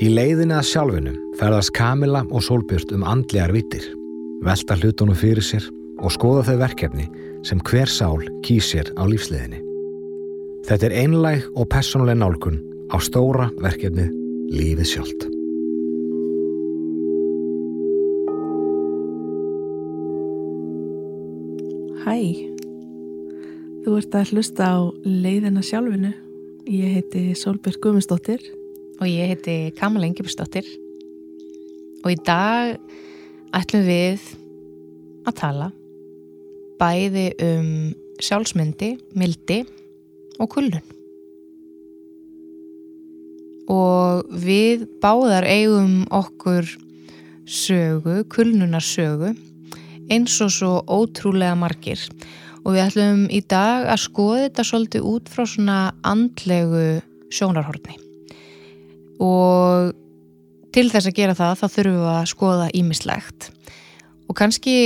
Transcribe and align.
Í 0.00 0.08
leiðinni 0.08 0.54
að 0.56 0.64
sjálfinu 0.64 1.10
ferðast 1.36 1.74
Kamila 1.76 2.22
og 2.32 2.40
Solbjörn 2.40 2.94
um 2.96 3.02
andlegar 3.04 3.52
vittir, 3.52 3.84
velta 4.40 4.72
hlutunum 4.80 5.16
fyrir 5.18 5.44
sér 5.44 5.66
og 6.00 6.14
skoða 6.14 6.46
þau 6.46 6.60
verkefni 6.62 7.02
sem 7.44 7.58
hver 7.68 7.90
sál 7.92 8.22
kýsir 8.40 8.88
á 8.96 9.04
lífsliðinni. 9.04 9.58
Þetta 10.64 10.88
er 10.88 10.94
einlæg 11.02 11.44
og 11.52 11.68
personlega 11.68 12.16
nálgun 12.16 12.56
á 12.88 12.96
stóra 12.96 13.50
verkefnið 13.60 14.14
Lífið 14.50 14.88
sjálft. 14.88 15.26
Hæ, 22.06 22.16
þú 23.84 23.98
ert 24.00 24.16
að 24.16 24.32
hlusta 24.32 24.70
á 24.72 24.80
leiðina 25.04 25.60
sjálfinu. 25.60 26.14
Ég 26.64 26.96
heiti 26.96 27.26
Solbjörg 27.36 27.84
Guðmundsdóttir. 27.84 28.48
Og 29.00 29.08
ég 29.08 29.32
heiti 29.32 29.56
Kamala 29.78 30.06
Engibsdóttir 30.08 30.66
og 32.04 32.12
í 32.12 32.18
dag 32.26 32.76
ætlum 33.56 33.84
við 33.88 34.24
að 35.28 35.36
tala 35.40 35.68
bæði 36.80 37.26
um 37.44 37.68
sjálfsmyndi, 38.20 38.94
mildi 39.16 39.62
og 40.40 40.50
kullun 40.52 40.84
og 43.70 44.26
við 44.44 44.84
báðar 45.00 45.46
eigum 45.48 46.02
okkur 46.10 46.68
sögu, 47.46 48.20
kullnunar 48.28 48.84
sögu 48.84 49.32
eins 50.10 50.36
og 50.42 50.50
svo 50.50 50.72
ótrúlega 50.90 51.54
margir. 51.54 52.02
Og 52.66 52.74
við 52.74 52.82
ætlum 52.88 53.24
í 53.32 53.40
dag 53.46 53.86
að 53.88 54.02
skoða 54.04 54.44
þetta 54.48 54.66
svolítið 54.68 55.08
út 55.14 55.30
frá 55.32 55.46
svona 55.48 55.80
andlegu 56.04 57.00
sjónarhortni 57.32 58.09
og 59.20 59.90
til 60.74 60.86
þess 60.90 61.10
að 61.10 61.16
gera 61.18 61.36
það 61.38 61.58
þá 61.60 61.66
þurfum 61.74 61.98
við 61.98 62.12
að 62.14 62.30
skoða 62.30 62.68
ímislegt 62.78 63.50
og 64.30 64.38
kannski 64.38 64.76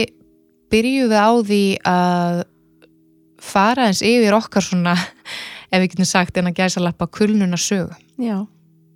byrjum 0.73 1.13
við 1.13 1.21
á 1.21 1.31
því 1.51 1.65
að 1.91 2.41
fara 3.45 3.91
eins 3.91 4.03
yfir 4.05 4.37
okkar 4.37 4.65
svona 4.65 4.97
ef 5.73 5.79
við 5.79 5.91
getum 5.93 6.09
sagt 6.09 6.41
en 6.41 6.51
að 6.51 6.59
gæsa 6.63 6.83
lappa 6.83 7.09
kulnuna 7.11 7.61
sögu 7.61 7.93
Já, 8.21 8.47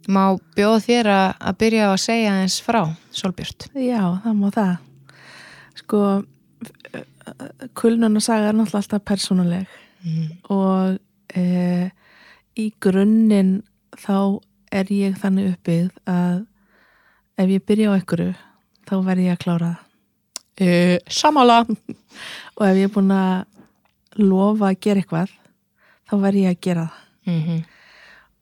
má 0.09 0.39
bjóða 0.57 0.83
þér 0.87 1.13
að 1.15 1.61
byrja 1.61 1.93
að 1.93 2.03
segja 2.07 2.35
eins 2.41 2.59
frá 2.65 2.83
Solbjörn 3.11 3.73
já, 3.83 4.03
það 4.23 4.37
má 4.39 4.49
það. 4.55 4.75
Sko, 5.79 5.99
kulnunarsaga 7.79 8.51
er 8.51 8.57
náttúrulega 8.57 8.83
alltaf 8.83 9.05
persónuleg. 9.07 9.67
Mm. 9.99 10.27
og 10.55 10.99
e, 11.35 11.91
í 12.55 12.69
grunninn 12.79 13.65
þá 13.99 14.39
er 14.73 14.93
ég 14.93 15.19
þannig 15.21 15.53
uppbyggð 15.55 16.01
að 16.09 16.47
ef 17.39 17.53
ég 17.55 17.65
byrja 17.69 17.93
á 17.93 17.97
einhverju 17.97 18.33
þá 18.89 18.95
verð 19.07 19.25
ég 19.27 19.37
að 19.37 19.43
klára 19.45 19.71
það. 19.71 19.85
uh, 20.65 20.97
Samála 21.09 21.59
Og 22.59 22.65
ef 22.67 22.77
ég 22.77 22.89
er 22.89 22.95
búin 22.95 23.15
að 23.15 23.45
lofa 24.19 24.73
að 24.73 24.81
gera 24.83 25.03
eitthvað 25.03 25.35
þá 26.09 26.15
verð 26.25 26.43
ég 26.43 26.51
að 26.55 26.63
gera 26.67 26.87
það. 26.89 27.05
mm 27.29 27.43
-hmm. 27.45 27.61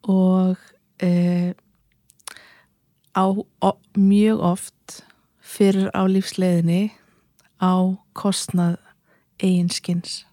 og 0.08 0.56
e, 1.02 1.54
á 3.16 3.24
o, 3.60 3.72
mjög 3.96 4.40
oft 4.40 5.04
fyrir 5.40 5.90
á 5.92 6.02
lífsleiðinni 6.06 6.92
á 7.60 7.96
kostnað 8.12 8.76
eiginskins. 9.42 10.24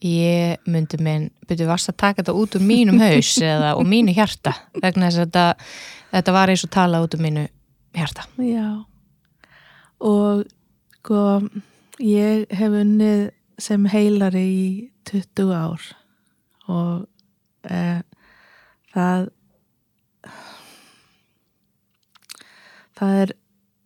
Ég 0.00 0.62
myndi 0.70 0.96
minn, 1.04 1.26
byrju 1.48 1.66
varst 1.68 1.90
að 1.92 1.98
taka 2.00 2.22
þetta 2.22 2.36
út 2.40 2.54
úr 2.56 2.62
mínum 2.64 3.00
haus 3.02 3.34
eða 3.52 3.74
og 3.76 3.84
mínu 3.88 4.14
hjarta 4.16 4.54
vegna 4.80 5.10
þess 5.10 5.18
að 5.20 5.26
þetta, 5.26 5.66
þetta 6.14 6.36
var 6.38 6.52
eins 6.52 6.64
og 6.64 6.72
tala 6.76 7.02
út 7.04 7.16
úr 7.16 7.24
mínu 7.26 7.44
hjarta 7.98 8.24
Já. 8.40 8.68
Og 10.00 10.46
sko, 11.00 11.24
ég 12.00 12.46
hef 12.56 12.78
unnið 12.80 13.26
sem 13.60 13.84
heilari 13.92 14.46
í 14.48 14.68
20 15.10 15.52
ár 15.52 15.84
og 16.70 17.04
e, 17.68 18.00
það 18.94 19.28
það 23.00 23.16
er 23.22 23.32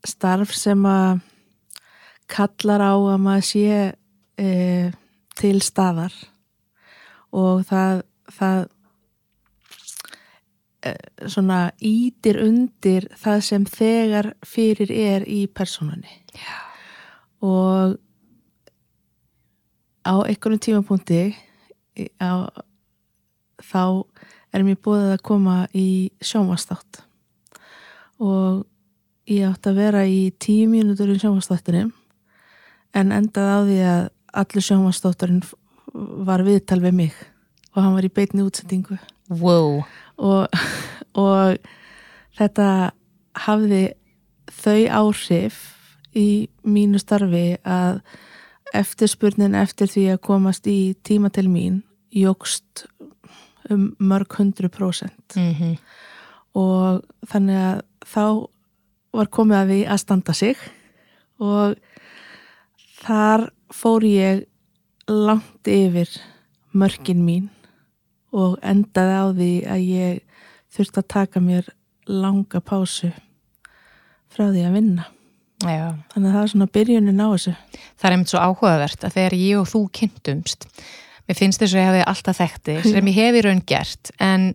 starf 0.06 0.54
sem 0.54 0.86
að 0.86 1.22
kallar 2.30 2.82
á 2.82 2.94
að 2.94 3.22
maður 3.22 3.46
sé 3.50 3.80
e, 4.38 4.50
til 5.38 5.58
staðar. 5.64 6.14
Og 7.34 7.64
það, 7.66 8.04
það 8.36 8.60
e, 10.86 10.94
svona 11.26 11.60
ítir 11.82 12.38
undir 12.44 13.08
það 13.18 13.40
sem 13.48 13.66
þegar 13.66 14.32
fyrir 14.46 14.94
er 14.94 15.26
í 15.30 15.44
persónunni. 15.50 16.20
Já. 16.34 16.60
og 17.44 17.98
á 20.04 20.14
einhvern 20.24 20.60
tímapunkti 20.60 21.34
á, 22.20 22.48
þá 23.60 24.04
er 24.54 24.64
mér 24.64 24.78
búið 24.84 25.14
að 25.14 25.24
koma 25.26 25.56
í 25.72 26.12
sjónvastátt 26.24 27.02
og 28.22 28.64
ég 29.30 29.48
átti 29.48 29.72
að 29.72 29.80
vera 29.80 30.04
í 30.06 30.28
tíu 30.40 30.68
mínútur 30.70 31.12
í 31.14 31.18
sjónvastáttinum 31.20 31.92
en 32.94 33.14
endaði 33.16 33.48
á 33.50 33.60
því 33.64 33.78
að 33.92 34.04
allur 34.34 34.64
sjónvastátturinn 34.64 35.42
var 36.26 36.44
viðtal 36.46 36.80
við 36.82 36.98
mig 36.98 37.14
og 37.74 37.82
hann 37.82 37.94
var 37.96 38.06
í 38.06 38.12
beinni 38.14 38.44
útsendingu. 38.44 38.98
Wow, 39.30 39.82
og, 40.18 40.60
og 41.26 41.56
þetta 42.38 42.68
hafði 43.46 43.84
þau 44.52 44.80
áhrif 45.00 45.60
í 46.14 46.46
mínu 46.62 47.00
starfi 47.02 47.56
að 47.66 48.02
eftirspurnin 48.74 49.56
eftir 49.58 49.90
því 49.90 50.08
að 50.14 50.24
komast 50.26 50.66
í 50.70 50.94
tíma 51.06 51.30
til 51.34 51.46
mín 51.50 51.82
jógst 52.14 52.86
um 53.70 53.94
mörg 54.02 54.34
hundru 54.38 54.68
prósent. 54.70 55.38
Mm 55.38 55.78
og 56.54 57.02
þannig 57.30 57.58
að 57.58 57.80
þá 58.06 58.24
var 59.14 59.30
komið 59.34 59.58
að 59.58 59.72
því 59.72 59.80
að 59.90 60.00
standa 60.02 60.34
sig 60.38 60.62
og 61.42 61.74
þar 63.02 63.48
fór 63.74 64.06
ég 64.06 64.44
langt 65.10 65.68
yfir 65.68 66.10
mörkin 66.74 67.24
mín 67.26 67.50
og 68.34 68.56
endaði 68.64 69.18
á 69.18 69.26
því 69.34 69.50
að 69.70 69.88
ég 69.90 70.22
þurfti 70.74 71.02
að 71.02 71.10
taka 71.14 71.42
mér 71.42 71.68
langa 72.10 72.60
pásu 72.64 73.12
frá 74.34 74.48
því 74.48 74.64
að 74.66 74.76
vinna. 74.78 75.06
Já. 75.64 75.94
Þannig 76.12 76.28
að 76.28 76.34
það 76.34 76.42
er 76.42 76.50
svona 76.52 76.72
byrjunin 76.74 77.22
á 77.22 77.28
þessu. 77.30 77.54
Það 77.94 78.08
er 78.08 78.16
einmitt 78.16 78.32
svo 78.32 78.42
áhugavert 78.42 79.06
að 79.06 79.16
þegar 79.18 79.36
ég 79.38 79.60
og 79.60 79.70
þú 79.70 79.82
kynntumst 80.00 80.66
mér 81.28 81.38
finnst 81.38 81.62
þess 81.62 81.74
að 81.74 81.80
ég 81.80 81.88
hefði 81.90 82.08
alltaf 82.12 82.40
þekkti 82.40 82.74
sem 82.86 83.08
ég 83.10 83.18
hef 83.20 83.38
í 83.38 83.44
raun 83.46 83.62
gert 83.68 84.10
en 84.22 84.50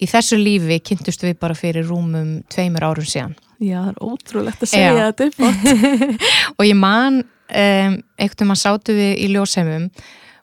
í 0.00 0.08
þessu 0.08 0.38
lífi 0.40 0.78
kynntust 0.84 1.24
við 1.24 1.38
bara 1.40 1.56
fyrir 1.56 1.88
rúmum 1.88 2.38
tveimur 2.52 2.86
árum 2.88 3.08
síðan 3.08 3.36
Já, 3.56 3.80
það 3.80 3.90
er 3.90 4.00
ótrúlegt 4.04 4.64
að 4.64 4.68
segja 4.68 4.96
þetta 4.98 5.26
upp 5.30 5.38
átt. 5.48 5.68
og 6.58 6.66
ég 6.66 6.76
man 6.76 7.22
um, 7.50 7.98
einhvern 8.18 8.48
veginn 8.48 8.62
sátu 8.62 8.96
við 8.96 9.12
í 9.22 9.28
ljósheimum 9.34 9.90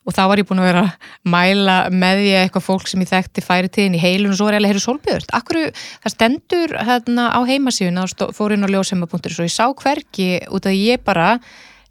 og 0.03 0.15
þá 0.15 0.23
var 0.27 0.41
ég 0.41 0.47
búin 0.49 0.59
að 0.59 0.69
vera 0.69 0.83
að 0.83 1.11
mæla 1.31 1.75
með 1.93 2.21
því 2.21 2.31
að 2.33 2.41
eitthvað 2.45 2.65
fólk 2.65 2.89
sem 2.91 3.03
ég 3.03 3.11
þekkti 3.11 3.43
færi 3.45 3.71
tíðin 3.71 3.97
í 3.97 4.01
heilun 4.03 4.33
og 4.33 4.39
svo 4.39 4.49
er 4.49 4.57
ég 4.57 4.61
alveg 4.61 4.73
heyrðu 4.73 4.83
Solbjörn 4.83 5.35
Akkur 5.39 5.59
það 5.75 6.15
stendur 6.15 6.73
hérna 6.89 7.29
á 7.31 7.39
heimasíðun 7.47 8.01
og 8.03 8.33
fór 8.35 8.55
inn 8.55 8.67
á 8.67 8.73
ljósheima.is 8.73 9.37
og 9.39 9.47
ég 9.47 9.53
sá 9.53 9.69
hverki 9.71 10.27
út 10.51 10.67
af 10.67 10.73
því 10.73 10.81
ég 10.89 11.05
bara 11.07 11.37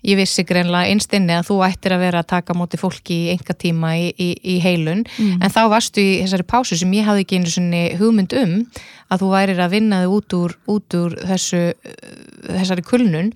ég 0.03 0.19
vissi 0.19 0.45
greinlega 0.47 0.91
einstinni 0.91 1.35
að 1.37 1.49
þú 1.51 1.59
ættir 1.67 1.95
að 1.95 2.05
vera 2.07 2.23
að 2.23 2.31
taka 2.33 2.55
á 2.55 2.59
móti 2.59 2.81
fólki 2.81 3.19
í 3.27 3.29
enga 3.37 3.55
tíma 3.55 3.95
í, 3.99 4.09
í, 4.11 4.31
í 4.35 4.57
heilun. 4.63 5.05
En 5.39 5.53
þá 5.53 5.63
varstu 5.71 6.03
í 6.03 6.17
þessari 6.25 6.47
pásu 6.49 6.79
sem 6.79 6.97
ég 6.99 7.07
hafði 7.07 7.27
ekki 7.27 7.39
einu 7.39 7.83
hugmynd 8.01 8.35
um 8.43 8.57
að 9.13 9.23
þú 9.23 9.35
værir 9.35 9.61
að 9.61 9.77
vinna 9.77 10.01
þig 10.03 10.17
út 10.17 10.39
úr, 10.39 10.57
út 10.73 10.99
úr 10.99 11.21
þessu, 11.29 11.63
þessari 12.49 12.85
kulnun. 12.87 13.31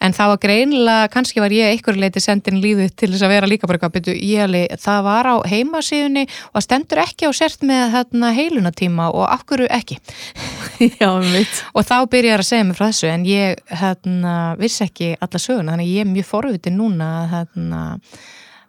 En 0.00 0.14
það 0.16 0.30
var 0.32 0.38
greinilega, 0.40 1.08
kannski 1.12 1.42
var 1.44 1.52
ég 1.52 1.74
einhverju 1.74 2.00
leiti 2.00 2.22
sendin 2.24 2.60
lífið 2.62 2.94
til 2.96 3.10
þess 3.12 3.24
að 3.26 3.32
vera 3.34 3.48
líka 3.50 3.68
bara 3.68 3.76
eitthvað 3.76 3.98
byrju, 3.98 4.14
alveg, 4.46 4.78
það 4.80 5.00
var 5.04 5.28
á 5.28 5.36
heimasíðunni 5.50 6.22
og 6.24 6.54
það 6.56 6.64
stendur 6.64 7.02
ekki 7.02 7.28
á 7.28 7.32
sért 7.36 7.66
með 7.68 7.82
þarna 7.96 8.30
heilunatíma 8.38 9.10
og 9.12 9.44
hverju 9.50 9.68
ekki? 9.76 9.98
Já, 11.02 11.10
mitt. 11.20 11.60
og 11.76 11.84
þá 11.84 11.96
byrjar 12.16 12.40
að 12.40 12.48
segja 12.48 12.68
mig 12.70 12.80
frá 12.80 12.86
þessu 12.86 13.12
en 13.12 13.28
ég 13.28 13.60
hérna, 13.82 14.34
vissi 14.62 14.86
ekki 14.86 15.12
alla 15.20 15.44
söguna 15.44 15.76
þannig 15.76 15.92
ég 15.92 16.06
er 16.06 16.12
mjög 16.14 16.30
forvitin 16.32 16.80
núna 16.80 17.12
hérna, 17.34 17.84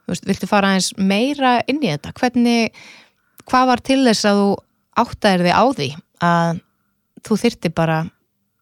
þú 0.03 0.11
veist, 0.11 0.27
viltu 0.33 0.51
fara 0.51 0.75
aðeins 0.75 0.91
meira 0.99 1.61
inn 1.71 1.79
í 1.79 1.93
þetta, 1.93 2.11
hvernig 2.19 2.83
hvað 3.47 3.71
var 3.71 3.87
til 3.87 4.01
þess 4.03 4.27
að 4.27 4.43
þú 4.43 4.53
áttaðir 4.99 5.47
þig 5.47 5.55
á 5.55 5.65
því 5.79 5.93
að 6.21 6.61
þú 7.25 7.37
þyrti 7.43 7.71
bara 7.77 8.01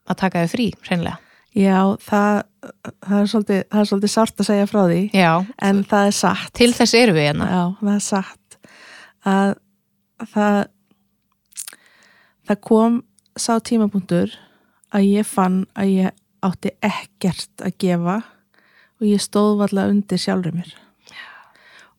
að 0.09 0.19
taka 0.23 0.45
þig 0.45 0.53
frí, 0.53 0.67
hreinlega. 0.87 1.19
Já, 1.57 1.79
það, 2.05 2.41
það, 2.61 3.15
er 3.19 3.29
svolítið, 3.31 3.61
það 3.71 3.79
er 3.81 3.87
svolítið 3.89 4.11
sárt 4.13 4.41
að 4.41 4.49
segja 4.49 4.67
frá 4.69 4.81
því, 4.85 4.99
Já, 5.17 5.31
en 5.69 5.79
það 5.89 6.09
er 6.09 6.17
satt. 6.19 6.51
til 6.59 6.69
þess 6.77 6.97
eru 6.99 7.15
við 7.17 7.27
hérna. 7.29 7.47
Já, 7.49 7.63
það 7.79 7.95
er 7.95 8.03
satt. 8.05 8.59
Að 9.29 9.53
það 10.33 10.59
það 12.49 12.61
kom 12.65 12.99
sá 13.39 13.53
tímapunktur 13.61 14.33
að 14.95 15.05
ég 15.05 15.27
fann 15.27 15.63
að 15.77 15.93
ég 15.93 16.15
átti 16.45 16.71
ekkert 16.85 17.63
að 17.65 17.75
gefa 17.83 18.17
og 18.99 19.05
ég 19.07 19.21
stóð 19.23 19.59
valla 19.61 19.87
undir 19.91 20.21
sjálfur 20.21 20.55
mér. 20.55 20.71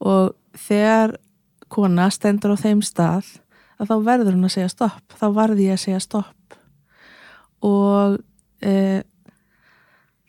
Og 0.01 0.33
þegar 0.57 1.15
kona 1.71 2.09
stendur 2.11 2.57
á 2.57 2.59
þeim 2.59 2.83
stað 2.85 3.29
að 3.81 3.93
þá 3.93 3.97
verður 4.09 4.37
hún 4.37 4.49
að 4.49 4.56
segja 4.56 4.73
stopp 4.73 5.17
þá 5.21 5.27
varði 5.37 5.71
ég 5.71 5.79
að 5.79 5.85
segja 5.85 6.03
stopp. 6.05 6.59
Og 7.67 8.19
e, 8.61 8.75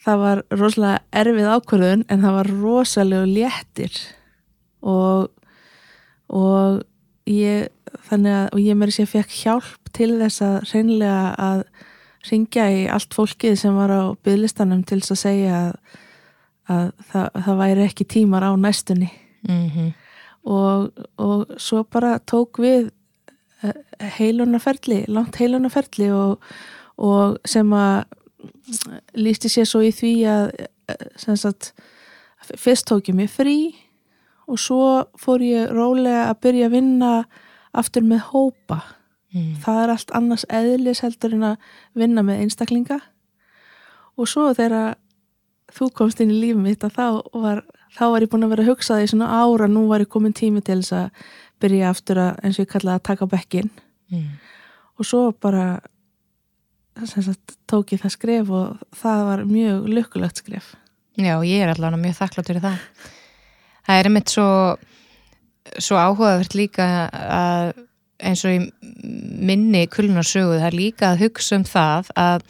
það 0.01 0.23
var 0.23 0.43
rosalega 0.55 1.21
erfið 1.21 1.51
ákvörðun 1.55 2.07
en 2.07 2.25
það 2.25 2.37
var 2.39 2.51
rosalega 2.61 3.29
léttir. 3.29 4.01
Og 4.81 5.29
og 6.31 6.81
ég 7.27 7.67
þannig 8.07 8.35
að, 8.35 8.45
og 8.55 8.61
ég 8.63 8.77
mér 8.79 8.93
sé 8.95 9.05
fekk 9.09 9.33
hjálp 9.41 9.91
til 9.95 10.13
þess 10.21 10.43
að 10.45 10.57
reynlega 10.71 11.33
að 11.43 11.63
ringja 12.29 12.67
í 12.71 12.85
allt 12.91 13.15
fólkið 13.17 13.57
sem 13.59 13.75
var 13.75 13.91
á 13.91 14.01
bygglistanum 14.23 14.85
til 14.87 15.01
þess 15.01 15.15
að 15.15 15.21
segja 15.23 15.57
að, 15.57 15.99
að 16.71 16.85
það, 17.11 17.27
það 17.45 17.61
væri 17.63 17.85
ekki 17.87 18.07
tímar 18.15 18.47
á 18.47 18.51
næstunni. 18.55 19.11
Mm 19.41 19.69
-hmm. 19.73 19.93
og, 20.43 21.05
og 21.17 21.55
svo 21.57 21.83
bara 21.83 22.19
tók 22.19 22.61
við 22.61 22.91
heilunarferli, 24.17 25.03
langt 25.11 25.37
heilunarferli 25.41 26.09
og, 26.15 26.41
og 26.97 27.37
sem 27.47 27.73
að 27.77 28.03
lísti 29.17 29.51
sér 29.51 29.69
svo 29.69 29.83
í 29.85 29.91
því 29.93 30.13
að 30.29 30.45
sem 31.19 31.37
sagt 31.37 31.71
fyrst 32.57 32.87
tók 32.89 33.11
ég 33.11 33.17
mig 33.17 33.29
frí 33.31 33.57
og 34.49 34.59
svo 34.59 35.05
fór 35.19 35.43
ég 35.45 35.69
rólega 35.71 36.27
að 36.29 36.41
byrja 36.45 36.69
að 36.69 36.75
vinna 36.75 37.11
aftur 37.77 38.03
með 38.07 38.25
hópa 38.31 38.79
mm. 39.31 39.61
það 39.63 39.83
er 39.83 39.93
allt 39.93 40.15
annars 40.17 40.47
eðlis 40.49 41.03
heldur 41.05 41.37
en 41.37 41.47
að 41.51 41.69
vinna 41.97 42.25
með 42.25 42.45
einstaklinga 42.45 42.99
og 44.17 44.29
svo 44.29 44.49
þegar 44.57 44.95
þú 45.71 45.91
komst 45.95 46.19
inn 46.23 46.33
í 46.33 46.39
lífið 46.41 46.65
mitt 46.65 46.83
að 46.83 46.97
þá 46.97 47.05
var, 47.43 47.63
þá 47.95 48.03
var 48.11 48.25
ég 48.25 48.31
búin 48.31 48.47
að 48.47 48.55
vera 48.55 48.65
að 48.65 48.73
hugsa 48.73 48.97
það 48.97 49.05
í 49.05 49.11
svona 49.13 49.29
ára 49.39 49.69
nú 49.71 49.85
var 49.91 50.03
ég 50.03 50.11
komin 50.11 50.35
tími 50.35 50.63
til 50.65 50.81
þess 50.81 50.97
að 50.97 51.29
byrja 51.61 51.89
aftur 51.93 52.19
að 52.21 52.41
eins 52.43 52.59
og 52.59 52.65
ég 52.65 52.71
kallaði 52.73 52.99
að 52.99 53.07
taka 53.11 53.29
bekkin 53.31 53.71
Mm. 54.11 54.27
og 54.99 55.05
svo 55.07 55.19
bara 55.39 55.79
sagt, 57.07 57.53
tók 57.71 57.93
ég 57.95 58.01
það 58.03 58.11
skref 58.17 58.49
og 58.51 58.81
það 58.99 59.21
var 59.29 59.43
mjög 59.47 59.85
lukkulegt 59.87 60.41
skref. 60.41 60.73
Já, 61.15 61.37
ég 61.47 61.63
er 61.63 61.71
allavega 61.71 62.01
mjög 62.01 62.17
þakklátt 62.19 62.49
fyrir 62.51 62.65
það. 62.65 62.81
Það 63.87 63.99
er 64.01 64.09
einmitt 64.09 64.33
svo 64.33 64.49
svo 65.79 65.95
áhugavert 66.01 66.55
líka 66.57 66.85
að 67.13 67.71
eins 68.21 68.43
og 68.45 68.53
í 68.53 68.59
minni 69.41 69.85
kulnarsögu, 69.89 70.59
það 70.59 70.67
er 70.67 70.77
líka 70.77 71.11
að 71.13 71.23
hugsa 71.23 71.57
um 71.57 71.63
það 71.65 72.11
að, 72.19 72.43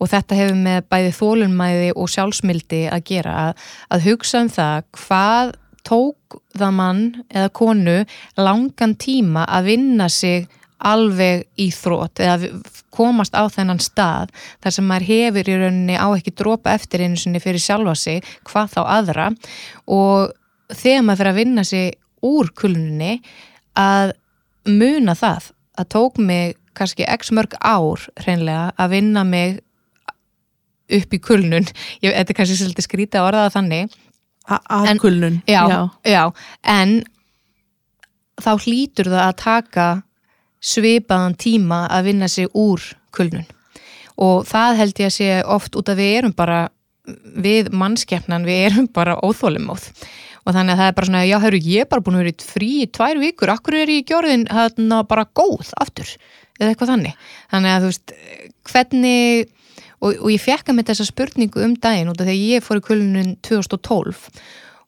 og 0.00 0.10
þetta 0.12 0.38
hefur 0.40 0.58
með 0.66 0.80
bæði 0.92 1.12
þólunmæði 1.20 1.90
og 1.94 2.10
sjálfsmildi 2.12 2.82
að 2.92 3.04
gera, 3.08 3.36
að, 3.46 3.68
að 3.94 4.08
hugsa 4.10 4.42
um 4.44 4.50
það 4.52 4.82
hvað 4.98 5.54
tók 5.84 6.38
það 6.56 6.76
mann 6.78 7.02
eða 7.28 7.50
konu 7.54 7.96
langan 8.40 8.94
tíma 9.00 9.44
að 9.46 9.72
vinna 9.72 10.08
sig 10.12 10.46
alveg 10.84 11.44
í 11.60 11.70
þrótt 11.72 12.20
eða 12.20 12.50
komast 12.94 13.34
á 13.34 13.46
þennan 13.50 13.80
stað 13.82 14.32
þar 14.62 14.74
sem 14.76 14.88
maður 14.88 15.08
hefur 15.10 15.50
í 15.50 15.58
rauninni 15.60 15.96
á 15.98 16.06
ekki 16.12 16.34
drópa 16.36 16.74
eftir 16.76 17.04
einu 17.04 17.18
sinni 17.20 17.42
fyrir 17.42 17.62
sjálfa 17.62 17.94
sig 17.98 18.26
hvað 18.48 18.74
þá 18.76 18.80
aðra. 18.98 19.28
Og 19.86 20.34
þegar 20.72 21.06
maður 21.06 21.22
fyrir 21.22 21.32
að 21.32 21.40
vinna 21.40 21.64
sig 21.68 21.94
úr 22.24 22.52
kulunni 22.56 23.18
að 23.78 24.14
muna 24.68 25.16
það 25.18 25.50
að 25.80 25.90
tók 25.96 26.20
mig 26.22 26.56
kannski 26.74 27.06
x 27.06 27.32
mörg 27.34 27.56
ár 27.60 28.02
hreinlega 28.22 28.72
að 28.80 28.96
vinna 28.96 29.24
mig 29.26 29.60
upp 30.94 31.14
í 31.16 31.20
kulnun. 31.22 31.66
Ég, 32.04 32.12
þetta 32.12 32.32
er 32.32 32.38
kannski 32.38 32.58
svolítið 32.60 32.86
skrítið 32.86 33.20
að 33.20 33.28
orða 33.30 33.44
það 33.46 33.56
þannig 33.58 34.00
að 34.44 34.98
kulnun 35.00 35.40
já, 35.48 35.62
já. 35.70 35.80
já, 36.04 36.22
en 36.62 36.98
þá 38.40 38.52
hlýtur 38.66 39.10
það 39.12 39.24
að 39.24 39.36
taka 39.40 39.88
svipaðan 40.64 41.36
tíma 41.40 41.84
að 41.92 42.10
vinna 42.10 42.28
sig 42.28 42.48
úr 42.52 42.82
kulnun. 43.14 43.46
Og 44.20 44.44
það 44.46 44.78
held 44.80 45.00
ég 45.02 45.10
að 45.10 45.16
sé 45.16 45.30
oft 45.56 45.76
út 45.76 45.90
að 45.90 46.00
við 46.00 46.12
erum 46.18 46.34
bara 46.36 46.68
við 47.44 47.72
mannskeppnan, 47.74 48.46
við 48.48 48.68
erum 48.70 48.86
bara 48.92 49.18
óþólumóð 49.20 49.90
og 50.44 50.52
þannig 50.52 50.74
að 50.74 50.80
það 50.80 50.88
er 50.88 50.96
bara 50.96 51.08
svona, 51.08 51.24
já, 51.24 51.36
hörru, 51.40 51.58
ég 51.64 51.84
er 51.84 51.88
bara 51.88 52.04
búin 52.04 52.18
að 52.18 52.24
vera 52.24 52.46
frí 52.52 52.70
í 52.82 52.88
tvær 52.92 53.20
vikur, 53.20 53.52
akkur 53.54 53.76
er 53.78 53.92
ég 53.92 54.02
í 54.02 54.06
gjörðin 54.10 54.46
bara 55.08 55.24
góð 55.36 55.70
aftur? 55.80 56.10
Eða 56.60 56.70
eitthvað 56.70 56.90
þannig, 56.92 57.22
þannig 57.50 57.72
að 57.72 57.84
þú 57.84 57.90
veist 57.90 58.14
hvernig 58.70 59.48
og, 60.04 60.20
og 60.20 60.30
ég 60.32 60.42
fekk 60.42 60.70
að 60.70 60.78
með 60.78 60.90
þessa 60.90 61.08
spurningu 61.08 61.64
um 61.64 61.74
daginn 61.80 62.10
út 62.12 62.20
af 62.20 62.28
því 62.28 62.36
að 62.36 62.46
ég 62.52 62.64
fór 62.64 62.80
í 62.80 62.84
kulunum 62.84 63.34
2012 63.46 64.22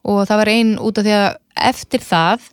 og 0.07 0.23
það 0.29 0.41
var 0.43 0.53
einn 0.53 0.73
út 0.79 1.01
af 1.01 1.07
því 1.07 1.15
að 1.17 1.29
eftir 1.73 2.05
það 2.05 2.49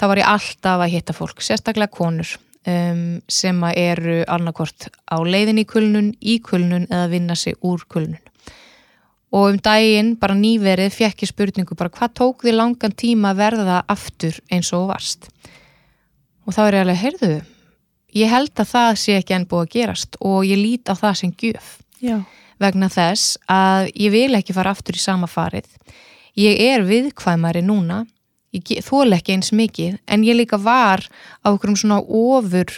þá 0.00 0.06
var 0.10 0.20
ég 0.22 0.30
alltaf 0.30 0.84
að 0.84 0.94
hitta 0.94 1.16
fólk, 1.16 1.44
sérstaklega 1.44 1.92
konur 1.92 2.32
um, 2.68 3.20
sem 3.30 3.62
eru 3.74 4.20
annarkort 4.28 4.88
á 5.06 5.16
leiðin 5.22 5.62
í 5.62 5.68
kulunum, 5.68 6.10
í 6.20 6.40
kulunum 6.44 6.88
eða 6.88 7.06
vinna 7.12 7.36
sig 7.38 7.56
úr 7.62 7.84
kulunum 7.88 8.20
og 9.30 9.52
um 9.52 9.60
daginn, 9.62 10.16
bara 10.18 10.34
nýverið, 10.34 10.90
fekk 10.90 11.22
ég 11.22 11.30
spurningu 11.30 11.76
bara 11.78 11.92
hvað 11.94 12.16
tók 12.18 12.42
því 12.42 12.56
langan 12.56 12.96
tíma 12.98 13.30
að 13.30 13.42
verða 13.44 13.66
það 13.68 13.92
aftur 13.94 14.40
eins 14.50 14.72
og 14.74 14.88
varst? 14.90 15.28
Og 16.42 16.56
þá 16.56 16.64
er 16.64 16.74
ég 16.74 16.82
alveg, 16.82 16.98
heyrðu 17.04 17.34
ég 18.18 18.32
held 18.32 18.50
að 18.58 18.72
það 18.72 18.90
sé 18.98 19.16
ekki 19.20 19.36
enn 19.36 19.46
búið 19.46 19.66
að 19.66 19.72
gerast 19.76 20.18
og 20.18 20.42
ég 20.48 20.58
lít 20.58 20.90
á 20.90 20.94
það 20.98 21.14
sem 21.20 21.34
gjöf 21.38 21.70
Já. 22.00 22.22
vegna 22.60 22.88
þess 22.92 23.38
að 23.48 23.90
ég 23.94 24.12
vil 24.12 24.36
ekki 24.36 24.56
fara 24.56 24.72
aftur 24.74 24.96
í 24.98 25.00
sama 25.00 25.28
farið. 25.30 25.68
Ég 26.38 26.60
er 26.70 26.84
viðkvæmari 26.88 27.62
núna. 27.64 28.04
Ég 28.52 28.82
þól 28.82 29.14
ekki 29.14 29.36
eins 29.36 29.52
mikið 29.54 30.00
en 30.10 30.24
ég 30.26 30.36
líka 30.36 30.58
var 30.60 31.04
á 31.44 31.46
okkur 31.52 31.72
um 31.72 31.78
svona 31.78 32.00
ofur. 32.02 32.72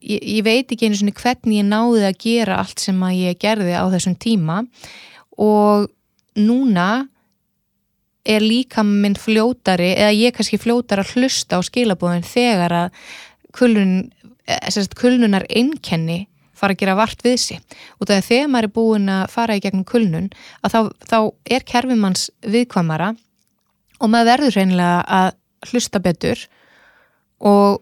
Ég, 0.00 0.20
ég 0.40 0.44
veit 0.46 0.70
ekki 0.72 0.88
einu 0.88 0.98
svona 0.98 1.16
hvernig 1.18 1.60
ég 1.60 1.68
náði 1.68 2.04
að 2.08 2.20
gera 2.24 2.60
allt 2.62 2.80
sem 2.80 3.00
að 3.04 3.18
ég 3.20 3.40
gerði 3.42 3.76
á 3.76 3.84
þessum 3.92 4.16
tíma. 4.16 4.62
Og 5.36 5.90
núna 6.40 6.88
er 8.24 8.44
líka 8.44 8.84
minn 8.86 9.16
fljótari 9.18 9.92
eða 9.96 10.16
ég 10.16 10.34
kannski 10.36 10.60
fljótar 10.60 11.02
að 11.02 11.14
hlusta 11.16 11.58
á 11.58 11.60
skilabóðin 11.64 12.26
þegar 12.26 12.76
að 12.76 13.04
kulun, 13.56 13.94
kulnunar 14.98 15.46
einkenni 15.48 16.24
fara 16.60 16.76
að 16.76 16.82
gera 16.82 16.96
vart 16.98 17.24
við 17.24 17.36
sig. 17.42 17.60
Og 17.98 18.10
er 18.12 18.24
þegar 18.24 18.52
maður 18.52 18.68
er 18.68 18.74
búin 18.76 19.10
að 19.12 19.26
fara 19.32 19.56
í 19.56 19.62
gegnum 19.64 19.86
kulnun 19.88 20.30
að 20.60 20.74
þá, 20.74 20.80
þá 21.10 21.18
er 21.56 21.66
kerfimanns 21.68 22.28
viðkvamara 22.46 23.12
og 24.00 24.10
maður 24.12 24.32
verður 24.34 24.58
reynilega 24.58 25.04
að 25.20 25.30
hlusta 25.70 26.00
betur. 26.02 26.42
Og 27.40 27.80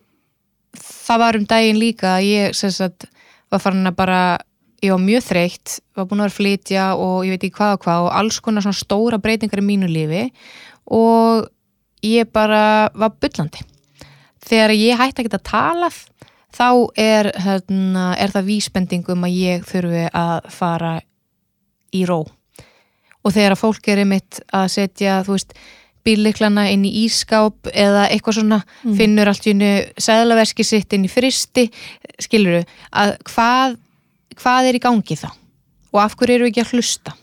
það 0.78 1.22
var 1.24 1.38
um 1.38 1.48
daginn 1.48 1.80
líka 1.80 2.16
að 2.16 2.28
ég 2.28 2.58
sagt, 2.58 3.08
var 3.50 3.62
farin 3.62 3.88
að 3.88 3.98
bara 3.98 4.22
ég 4.84 4.94
var 4.94 5.02
mjög 5.02 5.24
þreytt, 5.26 5.78
var 5.96 6.06
búin 6.06 6.22
að 6.22 6.28
vera 6.28 6.36
flytja 6.36 6.84
og 7.00 7.16
ég 7.26 7.34
veit 7.34 7.46
ekki 7.48 7.58
hvað 7.58 7.74
og 7.74 7.84
hvað 7.84 8.04
og 8.04 8.12
alls 8.20 8.38
konar 8.44 8.64
svona 8.64 8.78
stóra 8.78 9.18
breytingar 9.22 9.62
í 9.62 9.66
mínu 9.66 9.88
lífi. 9.90 10.28
Og 10.94 11.48
ég 12.06 12.30
bara 12.32 12.88
var 12.94 13.16
byllandi. 13.18 13.64
Þegar 14.48 14.74
ég 14.76 15.00
hætti 15.00 15.24
ekki 15.24 15.34
að 15.34 15.48
tala 15.50 15.90
þá 16.54 16.70
er, 16.98 17.30
hérna, 17.44 18.12
er 18.18 18.32
það 18.34 18.48
vísbendingum 18.52 19.26
að 19.26 19.36
ég 19.36 19.66
þurfi 19.68 20.06
að 20.12 20.48
fara 20.52 20.94
í 21.94 22.04
ró. 22.08 22.22
Og 23.24 23.34
þegar 23.34 23.56
að 23.56 23.60
fólk 23.60 23.90
er 23.90 24.04
einmitt 24.04 24.40
að 24.54 24.70
setja, 24.76 25.20
þú 25.26 25.36
veist, 25.36 25.52
bíliklana 26.06 26.68
inn 26.72 26.86
í 26.88 26.92
ískáp 27.04 27.68
eða 27.74 28.06
eitthvað 28.08 28.38
svona 28.38 28.60
mm. 28.62 28.94
finnur 28.96 29.28
allt 29.28 29.48
í 29.48 29.52
unnu 29.52 29.72
seglaverski 30.00 30.64
sitt 30.64 30.94
inn 30.96 31.04
í 31.04 31.12
fristi, 31.12 31.66
skiluru 32.22 32.62
að 32.96 33.16
hvað 33.28 33.76
hvað 34.38 34.70
er 34.70 34.78
í 34.78 34.82
gangi 34.82 35.18
þá? 35.18 35.28
Og 35.92 36.00
af 36.02 36.16
hverju 36.18 36.38
eru 36.38 36.48
ekki 36.48 36.64
að 36.64 36.74
hlusta? 36.76 37.14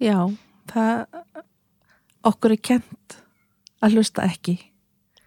Já, 0.00 0.16
það 0.70 1.20
okkur 2.30 2.56
er 2.56 2.64
kent 2.70 3.20
að 3.80 3.96
hlusta 3.98 4.26
ekki. 4.28 4.58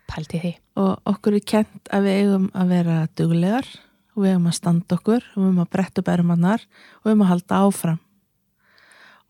Pælti 0.10 0.42
því 0.42 0.58
og 0.80 1.10
okkur 1.10 1.38
er 1.38 1.46
kent 1.54 1.92
að 1.94 2.08
við 2.08 2.20
eigum 2.24 2.48
að 2.58 2.74
vera 2.74 2.98
duglegar 3.18 3.68
og 4.14 4.24
við 4.24 4.34
eigum 4.34 4.50
að 4.50 4.58
standa 4.60 4.98
okkur 4.98 5.28
og 5.34 5.38
við 5.38 5.48
eigum 5.48 5.64
að 5.64 5.72
bretta 5.76 6.06
bærumannar 6.06 6.66
og 6.66 7.06
við 7.06 7.14
eigum 7.14 7.26
að 7.26 7.32
halda 7.34 7.62
áfram 7.68 8.00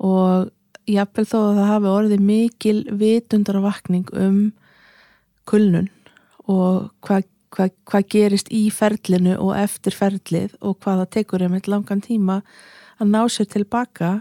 og 0.03 0.51
jáfnvel 0.89 1.27
þó 1.29 1.37
að 1.39 1.59
það 1.59 1.71
hafi 1.71 1.91
orðið 1.93 2.25
mikil 2.29 2.77
vitundar 3.03 3.59
og 3.59 3.67
vakning 3.67 4.07
um 4.19 4.39
kulnun 5.47 5.91
og 6.49 6.89
hvað 7.03 7.29
hvað, 7.53 7.73
hvað 7.89 8.07
gerist 8.11 8.49
í 8.53 8.63
ferlinu 8.73 9.35
og 9.37 9.53
eftir 9.59 9.95
ferlið 9.95 10.55
og 10.61 10.79
hvað 10.83 11.03
það 11.03 11.11
tekur 11.17 11.45
um 11.47 11.57
eitt 11.57 11.69
langan 11.71 12.01
tíma 12.03 12.41
að 13.01 13.13
ná 13.13 13.21
sér 13.31 13.49
tilbaka 13.51 14.15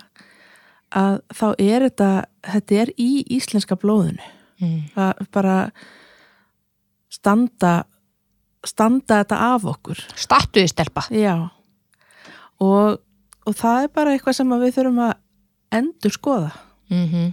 að 0.93 1.21
þá 1.33 1.47
er 1.57 1.87
þetta 1.87 2.11
þetta 2.53 2.79
er 2.83 2.95
í 3.01 3.11
íslenska 3.39 3.79
blóðinu 3.81 4.25
mm. 4.61 4.79
að 4.99 5.27
bara 5.33 5.57
standa 7.23 7.73
standa 8.67 9.23
þetta 9.23 9.39
af 9.55 9.65
okkur. 9.67 9.99
Stattuði 10.15 10.71
stelpa. 10.71 11.07
já. 11.11 11.49
Og, 12.63 12.99
og 13.47 13.55
það 13.59 13.87
er 13.87 13.95
bara 13.95 14.13
eitthvað 14.15 14.37
sem 14.39 14.53
við 14.55 14.75
þurfum 14.77 15.05
að 15.09 15.15
endur 15.73 16.15
skoða 16.15 16.51
Mm 16.93 17.33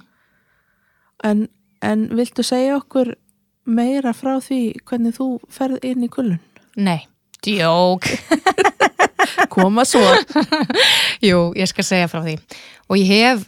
en, 1.27 1.49
en 1.83 2.05
viltu 2.15 2.45
segja 2.47 2.77
okkur 2.77 3.09
meira 3.67 4.13
frá 4.15 4.37
því 4.39 4.79
hvernig 4.87 5.17
þú 5.17 5.25
ferð 5.51 5.83
inn 5.83 6.05
í 6.05 6.07
kullun 6.07 6.39
Nei, 6.79 7.01
djók. 7.43 8.07
koma 9.53 9.83
svo. 9.83 9.99
Jú, 11.27 11.49
ég 11.59 11.67
skal 11.67 11.83
segja 11.83 12.07
frá 12.07 12.21
því. 12.23 12.37
Og 12.87 12.99
ég 13.01 13.09
hef 13.11 13.47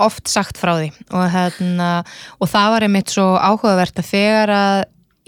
oft 0.00 0.30
sagt 0.30 0.56
frá 0.56 0.72
því. 0.78 0.88
Og, 1.10 1.26
hérna, 1.34 1.90
og 2.40 2.48
það 2.48 2.70
var 2.72 2.86
einmitt 2.86 3.12
svo 3.12 3.26
áhugavert 3.36 4.00
að 4.00 4.08
þegar 4.08 4.54
að 4.56 4.78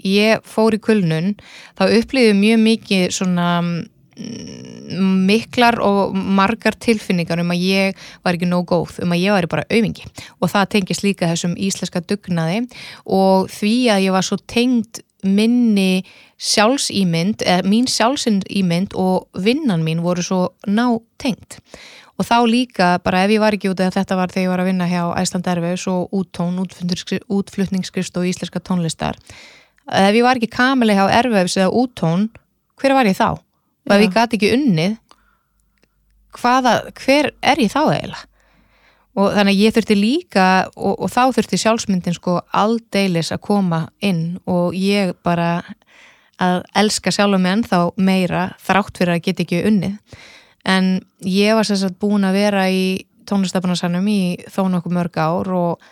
ég 0.05 0.45
fór 0.47 0.77
í 0.77 0.81
kulnun 0.83 1.33
þá 1.77 1.83
upplýði 1.99 2.35
mjög 2.37 2.61
mikið 2.65 3.05
svona 3.15 3.47
mm, 3.63 5.25
miklar 5.27 5.79
og 5.83 6.13
margar 6.15 6.77
tilfinningar 6.79 7.41
um 7.43 7.55
að 7.55 7.65
ég 7.65 8.05
var 8.25 8.37
ekki 8.37 8.49
nóg 8.49 8.69
góð, 8.71 8.99
um 9.03 9.15
að 9.15 9.23
ég 9.23 9.35
var 9.35 9.49
bara 9.51 9.67
auðmingi 9.69 10.05
og 10.39 10.51
það 10.53 10.69
tengist 10.77 11.05
líka 11.05 11.31
þessum 11.31 11.57
íslenska 11.57 12.03
dugnaði 12.05 12.63
og 13.05 13.51
því 13.51 13.75
að 13.95 14.07
ég 14.07 14.15
var 14.15 14.27
svo 14.27 14.39
tengd 14.45 15.01
minni 15.25 16.05
sjálfsýmynd, 16.37 17.41
eða 17.41 17.65
mín 17.65 17.87
sjálfsýmynd 17.89 18.93
og 18.99 19.41
vinnan 19.41 19.85
mín 19.85 20.03
voru 20.05 20.23
svo 20.23 20.41
ná 20.67 20.99
tengt 21.17 21.57
og 22.15 22.27
þá 22.27 22.37
líka 22.47 22.89
bara 23.03 23.25
ef 23.25 23.33
ég 23.35 23.43
var 23.43 23.55
ekki 23.55 23.71
út 23.71 23.81
eða 23.81 23.97
þetta 23.97 24.17
var 24.19 24.31
þegar 24.31 24.45
ég 24.45 24.53
var 24.53 24.63
að 24.63 24.69
vinna 24.69 24.87
hjá 24.87 25.01
Æsland 25.19 25.49
Erfus 25.51 25.87
og 25.91 26.15
úttón, 26.15 26.61
útflutningskrist 26.61 28.19
og 28.19 28.27
íslenska 28.29 28.61
tónlistar 28.63 29.19
ef 29.91 30.17
ég 30.17 30.25
var 30.25 30.39
ekki 30.39 30.51
kamili 30.53 30.95
hjá 30.97 31.05
Erfus 31.19 31.57
eða 31.57 31.73
úttón, 31.73 32.29
hver 32.79 32.95
var 32.97 33.09
ég 33.09 33.17
þá? 33.17 33.35
og 33.85 33.93
ef 33.93 34.01
ég 34.01 34.13
gati 34.13 34.39
ekki 34.39 34.53
unnið 34.55 34.95
hvaða, 36.35 36.79
hver 36.99 37.31
er 37.41 37.61
ég 37.61 37.71
þá 37.71 37.81
eiginlega? 37.83 38.23
og 39.15 39.31
þannig 39.31 39.53
að 39.53 39.61
ég 39.63 39.75
þurfti 39.75 39.95
líka 39.95 40.45
og, 40.75 40.95
og 40.99 41.11
þá 41.11 41.21
þurfti 41.37 41.59
sjálfsmyndin 41.61 42.17
sko 42.17 42.39
aldeilis 42.51 43.31
að 43.31 43.43
koma 43.47 43.85
inn 44.03 44.41
og 44.43 44.75
ég 44.75 45.13
bara 45.23 45.61
að 46.41 46.65
elska 46.75 47.13
sjálfum 47.15 47.45
mig 47.45 47.55
ennþá 47.55 47.79
meira 47.95 48.49
þrátt 48.59 48.99
fyrir 48.99 49.15
að 49.15 49.21
geta 49.29 49.45
ekki 49.45 49.61
unnið 49.69 50.17
en 50.67 50.89
ég 51.23 51.55
var 51.55 51.67
sagt 51.69 51.99
búin 52.01 52.27
að 52.27 52.41
vera 52.41 52.65
í 52.67 53.05
tónlistafannarsannum 53.29 54.07
í 54.11 54.19
þó 54.51 54.65
nokkuð 54.73 54.97
mörg 54.97 55.21
ár 55.21 55.51
og 55.55 55.87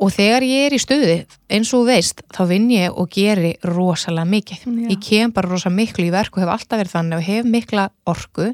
og 0.00 0.12
þegar 0.14 0.46
ég 0.46 0.66
er 0.68 0.76
í 0.76 0.80
stuði 0.80 1.16
eins 1.52 1.72
og 1.76 1.86
veist, 1.88 2.22
þá 2.32 2.40
vinn 2.48 2.70
ég 2.72 2.94
og 2.96 3.10
geri 3.12 3.52
rosalega 3.68 4.28
mikið. 4.30 4.62
Já. 4.64 4.88
Ég 4.94 5.02
kem 5.04 5.34
bara 5.36 5.50
rosalega 5.50 5.76
miklu 5.76 6.06
í 6.08 6.14
verk 6.14 6.36
og 6.36 6.44
hef 6.44 6.54
alltaf 6.54 6.80
verið 6.80 6.94
þannig 6.96 7.20
og 7.20 7.26
hef 7.28 7.50
mikla 7.50 7.88
orku 8.08 8.48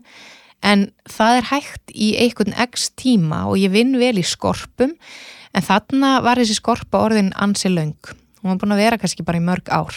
en 0.66 0.86
það 1.12 1.38
er 1.38 1.48
hægt 1.52 1.94
í 1.94 2.08
einhvern 2.24 2.56
x 2.66 2.90
tíma 2.98 3.44
og 3.50 3.60
ég 3.60 3.70
vinn 3.74 3.94
vel 4.00 4.16
í 4.18 4.26
skorpum 4.26 4.96
en 4.96 5.64
þarna 5.64 6.16
var 6.24 6.40
þessi 6.40 6.58
skorpa 6.58 7.04
orðin 7.06 7.30
ansi 7.38 7.70
löng. 7.70 7.94
Hún 8.42 8.52
var 8.52 8.60
búin 8.62 8.74
að 8.74 8.82
vera 8.82 8.98
kannski 9.00 9.24
bara 9.26 9.38
í 9.40 9.46
mörg 9.46 9.70
ár 9.70 9.94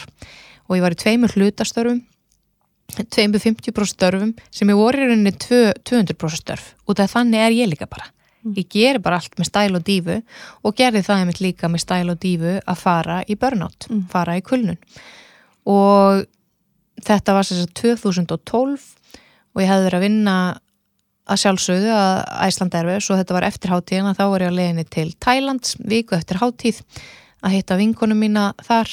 og 0.70 0.77
ég 0.77 0.86
var 0.86 0.94
í 0.94 1.01
tveimur 1.01 1.34
hlutastörfum 1.34 2.03
250% 2.98 3.94
störfum 3.94 4.32
sem 4.50 4.70
ég 4.70 4.77
voru 4.77 5.03
í 5.03 5.10
rauninni 5.10 5.34
tvö- 5.38 5.75
200% 5.86 6.41
störf 6.41 6.72
og 6.88 6.98
þannig 6.98 7.41
er 7.41 7.53
ég 7.53 7.70
líka 7.70 7.89
bara 7.89 8.10
ég 8.58 8.68
geri 8.70 9.00
bara 9.03 9.20
allt 9.20 9.36
með 9.38 9.50
stæl 9.50 9.75
og 9.77 9.84
dífu 9.88 10.22
og 10.63 10.75
gerði 10.75 11.03
það 11.06 11.22
einmitt 11.24 11.41
líka 11.44 11.70
með 11.70 11.84
stæl 11.86 12.10
og 12.13 12.20
dífu 12.24 12.56
að 12.63 12.77
fara 12.77 13.24
í 13.27 13.36
burnout, 13.39 13.88
Mm. 13.89 14.08
fara 14.10 14.38
í 14.38 14.41
kulnun. 14.41 14.77
Og 15.65 16.25
þetta 17.06 17.34
var 17.34 17.44
að 17.44 17.74
2012 17.74 18.79
og 19.56 19.62
ég 19.62 19.68
hefði 19.70 19.86
verið 19.89 20.00
að 20.00 20.06
vinna 20.08 20.36
að 21.29 21.41
sjálfsögðu 21.44 21.91
að 21.94 22.15
Æsland 22.48 22.74
Erfus 22.79 23.10
og 23.12 23.20
þetta 23.20 23.34
var 23.38 23.44
eftir 23.44 23.70
hátíðina 23.74 24.15
þá 24.18 24.24
var 24.32 24.39
ég 24.41 24.50
á 24.50 24.58
leiðinni 24.58 24.86
til 24.89 25.12
Thailands 25.22 25.75
viku 25.77 26.15
eftir 26.18 26.38
hátíð 26.41 26.82
að 27.46 27.51
hitta 27.53 27.77
vinkonum 27.77 28.18
mína 28.20 28.53
þar 28.65 28.89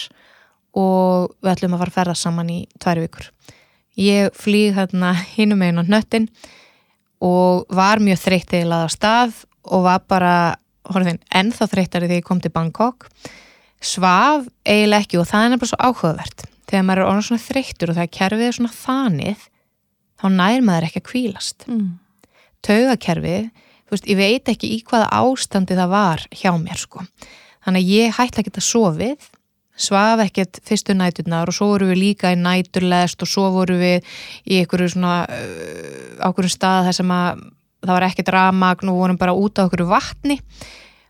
og 0.77 1.33
við 1.41 1.53
ætlum 1.55 1.75
að 1.75 1.79
fara 1.79 1.91
að 1.95 1.97
ferða 1.97 2.17
saman 2.21 2.51
í 2.53 2.59
tvær 2.79 3.01
vikur. 3.01 3.31
Ég 3.97 4.35
flýg 4.37 4.75
hérna 4.77 5.15
hinum 5.37 5.59
megin 5.59 5.81
á 5.81 5.85
hnöttin 5.89 6.29
og 6.29 6.35
var 7.21 8.03
mjög 8.03 8.21
þreytt 8.23 8.55
eða 8.59 8.85
á 8.85 8.89
stað 8.93 9.43
og 9.67 9.87
var 9.87 10.05
bara 10.09 10.35
horfðin, 10.87 11.19
ennþá 11.35 11.67
þreyttari 11.73 12.09
þegar 12.11 12.21
ég 12.21 12.27
kom 12.27 12.41
til 12.43 12.53
Bangkok 12.55 13.09
svaf 13.83 14.47
eiginlega 14.67 15.05
ekki 15.05 15.19
og 15.21 15.29
það 15.29 15.45
er 15.45 15.53
nefnilega 15.53 15.73
svo 15.73 15.81
áhugavert 15.83 16.47
þegar 16.67 16.87
maður 16.87 17.03
er 17.03 17.11
orðin 17.11 17.27
svona 17.29 17.47
þreyttur 17.47 17.93
og 17.93 17.99
það 17.99 18.07
er 18.07 18.15
kerfið 18.19 18.47
er 18.47 18.57
svona 18.59 18.77
þanið 18.77 19.47
þá 20.17 20.27
nær 20.33 20.67
maður 20.67 20.89
ekki 20.89 21.03
að 21.03 21.09
kvílast 21.11 21.67
mm. 21.71 21.89
taugakerfið, 22.67 23.49
þú 23.87 23.97
veist, 23.97 24.09
ég 24.11 24.21
veit 24.21 24.53
ekki 24.53 24.73
í 24.75 24.79
hvaða 24.87 25.11
ástandi 25.21 25.79
það 25.79 25.93
var 25.93 26.25
hjá 26.35 26.51
mér 26.59 26.81
sko. 26.81 27.05
Þannig 27.67 27.83
að 27.83 27.93
ég 27.93 28.17
hætti 28.17 28.43
ekki 28.43 28.55
að 28.55 28.67
sofið, 28.67 29.29
svaf 29.77 30.23
ekkert 30.25 30.61
fyrstu 30.67 30.97
næturnar 30.97 31.51
og 31.51 31.57
svo 31.57 31.71
voru 31.75 31.91
við 31.91 32.01
líka 32.01 32.33
í 32.33 32.41
næturlest 32.41 33.23
og 33.23 33.31
svo 33.31 33.51
voru 33.55 33.77
við 33.81 34.17
í 34.49 34.63
einhverju 34.63 34.97
svona 34.97 35.19
uh, 35.29 36.25
ákveðum 36.25 36.53
stað 36.53 36.89
þar 36.89 36.99
sem 37.01 37.15
að 37.19 37.45
það 37.85 37.95
var 37.95 38.09
ekkert 38.09 38.35
ramagn 38.35 38.91
og 38.91 39.01
vorum 39.03 39.21
bara 39.21 39.37
út 39.37 39.61
á 39.61 39.65
einhverju 39.65 39.89
vatni. 39.91 40.37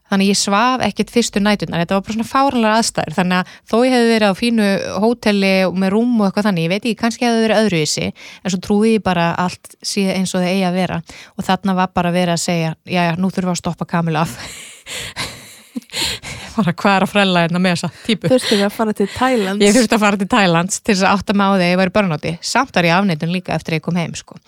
Þannig 0.07 0.29
ég 0.31 0.39
svaf 0.39 0.83
ekkert 0.87 1.11
fyrstu 1.11 1.41
næturnar. 1.43 1.81
Þetta 1.83 1.97
var 1.97 2.03
bara 2.07 2.15
svona 2.15 2.31
fáranlega 2.31 2.75
aðstæður. 2.79 3.15
Þannig 3.17 3.41
að 3.41 3.55
þó 3.67 3.77
ég 3.81 3.95
hefði 3.97 4.13
verið 4.13 4.31
á 4.31 4.39
fínu 4.39 4.67
hóteli 5.03 5.55
og 5.67 5.81
með 5.83 5.93
rúm 5.97 6.13
og 6.21 6.29
eitthvað 6.29 6.47
þannig, 6.47 6.67
ég 6.67 6.71
veit 6.71 6.85
ekki, 6.85 7.01
kannski 7.01 7.27
hefði 7.27 7.43
verið 7.43 7.63
öðruvísi 7.65 8.07
en 8.07 8.55
svo 8.55 8.61
trúi 8.63 8.93
ég 8.93 9.07
bara 9.07 9.27
allt 9.43 9.75
sé 9.83 10.07
eins 10.15 10.35
og 10.37 10.45
það 10.45 10.53
eigi 10.53 10.67
að 10.71 10.79
vera. 10.79 11.01
Og 11.35 11.49
þarna 11.49 11.79
var 11.81 11.91
bara 11.99 12.15
verið 12.15 12.37
að 12.37 12.45
segja 12.45 12.71
já, 12.87 13.03
já, 13.03 13.13
nú 13.19 13.33
þurfum 13.33 13.51
við 13.51 13.57
að 13.57 13.63
stoppa 13.65 13.91
Kamil 13.97 14.21
af 14.23 14.39
bara 16.57 16.73
hvað 16.77 16.97
er 16.97 17.05
að 17.07 17.13
frella 17.13 17.43
hérna 17.45 17.61
með 17.63 17.75
þessa 17.77 18.05
típu 18.07 18.31
þurftu 18.33 18.59
að 18.67 18.73
fara 18.77 18.95
til 18.97 19.09
Thailands 19.13 19.65
Ég 19.65 19.77
þurfti 19.77 19.97
að 19.97 20.05
fara 20.05 20.21
til 20.21 20.29
Thailands 20.33 20.81
til 20.81 20.95
þess 20.95 21.05
að 21.07 21.19
átta 21.19 21.37
mig 21.37 21.47
á 21.47 21.53
því 21.53 21.67
að 21.67 21.73
ég 21.73 21.81
væri 21.81 21.95
börnátti. 21.97 22.33
Samt 22.53 22.77
var 22.77 22.89
ég 22.89 22.97
afneitun 22.97 23.35
líka 23.35 23.57
eftir 23.57 23.77
að 23.77 23.81
ég 23.81 23.85
kom 23.87 24.01
heim, 24.01 24.15
sko. 24.19 24.39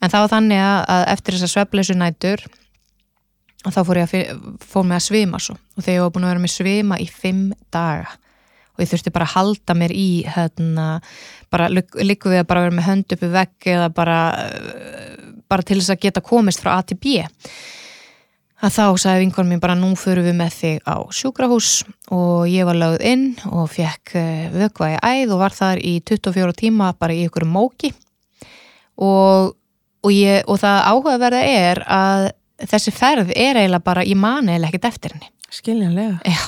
En 0.00 0.12
það 0.12 0.24
var 0.24 0.32
þannig 0.34 0.62
að, 0.66 1.02
eftir 1.16 1.36
þess 1.36 1.48
að 1.48 1.54
svefleysu 1.54 1.98
nætur 1.98 2.46
þá 3.66 3.80
fór 3.82 4.00
ég 4.00 4.14
að 4.14 4.44
fór 4.62 4.92
að 4.94 5.02
svima 5.08 5.42
svo. 5.42 5.56
Og 5.76 5.82
þegar 5.82 5.98
ég 5.98 6.06
var 6.06 6.14
búin 6.14 6.28
að 6.28 6.32
vera 6.34 6.44
með 6.44 6.54
svima 6.54 7.00
í 7.02 7.08
fimm 7.10 7.50
daga 7.74 8.14
og 8.76 8.84
ég 8.84 8.90
þurfti 8.90 9.12
bara 9.14 9.24
að 9.24 9.36
halda 9.38 9.76
mér 9.78 9.94
í 9.96 10.10
hérna, 10.28 10.86
bara 11.52 11.70
líku 11.72 12.28
við 12.28 12.42
að 12.42 12.50
bara 12.50 12.66
vera 12.66 12.76
með 12.76 12.88
hönd 12.90 13.14
uppi 13.16 13.30
vegg 13.32 13.68
eða 13.72 13.88
bara, 13.96 14.18
uh, 14.36 15.32
bara 15.48 15.64
til 15.64 15.78
þess 15.80 15.94
að 15.94 16.02
geta 16.04 16.24
komist 16.24 16.60
frá 16.60 16.74
A 16.76 16.82
til 16.84 16.98
B 17.00 17.16
að 18.64 18.72
þá 18.72 18.84
sagði 19.00 19.24
vinkonum 19.24 19.52
mín 19.52 19.60
bara 19.60 19.76
nú 19.76 19.90
förum 19.98 20.24
við 20.24 20.36
með 20.38 20.54
þig 20.56 20.88
á 20.88 20.96
sjúkrahús. 21.12 21.70
Og 22.14 22.46
ég 22.48 22.66
var 22.68 22.78
lögð 22.80 23.04
inn 23.10 23.26
og 23.50 23.68
fekk 23.72 24.16
eh, 24.16 24.48
vökva 24.54 24.94
í 24.94 24.98
æð 25.04 25.34
og 25.36 25.42
var 25.44 25.56
þar 25.56 25.82
í 25.84 25.98
24 26.00 26.56
tíma 26.56 26.92
bara 26.96 27.16
í 27.16 27.26
ykkur 27.28 27.46
móki. 27.48 27.92
Og, 28.96 29.52
og, 30.00 30.10
ég, 30.12 30.44
og 30.48 30.60
það 30.62 30.84
áhugaverða 30.92 31.42
er 31.44 31.82
að 31.84 32.30
þessi 32.64 32.94
ferð 32.96 33.34
er 33.36 33.60
eiginlega 33.60 33.84
bara, 33.84 34.06
ég 34.08 34.16
man 34.16 34.48
eiginlega 34.48 34.72
ekkert 34.72 34.88
eftir 34.94 35.16
henni. 35.16 35.32
Skiljanlega. 35.52 36.20
Já. 36.24 36.40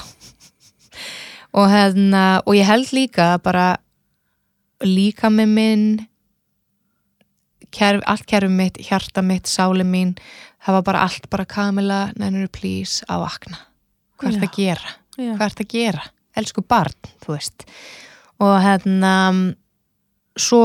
Og, 1.59 1.69
hérna, 1.73 2.25
og 2.47 2.57
ég 2.57 2.69
held 2.69 2.93
líka 2.97 3.35
bara 3.45 3.75
líka 4.85 5.29
með 5.33 5.53
minn 5.53 5.87
kerf, 7.75 8.03
allt 8.09 8.27
kerfi 8.29 8.53
mitt, 8.53 8.79
hjarta 8.89 9.25
mitt, 9.25 9.49
sáli 9.51 9.85
mín 9.85 10.15
það 10.69 10.77
var 10.77 10.85
bara 10.91 11.07
allt 11.07 11.31
bara 11.33 11.49
Kamila, 11.49 12.01
nennur 12.21 12.51
please 12.53 13.07
að 13.09 13.25
vakna 13.25 13.63
hvað 14.19 14.29
er 14.31 14.37
það 14.39 14.49
að 14.49 14.59
gera? 14.59 14.93
Já. 15.19 15.33
Hvað 15.33 15.47
er 15.47 15.57
það 15.57 15.65
að 15.65 15.73
gera? 15.73 16.05
Elsku 16.39 16.63
barn, 16.63 17.11
þú 17.25 17.35
veist 17.35 17.67
og 18.39 18.55
hérna 18.63 19.15
svo 20.39 20.63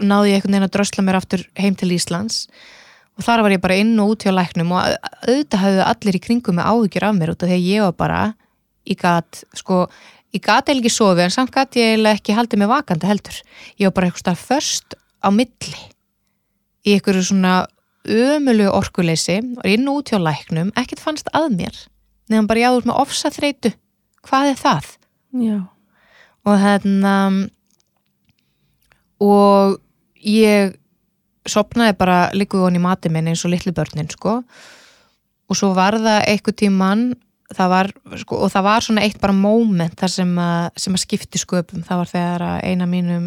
náði 0.00 0.32
ég 0.32 0.38
einhvern 0.38 0.56
veginn 0.56 0.68
að 0.70 0.74
drösla 0.78 1.04
mér 1.04 1.18
aftur 1.20 1.44
heim 1.60 1.76
til 1.78 1.92
Íslands 1.94 2.46
og 3.14 3.26
þar 3.26 3.44
var 3.44 3.54
ég 3.54 3.62
bara 3.62 3.76
inn 3.78 3.92
og 4.02 4.14
út 4.14 4.24
hjá 4.24 4.32
læknum 4.34 4.72
og 4.74 4.96
auðvitað 5.26 5.62
hafðu 5.62 5.84
allir 5.86 6.18
í 6.18 6.22
kringum 6.24 6.58
með 6.58 6.70
áhyggjur 6.72 7.06
af 7.10 7.18
mér 7.18 7.34
út 7.34 7.44
af 7.44 7.50
því 7.50 7.58
að 7.58 7.68
ég 7.68 7.84
var 7.84 7.98
bara 8.00 8.22
ég 8.88 9.00
gat, 9.00 9.42
sko, 9.56 9.84
ég 10.34 10.42
gat 10.44 10.68
eiginlega 10.68 10.88
ekki 10.88 10.96
sofið 10.96 11.26
en 11.26 11.34
samt 11.34 11.52
gat 11.54 11.78
ég 11.78 11.94
eiginlega 11.94 12.18
ekki 12.18 12.36
haldið 12.36 12.62
mig 12.62 12.70
vakandi 12.70 13.08
heldur. 13.08 13.38
Ég 13.80 13.88
var 13.88 13.96
bara 13.98 14.10
eitthvað 14.10 14.40
först 14.40 14.96
á 15.24 15.28
milli 15.32 15.78
í 16.84 16.96
einhverju 16.96 17.24
svona 17.30 17.54
ömulu 18.04 18.68
orkuleysi 18.72 19.40
og 19.58 19.66
inn 19.68 19.88
út 19.90 20.12
hjá 20.12 20.20
læknum 20.20 20.72
ekkert 20.76 21.02
fannst 21.02 21.30
að 21.32 21.56
mér. 21.58 21.80
Nefnum 22.28 22.48
bara 22.48 22.66
jáður 22.66 22.88
með 22.90 23.00
ofsa 23.04 23.32
þreytu 23.32 23.74
hvað 24.24 24.52
er 24.52 24.60
það? 24.60 24.86
já, 25.34 25.58
og 26.46 26.60
hérna 26.62 27.14
og 29.24 29.76
ég 30.24 30.76
sopnaði 31.48 31.96
bara 31.98 32.18
líkuð 32.32 32.64
hon 32.66 32.78
í 32.78 32.82
mati 32.82 33.10
minn 33.12 33.28
eins 33.28 33.44
og 33.44 33.52
litlu 33.52 33.74
börnin 33.76 34.08
sko. 34.12 34.40
Og 35.44 35.58
svo 35.58 35.74
var 35.76 35.98
það 36.00 36.24
einhver 36.30 36.56
tíman 36.56 37.02
það 37.54 37.72
var, 37.74 37.90
sko, 38.22 38.38
og 38.46 38.52
það 38.52 38.66
var 38.66 38.84
svona 38.86 39.04
eitt 39.04 39.20
bara 39.20 39.36
moment 39.36 39.96
þar 40.00 40.12
sem 40.12 40.30
að, 40.40 40.68
sem 40.80 40.96
að 40.96 41.02
skipti 41.04 41.40
sköpum, 41.40 41.84
það 41.86 42.00
var 42.00 42.10
þegar 42.10 42.44
að 42.48 42.62
eina 42.70 42.88
mínum 42.88 43.26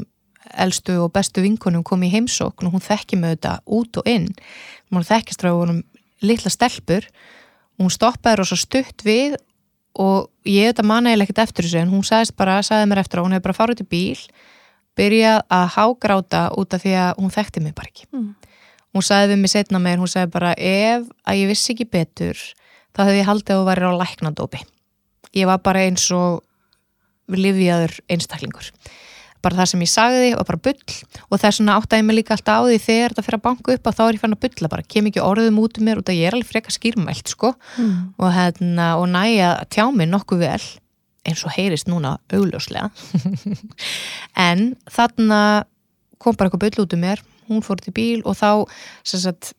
elstu 0.54 0.98
og 1.04 1.12
bestu 1.16 1.44
vinkunum 1.44 1.84
kom 1.86 2.04
í 2.06 2.12
heimsókn 2.14 2.70
og 2.70 2.78
hún 2.78 2.84
þekki 2.84 3.20
með 3.20 3.36
þetta 3.36 3.54
út 3.78 4.00
og 4.02 4.10
inn, 4.10 4.30
hún 4.94 5.08
þekkist 5.08 5.44
frá 5.44 5.52
honum 5.54 5.84
litla 6.24 6.52
stelpur. 6.54 7.08
Og 7.78 7.86
hún 7.86 7.94
stoppaði 7.94 8.40
rosa 8.40 8.58
stutt 8.58 9.04
við 9.06 9.36
og 9.98 10.30
ég 10.50 10.72
þetta 10.72 10.86
manna 10.86 11.14
ég 11.14 11.22
ekkert 11.26 11.44
eftir 11.46 11.68
þessu 11.68 11.82
en 11.82 11.92
hún 11.92 12.06
sagðist 12.06 12.36
bara, 12.38 12.62
sagði 12.66 12.90
mér 12.90 13.04
eftir 13.04 13.20
að 13.20 13.28
hún 13.28 13.36
hefði 13.36 13.46
bara 13.48 13.58
farið 13.58 13.82
til 13.82 13.90
bíl 13.92 14.22
byrjað 14.98 15.44
að 15.54 15.66
hágráta 15.76 16.44
út 16.58 16.74
af 16.74 16.82
því 16.82 16.94
að 16.98 17.22
hún 17.22 17.34
þekkti 17.34 17.62
mig 17.62 17.76
bara 17.78 17.92
ekki. 17.92 18.08
Mm. 18.14 18.36
hún 18.98 19.06
sagði 19.06 19.36
við 19.36 19.42
mig 19.44 19.52
setna 19.52 19.80
meir, 19.82 20.00
hún 20.02 20.10
sagði 20.10 20.32
bara 20.34 20.56
ef 20.58 21.06
að 21.22 21.38
ég 21.38 21.50
vissi 21.52 21.74
ekki 21.76 21.86
betur 21.86 22.40
þá 22.98 23.04
hefði 23.04 23.20
ég 23.20 23.28
haldið 23.28 23.54
að 23.54 23.60
þú 23.60 23.68
væri 23.68 23.86
á 23.86 24.00
læknadópi. 24.02 24.62
Ég 25.38 25.50
var 25.50 25.62
bara 25.62 25.84
eins 25.86 26.08
og 26.16 26.42
lifiðaður 27.30 28.00
einstaklingur 28.10 28.72
bara 29.46 29.60
það 29.60 29.70
sem 29.72 29.84
ég 29.84 29.92
sagði 29.92 30.32
var 30.36 30.48
bara 30.48 30.62
bull. 30.68 30.96
Og 31.28 31.42
þess 31.42 31.62
vegna 31.62 31.78
áttaði 31.80 32.02
ég 32.02 32.08
mig 32.08 32.18
líka 32.18 32.36
alltaf 32.36 32.64
á 32.64 32.68
því 32.68 32.80
þegar 32.86 33.14
þetta 33.14 33.26
fyrir 33.28 33.40
að 33.40 33.46
banka 33.46 33.76
upp 33.76 33.90
að 33.90 33.98
þá 33.98 34.04
er 34.08 34.18
ég 34.18 34.24
fann 34.24 34.36
að 34.38 34.44
bulla 34.46 34.72
bara, 34.74 34.88
kem 34.96 35.10
ekki 35.12 35.24
orðum 35.24 35.62
út 35.64 35.80
um 35.80 35.88
mér 35.88 36.02
út 36.02 36.12
að 36.12 36.20
ég 36.20 36.30
er 36.30 36.38
alveg 36.38 36.52
freka 36.52 36.74
skýrmælt 36.74 37.32
sko. 37.34 37.54
Mm. 37.78 37.96
og, 38.18 38.28
hérna, 38.36 38.90
og 39.02 39.08
næja 39.14 39.54
að 39.56 39.72
tjá 39.78 39.86
mig 39.94 40.12
nokkuð 40.12 40.44
vel 40.46 40.66
eins 41.28 41.44
og 41.44 41.56
heyrist 41.58 41.90
núna 41.92 42.18
augljóslega. 42.32 42.90
En 44.48 44.76
þarna 44.92 45.40
kom 46.22 46.38
bara 46.38 46.50
eitthvað 46.50 46.68
bull 46.68 46.86
út 46.86 46.96
um 46.96 47.04
mér. 47.04 47.24
Hún 47.48 47.64
fór 47.64 47.80
til 47.82 47.94
bíl 47.96 48.22
og 48.28 48.36
þá 48.38 48.68
sagt 49.08 49.54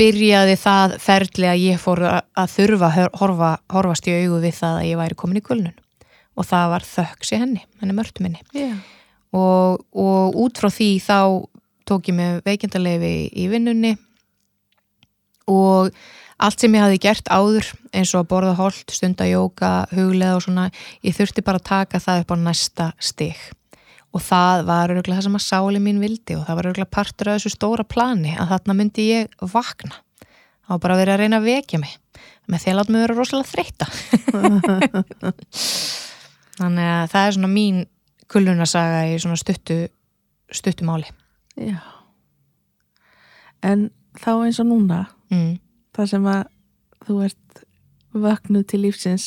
byrjaði 0.00 0.56
það 0.58 0.96
ferli 1.02 1.48
að 1.50 1.62
ég 1.62 1.80
fór 1.82 2.02
að 2.08 2.20
að 2.34 2.52
þurfa 2.54 2.90
að 2.90 3.08
horfa, 3.20 3.50
horfast 3.70 4.08
í 4.10 4.14
augu 4.18 4.40
við 4.42 4.56
það 4.58 4.78
að 4.80 4.86
ég 4.88 5.00
væri 5.00 5.18
komin 5.18 5.40
í 5.40 5.44
kulnun 5.44 5.76
og 6.34 6.48
það 6.48 6.70
var 6.74 6.86
þöks 6.88 7.32
í 7.34 7.40
henni, 7.40 7.64
henni 7.80 7.96
mörtu 7.96 8.24
minni. 8.24 8.42
Já. 8.54 8.74
og, 9.34 9.84
og 9.90 10.38
út 10.44 10.58
frá 10.60 10.70
því 10.72 10.90
þá 11.02 11.18
tók 11.88 12.10
ég 12.10 12.16
með 12.16 12.42
veikindalegi 12.46 13.14
í 13.36 13.48
vinnunni 13.52 13.94
og 15.50 15.90
allt 16.44 16.62
sem 16.62 16.74
ég 16.74 16.84
hafi 16.84 17.00
gert 17.02 17.28
áður 17.30 17.68
eins 17.94 18.12
og 18.14 18.24
að 18.24 18.30
borða 18.32 18.54
holt, 18.58 18.86
stunda 18.92 19.26
jóka, 19.28 19.72
huglega 19.94 20.38
og 20.38 20.46
svona, 20.46 20.68
ég 21.04 21.16
þurfti 21.16 21.44
bara 21.46 21.60
að 21.60 21.68
taka 21.70 22.00
það 22.02 22.24
upp 22.24 22.34
á 22.34 22.36
næsta 22.40 22.88
stig. 22.98 23.42
Og 24.14 24.22
það 24.22 24.64
var 24.68 24.92
örgulega 24.94 25.18
það 25.18 25.26
sem 25.28 25.38
að 25.38 25.46
sáli 25.48 25.82
mín 25.82 26.02
vildi 26.02 26.36
og 26.38 26.46
það 26.46 26.58
var 26.58 26.70
örgulega 26.70 26.94
partur 26.96 27.30
af 27.30 27.38
þessu 27.38 27.54
stóra 27.54 27.86
plani 27.86 28.36
að 28.38 28.54
þarna 28.54 28.78
myndi 28.78 29.08
ég 29.10 29.46
vakna. 29.54 30.00
Það 30.64 30.74
var 30.74 30.82
bara 30.86 30.98
verið 31.00 31.14
að 31.14 31.22
reyna 31.22 31.40
að 31.40 31.48
vekja 31.50 31.82
mig. 31.82 31.96
Með 32.44 32.60
því 32.60 32.70
að 32.70 32.78
láta 32.78 32.92
mig 32.92 33.04
vera 33.04 33.16
rosalega 33.16 33.50
þreytta 33.54 33.86
þannig 36.58 36.88
að 36.94 37.04
það 37.12 37.26
er 37.28 37.36
svona 37.36 37.50
mín 37.52 37.80
kulunarsaga 38.32 39.02
í 39.12 39.18
svona 39.22 39.36
stuttu 39.40 39.78
stuttumáli 40.54 41.08
Já. 41.60 41.78
En 43.64 43.88
þá 44.20 44.30
eins 44.44 44.58
og 44.60 44.68
núna, 44.68 45.04
mm. 45.32 45.54
þar 45.96 46.08
sem 46.10 46.26
að 46.28 46.42
þú 47.06 47.16
ert 47.28 47.62
vöknuð 48.24 48.66
til 48.70 48.80
lífsins, 48.84 49.26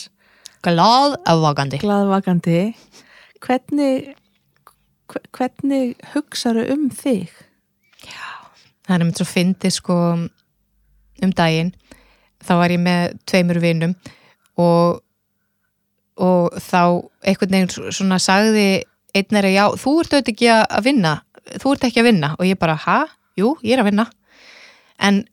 glad 0.66 1.18
afvagandi 1.28 1.80
glaðvakandi, 1.82 2.60
hvernig, 3.44 4.14
hve- 5.12 5.26
hvernig 5.36 5.96
hugsaðu 6.14 6.68
um 6.76 6.88
þig? 6.94 7.32
það 8.88 8.94
er 8.96 9.02
einmitt 9.04 9.20
svo 9.20 9.28
fyndið 9.28 9.74
sko 9.76 9.96
um 10.16 11.34
daginn 11.36 11.74
þá 12.46 12.54
var 12.62 12.72
ég 12.72 12.80
með 12.80 13.18
tveimur 13.28 13.60
vinum 13.60 13.96
og 14.62 15.02
og 16.18 16.58
þá 16.58 16.82
einhvern 17.24 17.56
veginn 17.56 17.94
svona 17.94 18.20
sagði 18.22 18.84
einn 19.18 19.40
að 19.40 19.50
já, 19.54 19.66
þú 19.78 19.94
ert 20.02 20.14
auðvitað 20.14 20.34
ekki 20.34 20.52
að 20.54 20.84
vinna 20.86 21.14
þú 21.62 21.74
ert 21.74 21.88
ekki 21.88 22.02
að 22.02 22.10
vinna 22.12 22.36
og 22.38 22.46
ég 22.46 22.60
bara, 22.60 22.76
ha? 22.76 23.00
Jú, 23.38 23.56
ég 23.64 23.78
er 23.78 23.84
að 23.84 23.92
vinna 23.92 24.08
en 25.00 25.24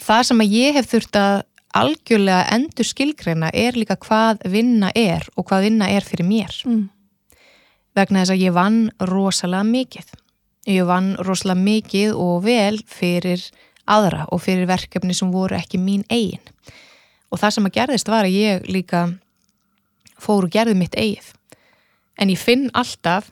það 0.00 0.26
sem 0.28 0.42
að 0.44 0.54
ég 0.54 0.76
hef 0.76 0.90
þurft 0.90 1.18
að 1.20 1.36
algjörlega 1.80 2.48
endur 2.54 2.88
skilgreina 2.88 3.50
er 3.54 3.76
líka 3.78 3.96
hvað 4.00 4.42
vinna 4.50 4.90
er 4.96 5.26
og 5.36 5.46
hvað 5.50 5.68
vinna 5.68 5.90
er 5.90 6.06
fyrir 6.06 6.26
mér 6.26 6.56
Mm. 6.66 6.88
vegna 7.94 8.22
þess 8.22 8.34
að 8.34 8.42
ég 8.44 8.52
vann 8.54 8.90
rosalega 9.00 9.64
mikið. 9.66 10.06
Ég 10.66 10.86
vann 10.86 11.16
rosalega 11.18 11.60
mikið 11.60 12.14
og 12.14 12.44
vel 12.44 12.78
fyrir 12.86 13.42
aðra 13.86 14.26
og 14.30 14.42
fyrir 14.42 14.66
verkefni 14.66 15.14
sem 15.14 15.30
voru 15.32 15.56
ekki 15.56 15.78
mín 15.78 16.04
eigin. 16.10 16.42
Og 17.30 17.38
það 17.38 17.50
sem 17.50 17.66
að 17.66 17.74
gerðist 17.78 18.08
var 18.08 18.24
að 18.24 18.36
ég 18.36 18.68
líka 18.70 19.18
fór 20.20 20.46
og 20.46 20.52
gerði 20.54 20.76
mitt 20.78 20.96
eigið. 20.98 21.32
En 22.20 22.30
ég 22.32 22.38
finn 22.40 22.68
alltaf 22.76 23.30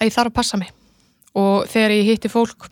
að 0.00 0.08
ég 0.08 0.14
þarf 0.16 0.32
að 0.32 0.38
passa 0.40 0.58
mig. 0.60 0.72
Og 1.38 1.66
þegar 1.70 1.94
ég 1.96 2.10
hitti 2.10 2.28
fólk 2.32 2.68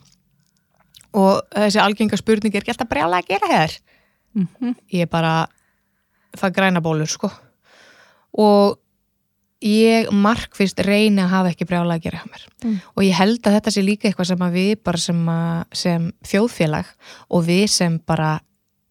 og 1.16 1.40
þessi 1.54 1.80
algenga 1.82 2.18
spurning 2.18 2.54
er 2.54 2.66
gert 2.66 2.82
að 2.82 2.90
brjála 2.92 3.22
að 3.22 3.32
gera 3.32 3.50
hér. 3.50 3.78
Mm 4.34 4.74
Ég 4.92 5.06
er 5.06 5.10
bara 5.10 5.46
það 6.38 6.54
græna 6.54 6.82
bólur 6.82 7.08
sko. 7.10 7.30
Og 8.38 8.78
ég 9.60 10.08
markvist 10.14 10.78
reyni 10.80 11.20
að 11.20 11.32
hafa 11.34 11.50
ekki 11.52 11.66
brjála 11.68 11.98
að 11.98 12.06
gera 12.06 12.20
hjá 12.22 12.30
mér 12.30 12.46
Mm. 12.60 12.76
og 12.96 13.02
ég 13.04 13.14
held 13.16 13.40
að 13.40 13.54
þetta 13.56 13.70
sé 13.72 13.82
líka 13.82 14.08
eitthvað 14.08 14.26
sem 14.28 14.42
að 14.44 14.52
við 14.52 14.82
bara 14.84 14.98
sem, 15.00 15.20
að, 15.28 15.64
sem 15.72 16.12
þjóðfélag 16.28 16.86
og 17.30 17.44
við 17.46 17.66
sem 17.72 17.98
bara 18.04 18.40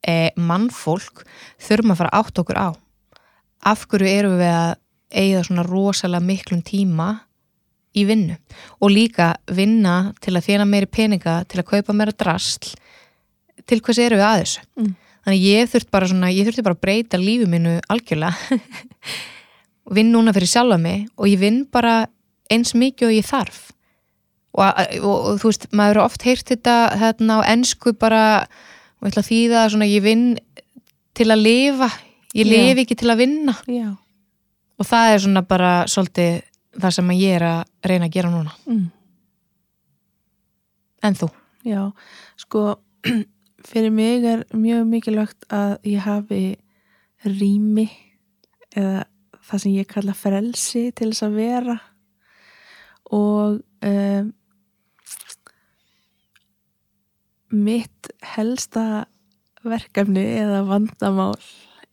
e, 0.01 0.31
mannfólk 0.35 1.21
þurfum 1.61 1.93
að 1.93 1.99
fara 2.01 2.15
átt 2.17 2.41
okkur 2.41 2.57
á 2.57 2.69
af 3.65 3.85
hverju 3.89 4.09
erum 4.09 4.37
við 4.39 4.53
að 4.53 4.75
eigða 5.09 5.43
svona 5.47 5.65
rosalega 5.65 6.25
miklum 6.25 6.61
tíma 6.65 7.09
í 7.97 8.05
vinnu? 8.07 8.37
Og 8.79 8.93
líka 8.93 9.33
vinna 9.51 10.13
til 10.23 10.35
að 10.37 10.45
þjána 10.47 10.67
meiri 10.69 10.89
peninga 10.89 11.41
til 11.49 11.61
að 11.61 11.69
kaupa 11.73 11.95
meira 11.95 12.15
drasl. 12.15 12.75
Til 13.69 13.81
hvers 13.81 14.01
eru 14.01 14.19
við 14.19 14.27
að 14.27 14.43
þessu? 14.43 14.65
Mm. 14.79 14.95
þannig 15.25 15.41
ég 15.45 15.67
þurft 15.69 15.89
bara 15.91 16.07
svona 16.09 16.29
ég 16.31 16.47
þurfti 16.47 16.63
bara 16.65 16.77
að 16.77 16.85
breyta 16.85 17.19
lífi 17.19 17.49
mínu 17.49 17.75
algjörlega. 17.91 18.59
Vinn 19.95 20.13
núna 20.13 20.33
fyrir 20.33 20.49
sjálfa 20.49 20.77
mig 20.81 21.07
og 21.17 21.27
ég 21.29 21.41
vinn 21.41 21.63
bara 21.65 22.07
eins 22.49 22.73
mikið 22.77 23.09
og 23.09 23.15
ég 23.17 23.27
þarf. 23.27 23.59
Og, 24.57 24.65
og, 25.03 25.15
og 25.29 25.41
þú 25.41 25.51
veist, 25.51 25.67
maður 25.77 25.95
eru 25.95 26.03
oft 26.05 26.25
heyrt 26.25 26.49
þetta 26.49 26.75
hérna 26.97 27.41
á 27.41 27.49
ensku 27.51 27.93
bara 27.93 28.23
og 28.99 29.07
ég 29.07 29.11
ætla 29.11 29.23
að 29.23 29.29
þýða 29.29 29.65
svona 29.73 29.89
ég 29.89 30.05
vinn 30.05 30.25
til 31.17 31.27
að 31.29 31.43
lifa 31.45 31.89
ég 32.37 32.47
lifi 32.47 32.85
ekki 32.85 32.97
til 32.99 33.09
að 33.11 33.23
vinna. 33.23 33.55
Já. 33.67 33.95
og 34.79 34.87
það 34.87 35.13
er 35.13 35.19
svona 35.25 35.43
bara 35.43 35.73
svolítið 35.91 36.39
það 36.79 36.95
sem 36.95 37.11
ég 37.17 37.35
er 37.39 37.45
að 37.47 37.89
reyna 37.89 38.07
að 38.07 38.15
gera 38.15 38.31
núna. 38.33 38.55
Mm. 38.69 38.87
en 41.03 41.19
þú? 41.19 41.29
Já, 41.67 41.83
sko 42.39 42.63
fyrir 43.69 43.91
mig 43.91 44.25
er 44.27 44.45
mjög 44.55 44.87
mikilvægt 44.87 45.47
að 45.51 45.77
ég 45.87 46.03
hafi 46.05 46.43
rými 47.25 47.89
eða 48.75 49.05
það 49.49 49.63
sem 49.63 49.75
ég 49.75 49.89
kalla 49.89 50.15
frelsi 50.15 50.89
til 50.95 51.11
þess 51.11 51.25
að 51.25 51.39
vera. 51.39 51.77
Og 53.15 53.57
um, 53.89 54.27
mitt 57.49 58.11
helsta 58.35 59.07
verkefni 59.65 60.23
eða 60.39 60.61
vandamál 60.67 61.39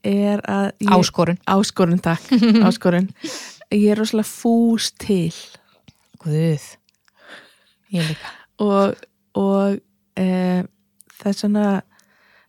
er 0.05 0.43
að 0.47 0.69
ég, 0.83 0.91
áskorun. 0.93 1.39
Áskorun 1.49 2.01
takk, 2.03 2.29
áskorun. 2.67 3.09
Ég 3.73 3.91
er 3.93 3.99
rosalega 3.99 4.29
fús 4.29 4.91
til. 4.99 5.33
Guð. 6.23 6.65
Ég 7.93 8.11
líka. 8.11 8.33
Og, 8.63 8.95
og 9.37 9.79
e, 10.19 10.27
þess 11.21 11.45
vegna 11.45 11.81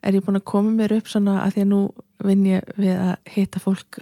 er 0.02 0.18
ég 0.18 0.24
búin 0.24 0.38
að 0.38 0.48
koma 0.48 0.74
mér 0.74 0.98
upp 0.98 1.10
svona 1.10 1.42
að 1.44 1.56
því 1.56 1.64
að 1.64 1.72
nú 1.72 1.80
vinn 2.26 2.46
ég 2.48 2.70
við 2.78 2.94
að 2.96 3.16
hitta 3.34 3.62
fólk 3.62 4.00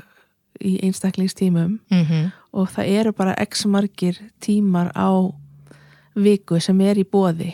í 0.64 0.78
einstaklingstímum. 0.86 1.78
Mm 1.92 2.32
og 2.56 2.70
það 2.72 2.92
eru 3.00 3.12
bara 3.16 3.36
x 3.44 3.66
margir 3.68 4.18
tímar 4.40 4.88
á 4.96 5.12
viku 6.16 6.60
sem 6.62 6.78
er 6.80 7.00
í 7.00 7.04
bóði 7.04 7.52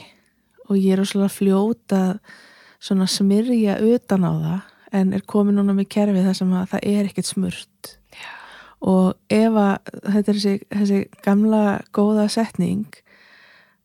og 0.68 0.78
ég 0.78 0.94
er 0.94 1.02
rosalega 1.02 1.33
fljóta 1.33 2.02
svona 2.83 3.09
smyrja 3.11 3.81
utan 3.83 4.26
á 4.26 4.33
það 4.33 4.61
en 4.92 5.12
er 5.16 5.24
komin 5.28 5.57
núna 5.57 5.74
með 5.76 5.90
kerfi 5.94 6.24
þar 6.24 6.38
sem 6.38 6.57
að 6.57 6.72
það 6.74 6.88
er 6.92 7.11
ekkert 7.11 7.28
smurt. 7.28 7.92
Já. 8.12 8.31
og 8.83 9.14
ef 9.31 9.55
að 9.57 9.90
þetta 10.11 10.33
er 10.33 10.38
þessi, 10.38 10.55
þessi 10.74 11.00
gamla 11.22 11.62
góða 11.94 12.26
setning 12.33 12.88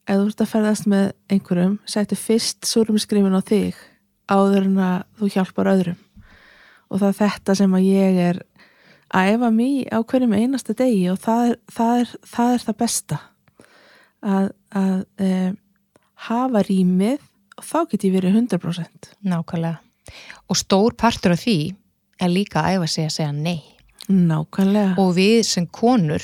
ef 0.07 0.17
þú 0.17 0.25
ert 0.25 0.41
að 0.41 0.51
ferðast 0.51 0.89
með 0.89 1.05
einhverjum 1.31 1.77
settu 1.85 2.17
fyrst 2.17 2.67
súrumskrifin 2.67 3.35
á 3.35 3.41
þig 3.45 3.77
áður 4.27 4.67
en 4.67 4.81
að 4.83 4.97
þú 5.19 5.31
hjálpar 5.35 5.71
öðrum. 5.71 5.99
Og 6.87 7.01
það 7.01 7.09
er 7.09 7.17
þetta 7.21 7.55
sem 7.59 7.75
að 7.75 7.87
ég 7.87 8.19
er 8.23 8.41
að 9.15 9.31
æfa 9.33 9.51
mig 9.55 9.87
á 9.91 9.99
hverjum 10.03 10.35
einasta 10.35 10.75
degi 10.75 11.07
og 11.11 11.19
það 11.23 11.43
er 11.47 11.57
það, 11.77 12.01
er, 12.01 12.13
það, 12.33 12.53
er 12.53 12.65
það 12.65 12.77
besta. 12.83 13.19
Að, 14.27 14.47
að 14.75 15.01
e, 15.21 15.33
hafa 16.27 16.63
rýmið 16.67 17.19
og 17.57 17.67
þá 17.67 17.77
get 17.91 18.07
ég 18.07 18.15
verið 18.17 18.39
100% 18.41 19.11
nákvæmlega 19.27 19.86
og 20.47 20.59
stór 20.59 20.95
partur 20.97 21.35
af 21.35 21.43
því 21.43 21.57
er 22.21 22.33
líka 22.33 22.63
að 22.63 22.77
æfa 22.77 22.89
sig 22.91 23.07
að 23.07 23.15
segja 23.17 23.33
nei. 23.35 23.59
Nákvæmlega. 24.07 24.95
Og 25.01 25.13
við 25.17 25.41
sem 25.47 25.67
konur 25.67 26.23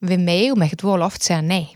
við 0.00 0.24
megum 0.24 0.64
ekkert 0.64 0.86
vol 0.86 1.04
oft 1.04 1.24
segja 1.24 1.42
nei. 1.44 1.68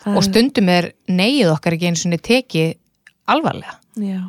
Það 0.00 0.16
og 0.16 0.24
stundum 0.24 0.70
er 0.72 0.92
neið 1.12 1.52
okkar 1.52 1.76
ekki 1.76 1.90
eins 1.90 2.06
og 2.08 2.22
tekið 2.24 2.70
alvarlega. 3.30 3.76
Já, 4.00 4.20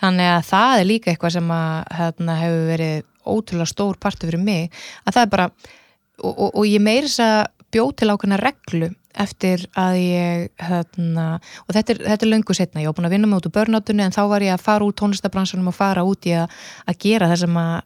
þannig 0.00 0.30
að 0.32 0.46
það 0.48 0.76
er 0.78 0.88
líka 0.88 1.12
eitthvað 1.12 1.34
sem 1.36 1.50
að 1.52 1.74
hérna, 1.98 2.36
hefur 2.40 2.68
verið 2.70 3.02
ótrúlega 3.24 3.68
stór 3.68 3.98
partur 4.00 4.30
fyrir 4.30 4.44
mig. 4.44 4.72
Að 5.04 5.16
það 5.16 5.26
er 5.26 5.32
bara 5.34 5.48
og, 5.50 6.32
og, 6.32 6.48
og 6.48 6.64
ég 6.68 6.82
meiri 6.84 7.10
þess 7.10 7.24
að 7.24 7.40
bjó 7.74 7.86
til 7.92 8.10
ákveðna 8.14 8.40
reglu 8.40 8.90
eftir 9.14 9.64
að 9.78 9.98
ég 10.00 10.62
hérna, 10.62 11.26
og 11.66 11.74
þetta 11.76 11.94
er, 11.94 12.00
þetta 12.10 12.26
er 12.26 12.32
löngu 12.32 12.56
setna, 12.56 12.82
ég 12.82 12.90
var 12.90 12.96
búin 12.98 13.08
að 13.08 13.16
vinna 13.16 13.30
mig 13.30 13.40
út 13.40 13.48
úr 13.48 13.54
börnátunni 13.54 14.04
en 14.04 14.14
þá 14.14 14.22
var 14.30 14.44
ég 14.44 14.54
að 14.56 14.64
fara 14.64 14.86
út 14.86 14.98
tónlistabransunum 15.00 15.70
og 15.70 15.76
fara 15.76 16.06
út 16.06 16.26
í 16.26 16.34
að, 16.38 16.54
að 16.90 16.98
gera 17.06 17.28
það 17.30 17.44
sem 17.44 17.60
að 17.62 17.76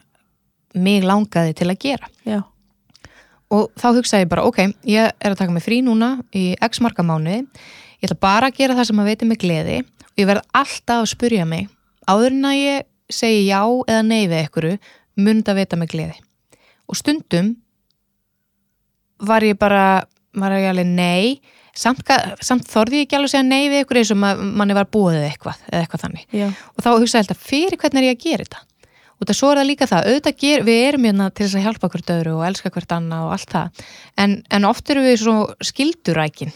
mig 0.79 1.05
langaði 1.05 1.57
til 1.59 1.69
að 1.69 1.81
gera. 1.85 2.09
Já, 2.29 2.41
og 3.55 3.71
þá 3.81 3.89
hugsaði 3.97 4.27
ég 4.27 4.33
bara, 4.33 4.45
ok, 4.49 4.61
ég 4.89 5.09
er 5.09 5.33
að 5.33 5.39
taka 5.41 5.55
mig 5.55 5.65
frí 5.65 5.81
núna 5.85 6.17
í 6.37 6.51
x 6.65 6.83
marka 6.85 7.05
mánuði. 7.07 7.47
Ég 7.99 8.09
ætla 8.09 8.21
bara 8.21 8.51
að 8.51 8.61
gera 8.61 8.77
það 8.79 8.91
sem 8.91 9.01
að 9.03 9.09
veitir 9.11 9.31
mig 9.31 9.41
gleði. 9.43 9.79
Og 10.13 10.23
ég 10.23 10.29
verð 10.29 10.45
alltaf 10.61 11.03
að 11.03 11.11
spurja 11.15 11.47
mig 11.49 11.69
áður 12.09 12.35
en 12.37 12.49
að 12.49 12.59
ég 12.59 12.87
segi 13.13 13.47
já 13.49 13.63
eða 13.65 14.03
nei 14.05 14.29
við 14.29 14.39
einhverju, 14.43 14.77
mun 15.25 15.43
það 15.45 15.61
veita 15.63 15.81
mig 15.81 15.91
gleði? 15.93 16.21
Og 16.89 16.97
stundum 17.01 17.55
var 19.29 19.45
ég 19.45 19.59
bara 19.61 20.05
var 20.37 20.57
ég 20.57 20.69
alveg 20.73 20.91
nei. 20.91 21.41
Samt, 21.79 22.09
samt 22.43 22.67
þorði 22.67 23.03
ég 23.03 23.07
ekki 23.07 23.19
alveg 23.19 23.29
að 23.29 23.35
segja 23.37 23.47
nei 23.47 23.69
við 23.71 23.83
einhverju 23.83 24.03
eins 24.03 24.11
og 24.15 24.19
ma 24.19 24.33
manni 24.35 24.75
var 24.75 24.89
búið 24.91 25.21
eitthvað 25.29 25.61
eða 25.69 25.83
eitthvað 25.85 26.03
þannig. 26.07 26.25
Já, 26.35 26.49
og 26.49 26.83
þá 26.83 26.89
hugsaði 26.91 27.21
alltaf 27.23 27.45
fyrir 27.47 27.79
hvernig 27.79 28.01
er 28.03 28.09
ég 28.09 28.17
að 28.17 28.25
gera 28.25 28.47
þetta? 28.49 28.65
Og 29.19 29.27
það 29.27 29.39
svo 29.39 29.51
er 29.51 29.59
það 29.59 29.69
líka 29.69 29.87
það, 29.91 30.09
auðvitað 30.09 30.41
ger, 30.43 30.65
við 30.67 30.81
erum 30.89 31.07
hérna 31.09 31.29
til 31.31 31.45
þess 31.45 31.59
að 31.59 31.65
hjálpa 31.67 31.91
hvert 31.93 32.11
öðru 32.15 32.35
og 32.39 32.45
elska 32.49 32.73
hvert 32.75 32.95
annað 32.95 33.27
og 33.27 33.35
allt 33.35 33.55
það. 33.55 33.85
En, 34.25 34.35
en 34.55 34.67
oft 34.69 34.93
eru 34.95 35.05
við 35.07 35.17
svo 35.23 35.37
skildurækin 35.71 36.53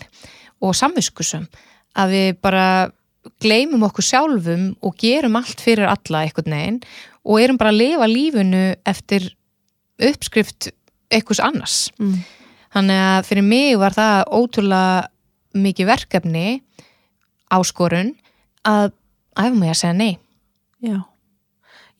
og 0.63 0.77
samviskusum 0.79 1.49
að 1.99 2.15
við 2.17 2.29
bara 2.43 2.67
gleymum 3.43 3.87
okkur 3.87 4.07
sjálfum 4.07 4.69
og 4.83 4.95
gerum 4.99 5.39
allt 5.39 5.63
fyrir 5.63 5.91
alla 5.91 6.25
einhvern 6.27 6.55
veginn 6.55 6.79
og 7.23 7.43
erum 7.43 7.59
bara 7.59 7.71
að 7.75 7.81
lifa 7.83 8.09
lífinu 8.11 8.63
eftir 8.89 9.29
uppskrift 10.03 10.73
einhvers 11.13 11.43
annars. 11.43 11.77
Mm. 11.99 12.23
Þannig 12.73 13.01
að 13.05 13.27
fyrir 13.29 13.45
mig 13.47 13.79
var 13.81 13.97
það 13.97 14.19
ótrúlega 14.33 15.09
mikið 15.53 15.89
verkefni 15.91 16.47
áskorun 17.53 18.15
að 18.65 18.93
æfa 19.37 19.57
mig 19.57 19.73
að 19.73 19.81
segja 19.83 19.97
nei. 19.97 20.19
já. 20.81 21.01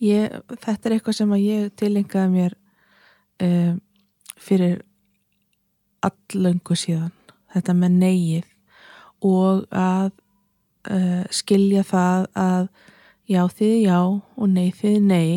Ég, 0.03 0.33
þetta 0.51 0.89
er 0.89 0.95
eitthvað 0.97 1.15
sem 1.15 1.33
að 1.35 1.45
ég 1.45 1.75
tilengaði 1.79 2.31
mér 2.33 2.55
um, 3.45 3.77
fyrir 4.41 4.81
allöngu 6.03 6.75
síðan 6.75 7.13
þetta 7.53 7.77
með 7.79 7.99
neyið 8.01 8.49
og 9.23 9.67
að 9.71 10.11
uh, 10.91 11.23
skilja 11.31 11.85
það 11.87 12.27
að 12.35 12.67
já 13.31 13.43
þið 13.47 13.77
já 13.85 13.99
og 14.03 14.49
nei 14.51 14.73
þið 14.75 14.99
nei 15.07 15.31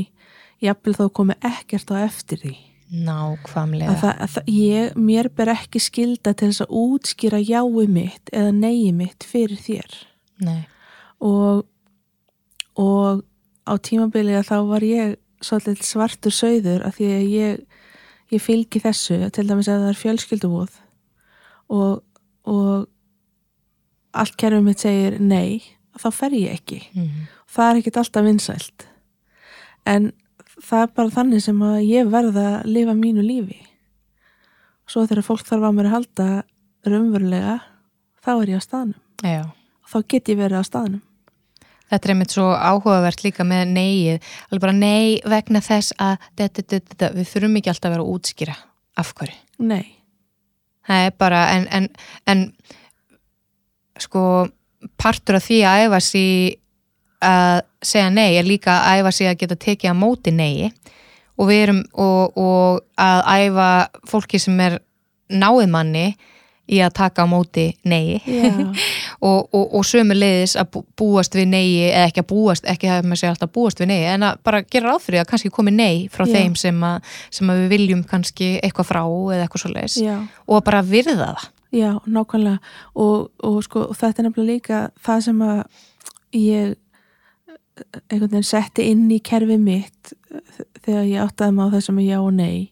jafnvel 0.63 0.95
þó 0.97 1.05
komi 1.19 1.37
ekkert 1.45 1.93
á 1.93 1.95
eftir 2.07 2.41
því 2.41 2.55
Nákvæmlega. 2.91 3.91
að 3.91 4.01
það, 4.03 4.15
að 4.21 4.33
það, 4.35 4.49
ég, 4.53 4.95
mér 5.09 5.29
ber 5.33 5.51
ekki 5.55 5.79
skilda 5.81 6.33
til 6.37 6.51
þess 6.51 6.65
að 6.65 6.73
útskýra 6.81 7.39
jái 7.41 7.87
mitt 7.89 8.29
eða 8.31 8.51
neyi 8.53 8.91
mitt 8.93 9.25
fyrir 9.25 9.57
þér 9.65 9.95
Nei. 10.45 10.59
og, 11.19 11.63
og 12.77 13.23
á 13.65 13.73
tímabilið 13.81 14.43
þá 14.45 14.57
var 14.69 14.85
ég 14.85 15.15
svolítið 15.41 15.81
svartur 15.85 16.33
sögður 16.33 16.85
af 16.87 16.97
því 16.99 17.07
að 17.15 17.23
ég, 17.33 17.63
ég 18.33 18.41
fylgi 18.43 18.81
þessu 18.83 19.17
til 19.33 19.47
dæmis 19.49 19.69
að 19.69 19.81
það 19.85 19.91
er 19.93 20.01
fjölskylduvóð 20.03 20.77
og, 21.73 22.03
og 22.45 22.85
allt 24.15 24.37
kerfið 24.39 24.67
mitt 24.69 24.83
segir 24.85 25.17
nei 25.19 25.63
þá 25.97 26.09
fer 26.13 26.35
ég 26.37 26.53
ekki 26.59 26.81
Mm. 26.95 27.25
það 27.49 27.69
er 27.71 27.79
ekkert 27.81 27.97
alltaf 28.03 28.25
vinsælt 28.25 28.85
en 29.85 30.11
það 30.63 30.85
er 30.85 30.91
bara 30.95 31.15
þannig 31.15 31.43
sem 31.43 31.63
að 31.65 31.77
ég 31.87 32.11
verða 32.11 32.45
að 32.59 32.69
lifa 32.75 32.95
mínu 32.97 33.25
lífi 33.25 33.59
svo 34.89 35.05
þegar 35.07 35.25
fólk 35.25 35.47
þarf 35.47 35.67
að 35.67 35.75
mér 35.79 35.89
að 35.89 35.95
halda 35.95 36.29
raunverulega 36.85 37.57
þá 38.25 38.31
er 38.35 38.53
ég 38.53 38.61
á 38.61 38.67
staðnum 38.67 39.25
Já. 39.25 39.43
þá 39.89 39.97
get 40.13 40.31
ég 40.31 40.39
verið 40.39 40.61
á 40.61 40.69
staðnum 40.69 41.03
Þetta 41.85 42.07
er 42.07 42.11
einmitt 42.15 42.33
svo 42.33 42.45
áhugavert 42.49 43.21
líka 43.21 43.43
með 43.45 43.67
neyið. 43.75 44.29
Alveg 44.49 44.61
bara 44.63 44.73
nei 44.73 45.19
vegna 45.29 45.59
þess 45.61 45.93
að 46.01 46.15
þetta, 46.33 46.63
þetta, 46.63 46.79
þetta, 46.89 47.09
við 47.13 47.27
þurfum 47.29 47.59
ekki 47.59 47.71
alltaf 47.71 47.85
að 47.85 47.93
vera 47.93 48.05
að 48.05 48.15
útskýra 48.15 48.55
af 48.97 49.11
hverju. 49.19 49.37
nei, 49.69 49.85
Það 50.85 51.05
er 51.05 51.13
bara, 51.17 51.41
en, 51.53 51.67
en, 51.73 51.87
en 52.29 52.41
sko, 54.01 54.23
partur 55.01 55.37
af 55.39 55.45
því 55.45 55.59
að 55.65 55.85
æfa 55.85 56.01
sig 56.03 56.57
að 57.25 57.63
segja 57.85 58.11
nei 58.13 58.37
er 58.39 58.47
líka 58.47 58.77
að 58.81 59.01
æfa 59.01 59.11
sig 59.17 59.29
að 59.31 59.39
geta 59.43 59.57
tekið 59.65 59.91
að 59.91 59.99
móti 60.03 60.33
nei. 60.35 60.71
Og 61.35 61.49
við 61.49 61.63
erum, 61.65 61.81
og, 61.99 62.37
og 62.39 62.85
að 63.01 63.25
æfa 63.49 63.69
fólki 64.07 64.39
sem 64.39 64.59
er 64.63 64.77
náið 65.33 65.67
manni 65.73 66.05
í 66.65 66.79
að 66.81 66.93
taka 66.97 67.25
á 67.25 67.29
móti 67.29 67.67
nei. 67.85 68.21
Og, 69.25 69.47
og, 69.55 69.71
og 69.79 69.85
sömu 69.87 70.13
leiðis 70.13 70.53
að 70.59 70.67
bú- 70.75 70.81
búast 70.99 71.33
við 71.37 71.47
nei 71.49 71.67
eða 71.87 72.01
ekki 72.09 72.19
að 72.21 72.27
búast, 72.29 72.65
ekki 72.69 72.89
að 72.91 73.05
maður 73.07 73.19
segja 73.21 73.29
alltaf 73.31 73.51
búast 73.55 73.79
við 73.79 73.87
nei 73.89 74.01
en 74.11 74.25
að 74.27 74.41
bara 74.45 74.59
gera 74.67 74.91
ráð 74.91 75.05
fyrir 75.05 75.21
að 75.23 75.29
kannski 75.29 75.51
komi 75.55 75.71
nei 75.73 76.03
frá 76.13 76.25
Já. 76.27 76.33
þeim 76.35 76.57
sem, 76.59 76.81
að, 76.85 77.07
sem 77.33 77.49
að 77.49 77.61
við 77.63 77.71
viljum 77.71 78.01
kannski 78.09 78.49
eitthvað 78.59 78.89
frá 78.91 78.99
eða 79.07 79.45
eitthvað 79.45 79.63
svo 79.63 79.71
leiðis 79.71 79.95
og 80.51 80.61
bara 80.67 80.81
virða 80.85 81.15
það. 81.21 81.47
Já, 81.79 81.89
nákvæmlega. 82.05 82.59
Og, 83.01 83.15
og 83.49 83.57
sko, 83.65 83.85
þetta 83.97 84.21
er 84.21 84.27
nefnilega 84.27 84.51
líka 84.51 84.81
það 85.07 85.23
sem 85.29 85.41
að 85.47 85.63
ég 86.43 86.75
einhvern 88.09 88.31
veginn 88.31 88.47
setti 88.47 88.87
inn 88.91 89.09
í 89.11 89.19
kerfi 89.23 89.57
mitt 89.59 90.13
þegar 90.85 91.07
ég 91.09 91.23
áttaði 91.25 91.67
á 91.67 91.73
þessum 91.75 91.99
já 92.03 92.19
og 92.21 92.33
nei 92.37 92.71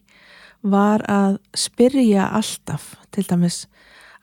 var 0.64 1.04
að 1.10 1.38
spyrja 1.56 2.30
alltaf 2.32 2.94
til 3.12 3.26
dæmis 3.28 3.64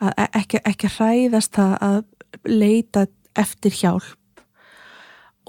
að 0.01 0.15
e- 0.17 0.31
ekki, 0.41 0.61
ekki 0.65 0.89
hræðast 0.95 1.53
það 1.57 1.75
að 1.85 1.99
leita 2.49 3.05
eftir 3.37 3.75
hjálp 3.77 4.41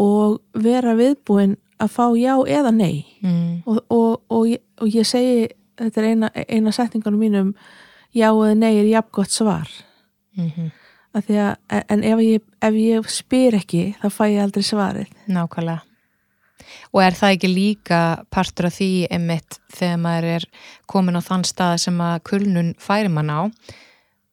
og 0.00 0.40
vera 0.52 0.94
viðbúin 0.98 1.56
að 1.82 1.94
fá 1.96 2.04
já 2.16 2.34
eða 2.46 2.70
nei. 2.74 3.04
Mm. 3.22 3.62
og, 3.66 3.80
og, 3.90 4.20
og, 4.28 4.44
ég, 4.48 4.62
og 4.80 4.92
ég 4.92 5.08
segi 5.08 5.48
þetta 5.80 6.02
er 6.02 6.08
eina, 6.12 6.30
eina 6.48 6.72
setningunum 6.74 7.22
mínum 7.22 7.50
já 8.14 8.28
eða 8.28 8.54
nei 8.54 8.74
er 8.76 8.92
jafn 8.92 9.12
gott 9.16 9.32
svar. 9.32 9.68
Mm 10.36 10.70
að 11.12 11.29
því 11.29 11.38
að, 11.44 11.55
en 11.94 12.05
ef 12.09 12.22
ég, 12.25 12.44
ef 12.64 12.77
ég 12.81 13.09
spyr 13.12 13.57
ekki 13.59 13.83
þá 14.01 14.07
fæ 14.12 14.22
ég 14.33 14.42
aldrei 14.44 14.66
svarið. 14.66 15.16
Nákvæmlega. 15.33 15.83
Og 16.92 17.03
er 17.03 17.16
það 17.16 17.35
ekki 17.37 17.51
líka 17.51 18.01
partur 18.33 18.68
af 18.68 18.77
því 18.77 18.90
einmitt 19.12 19.59
þegar 19.75 20.03
maður 20.05 20.29
er 20.37 20.46
komin 20.88 21.18
á 21.18 21.22
þann 21.25 21.44
stað 21.48 21.75
sem 21.85 21.98
að 22.05 22.20
kulnun 22.29 22.70
færi 22.81 23.11
mann 23.12 23.33
á 23.33 23.40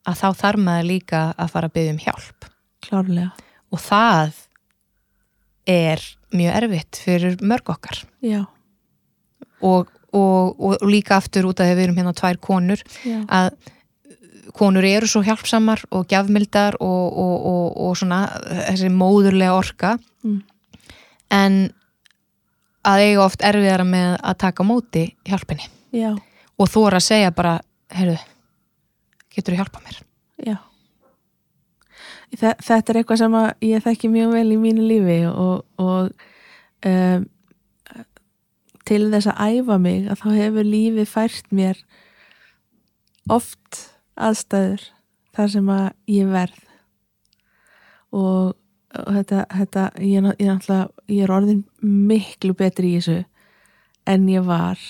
að 0.07 0.21
þá 0.21 0.27
þarf 0.43 0.63
maður 0.67 0.89
líka 0.91 1.23
að 1.35 1.51
fara 1.55 1.69
að 1.69 1.75
byggja 1.75 1.95
um 1.95 2.03
hjálp. 2.05 2.47
Klárlega, 2.85 3.31
og 3.73 3.83
það 3.83 4.37
er 5.69 6.05
mjög 6.33 6.61
erfitt 6.61 7.01
fyrir 7.03 7.41
mörg 7.43 7.73
okkar. 7.73 8.03
Já, 8.23 8.45
og, 9.61 9.89
og, 10.11 10.55
og, 10.59 10.77
líka 10.87 11.17
aftur 11.19 11.49
út 11.49 11.59
af 11.59 11.67
því 11.67 11.73
að 11.73 11.79
við 11.79 11.87
erum 11.87 11.99
hérna 11.99 12.15
tvær 12.17 12.39
konur 12.43 12.83
já, 13.03 13.19
að 13.27 13.51
konur 14.57 14.85
eru 14.87 15.07
svo 15.07 15.21
hjálpsamar 15.25 15.83
og 15.91 16.07
gjafmildar 16.11 16.77
og, 16.81 17.17
og, 17.23 17.35
og, 17.51 17.65
og 17.87 17.97
svona 17.99 18.23
þessi 18.69 18.89
móðurlega 18.93 19.55
orka. 19.57 19.97
Mm. 20.23 20.39
en 21.31 21.53
að 22.89 23.01
eiga 23.05 23.21
oft 23.25 23.43
erfiðara 23.45 23.83
með 23.87 24.15
að 24.23 24.37
taka 24.41 24.63
móti 24.65 25.03
hjálpinni. 25.27 25.67
Já, 25.95 26.13
og 26.59 26.69
þú 26.71 26.83
er 26.89 26.95
að 26.97 27.05
segja 27.05 27.31
bara, 27.35 27.53
heyrðu 27.93 28.17
getur 29.35 29.53
þú 29.55 29.59
hjálpa 29.61 29.81
mér? 29.85 29.99
Já. 30.47 30.55
Þe- 32.35 32.55
þetta 32.65 32.91
er 32.93 32.99
eitthvað 33.01 33.21
sem 33.21 33.37
ég 33.69 33.83
þekki 33.85 34.09
mjög 34.13 34.33
vel 34.35 34.47
í 34.53 34.57
mínu 34.61 34.85
lífi 34.89 35.19
og, 35.29 35.63
og 35.81 36.11
um, 36.89 37.25
til 38.89 39.01
þess 39.13 39.29
að 39.31 39.55
æfa 39.59 39.77
mig 39.81 40.07
að 40.09 40.21
þá 40.23 40.27
hefur 40.39 40.67
lífið 40.73 41.09
fært 41.09 41.49
mér 41.53 41.79
oft 43.29 43.83
aðstæður 44.19 44.85
þar 45.37 45.51
sem 45.53 45.69
að 45.73 45.85
ég 46.11 46.31
verð. 46.31 46.63
Og, 48.09 48.55
og 48.97 49.11
þetta, 49.19 49.43
þetta 49.53 49.83
ég, 50.01 50.29
ég, 50.41 50.71
ég 51.13 51.23
er 51.25 51.33
orðin 51.33 51.63
miklu 51.81 52.55
betri 52.57 52.95
í 52.95 53.01
þessu 53.01 53.19
en 54.09 54.25
ég 54.31 54.47
var. 54.47 54.81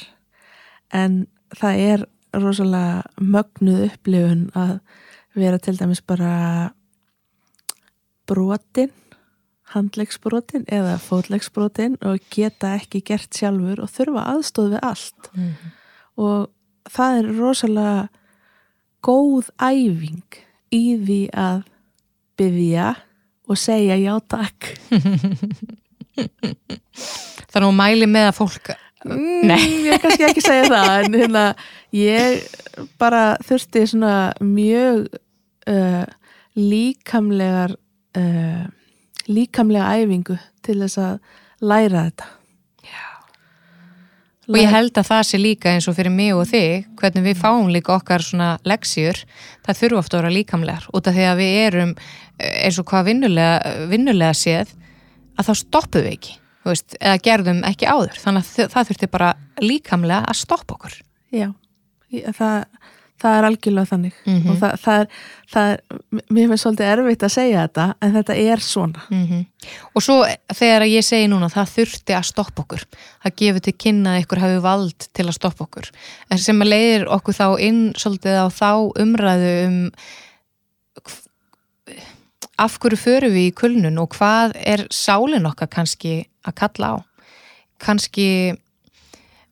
En 0.96 1.26
það 1.60 1.84
er 1.90 2.08
rosalega 2.40 3.04
mögnuð 3.20 3.86
upplifun 3.90 4.48
að 4.58 4.80
vera 5.40 5.60
til 5.62 5.76
dæmis 5.80 6.02
bara 6.06 6.34
brotin 8.30 8.94
handlegsbrotin 9.74 10.66
eða 10.72 10.98
fótlegsbrotin 11.02 11.98
og 12.06 12.22
geta 12.34 12.74
ekki 12.78 13.02
gert 13.06 13.36
sjálfur 13.38 13.84
og 13.84 13.92
þurfa 13.94 14.26
aðstóð 14.34 14.72
við 14.76 14.88
allt. 14.92 15.30
Mhm. 15.34 15.76
og 16.20 16.50
það 16.90 17.18
er 17.18 17.28
rosalega 17.38 18.10
góð 19.06 19.50
æfing 19.62 20.40
í 20.76 20.84
því 21.00 21.22
að 21.34 21.64
byggja 22.40 22.90
og 23.50 23.60
segja 23.60 23.98
já 24.00 24.14
takk 24.30 24.70
Þannig 27.50 27.64
að 27.64 27.66
hún 27.66 27.80
mæli 27.80 28.08
með 28.10 28.30
að 28.30 28.38
fólk 28.38 28.72
mm, 29.08 29.48
Nei. 29.50 29.64
ég 29.88 30.02
kannski 30.04 30.28
ekki 30.28 30.44
segja 30.44 30.68
það 30.70 30.96
en 30.96 31.18
hérna, 31.22 31.44
ég 31.96 32.44
bara 33.02 33.24
þurfti 33.46 33.86
svona 33.90 34.16
mjög 34.44 35.08
uh, 35.72 36.06
líkamlegar 36.60 37.76
uh, 38.20 38.66
líkamlega 39.30 39.96
æfingu 40.02 40.38
til 40.66 40.80
þess 40.84 41.02
að 41.02 41.16
læra 41.64 42.10
þetta 42.10 42.30
og 44.50 44.58
ég 44.58 44.72
held 44.74 44.98
að 44.98 45.08
það 45.12 45.24
sé 45.30 45.40
líka 45.40 45.74
eins 45.76 45.88
og 45.90 45.96
fyrir 45.98 46.14
mig 46.14 46.34
og 46.34 46.48
þig 46.50 46.88
hvernig 47.00 47.26
við 47.30 47.40
fáum 47.40 47.70
líka 47.72 47.94
okkar 47.96 48.26
svona 48.26 48.50
leksjur, 48.68 49.22
það 49.66 49.80
þurfa 49.84 50.02
ofta 50.02 50.18
að 50.18 50.24
vera 50.24 50.36
líkamlegar. 50.36 50.90
Út 50.92 51.10
af 51.10 51.18
því 51.18 51.26
að 51.30 51.42
við 51.44 51.58
erum 51.64 51.96
eh, 51.96 52.66
eins 52.66 52.80
og 52.82 52.90
hvað 52.90 53.10
vinnulega, 53.12 53.74
vinnulega 53.92 54.38
séð 54.38 54.76
að 55.40 55.52
þá 55.52 55.54
stoppum 55.62 56.06
við 56.06 56.16
ekki 56.18 56.38
veist, 56.68 56.98
eða 57.00 57.22
gerðum 57.26 57.62
ekki 57.68 57.90
áður. 57.90 58.20
Þannig 58.20 58.48
að 58.48 58.74
það 58.74 58.90
þurfti 58.90 59.12
bara 59.12 59.30
líkamlega 59.64 60.22
að 60.30 60.40
stoppa 60.42 60.78
okkur. 60.78 60.98
Já, 61.34 61.50
það, 62.36 62.66
það 63.20 63.38
er 63.38 63.48
algjörlega 63.50 63.90
þannig. 63.90 64.20
Mhm. 64.26 64.50
og 64.50 64.60
það, 64.62 64.76
það, 64.84 65.00
er, 65.04 65.08
það 65.54 65.72
er, 65.74 65.82
mér 66.30 66.52
finnst 66.52 66.66
svolítið 66.66 66.92
erfitt 66.94 67.26
að 67.28 67.34
segja 67.36 67.66
þetta 67.66 67.88
en 68.02 68.14
þetta 68.18 68.38
er 68.46 68.66
svona. 68.66 69.08
mm 69.10 69.46
og 69.94 70.04
svo 70.06 70.22
þegar 70.56 70.86
ég 70.88 71.04
segi 71.04 71.28
núna 71.28 71.50
það 71.52 71.74
þurfti 71.74 72.16
að 72.16 72.28
stoppa 72.30 72.64
okkur. 72.64 72.86
Það 73.26 73.34
gefur 73.42 73.64
til 73.66 73.74
kynna 73.84 74.14
að 74.14 74.22
ykkur 74.24 74.40
hafi 74.40 74.62
vald 74.64 75.08
til 75.14 75.26
að 75.26 75.36
stoppa 75.36 75.66
okkur. 75.66 75.90
En 76.32 76.40
sem 76.40 76.62
að 76.64 76.72
leiðir 76.72 77.06
okkur 77.12 77.36
þá 77.36 77.48
inn 77.60 77.82
svolítið 78.00 78.40
á 78.40 78.48
þá 78.48 78.72
umræðu 79.04 79.54
um 79.66 79.78
af 82.60 82.80
hverju 82.80 83.00
förum 83.00 83.36
við 83.36 83.50
í 83.50 83.56
kulnun 83.56 84.00
og 84.02 84.16
hvað 84.18 84.56
er 84.60 84.86
sálin 84.92 85.48
okkar 85.48 85.70
kannski 85.72 86.26
að 86.48 86.58
kalla 86.60 86.92
á. 86.92 86.98
Kannski 87.80 88.30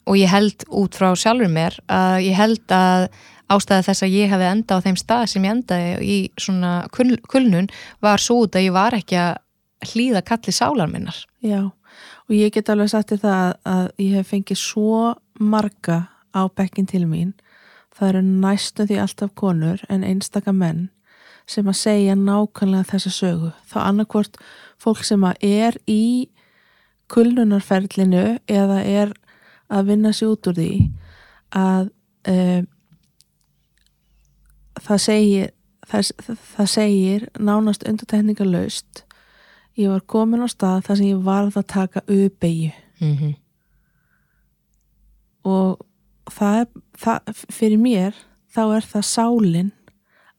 og 0.08 0.19
ég 0.19 0.32
held 0.32 0.63
út 0.67 0.95
frá 0.95 1.12
sjálfur 1.19 1.51
mér 1.51 1.77
að 1.91 2.27
ég 2.27 2.38
held 2.38 2.73
að 2.73 3.08
ástæða 3.53 3.86
þess 3.88 4.03
að 4.03 4.15
ég 4.17 4.31
hefði 4.33 4.47
enda 4.51 4.77
á 4.77 4.83
þeim 4.83 4.97
stað 4.99 5.25
sem 5.31 5.45
ég 5.47 5.55
endaði 5.55 5.91
í 6.03 6.17
svona 6.39 6.71
kul- 6.91 7.21
kulnun 7.31 7.69
var 8.03 8.19
svo 8.23 8.43
út 8.43 8.55
að 8.57 8.67
ég 8.67 8.75
var 8.75 8.97
ekki 8.97 9.17
að 9.21 9.38
hlýða 9.88 10.23
kalli 10.25 10.51
sálar 10.51 10.89
minnar. 10.91 11.17
Já, 11.43 11.63
og 12.27 12.33
ég 12.36 12.51
get 12.51 12.69
alveg 12.69 12.89
sagt 12.91 13.13
þér 13.13 13.23
það 13.23 13.53
að 13.65 13.89
ég 14.03 14.15
hef 14.17 14.31
fengið 14.33 14.60
svo 14.62 15.15
marga 15.39 16.07
á 16.36 16.41
bekkin 16.49 16.89
til 16.89 17.05
mín. 17.07 17.33
Það 17.97 18.10
eru 18.10 18.21
næstum 18.27 18.88
því 18.88 19.01
alltaf 19.01 19.33
konur 19.36 19.81
en 19.89 20.03
einstaka 20.03 20.53
menn 20.53 20.89
sem 21.47 21.67
að 21.69 21.77
segja 21.79 22.15
nákvæmlega 22.19 22.89
þessa 22.91 23.10
sögu. 23.15 23.51
Þá 23.71 23.77
annarkvort 23.86 24.36
fólk 24.77 25.05
sem 25.07 25.23
að 25.23 25.38
er 25.47 25.77
í 25.88 26.27
kulnunarferlinu 27.07 28.39
eða 28.51 28.81
er 28.83 29.13
að 29.71 29.91
vinna 29.91 30.12
sér 30.15 30.33
út 30.36 30.49
úr 30.51 30.57
því 30.57 30.71
að 31.55 31.88
um, 32.27 32.67
það 34.83 35.03
segir 35.03 35.51
það, 35.87 36.11
það 36.55 36.71
segir 36.73 37.29
nánast 37.39 37.85
undartekningarlaust 37.87 39.03
ég 39.77 39.89
var 39.93 40.03
komin 40.09 40.43
á 40.43 40.47
stað 40.49 40.83
þar 40.87 40.99
sem 40.99 41.11
ég 41.11 41.23
varð 41.23 41.57
að 41.57 41.71
taka 41.73 42.05
uppeyju 42.07 42.73
Mm 42.99 43.13
-hmm. 43.13 43.33
og 45.43 45.85
það 46.31 46.59
er 46.59 46.67
það, 46.97 47.19
fyrir 47.49 47.77
mér 47.77 48.13
þá 48.49 48.61
er 48.75 48.85
það 48.91 49.03
sálin 49.05 49.71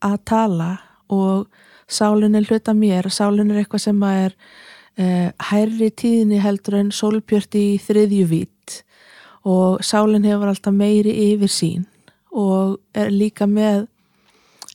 að 0.03 0.17
tala 0.25 0.79
og 1.09 1.47
sálin 1.89 2.35
er 2.35 2.47
hluta 2.49 2.75
mér. 2.75 3.09
Sálin 3.11 3.51
er 3.51 3.63
eitthvað 3.63 3.85
sem 3.87 4.03
er 4.03 4.35
uh, 4.99 5.31
hærri 5.51 5.91
tíðinni 5.91 6.41
heldur 6.43 6.75
en 6.75 6.91
sólbjört 6.91 7.55
í 7.55 7.79
þriðjuvít 7.79 8.83
og 9.49 9.85
sálin 9.85 10.27
hefur 10.27 10.51
alltaf 10.51 10.75
meiri 10.75 11.15
yfir 11.33 11.53
sín 11.53 11.87
og 12.33 12.81
er 12.95 13.11
líka 13.11 13.47
með 13.47 13.87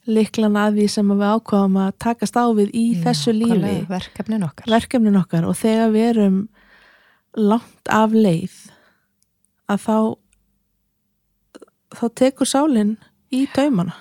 liklan 0.10 0.58
að 0.60 0.80
því 0.80 0.88
sem 0.92 1.12
við 1.13 1.30
ákváðum 1.32 1.78
að 1.84 1.92
takast 2.04 2.36
á 2.36 2.46
við 2.56 2.74
í 2.76 2.86
þessu 3.04 3.34
lífi. 3.36 3.76
Verkefnin 3.89 4.46
okkar. 4.48 4.68
verkefnin 4.70 5.20
okkar. 5.20 5.48
Og 5.48 5.56
þegar 5.58 5.94
við 5.94 6.08
erum 6.10 6.39
langt 7.39 7.92
af 7.92 8.13
leið 8.13 8.58
að 9.72 9.86
þá 9.86 9.98
þá 11.94 12.06
tekur 12.20 12.50
sálinn 12.50 12.98
í 13.34 13.46
taumana. 13.54 13.96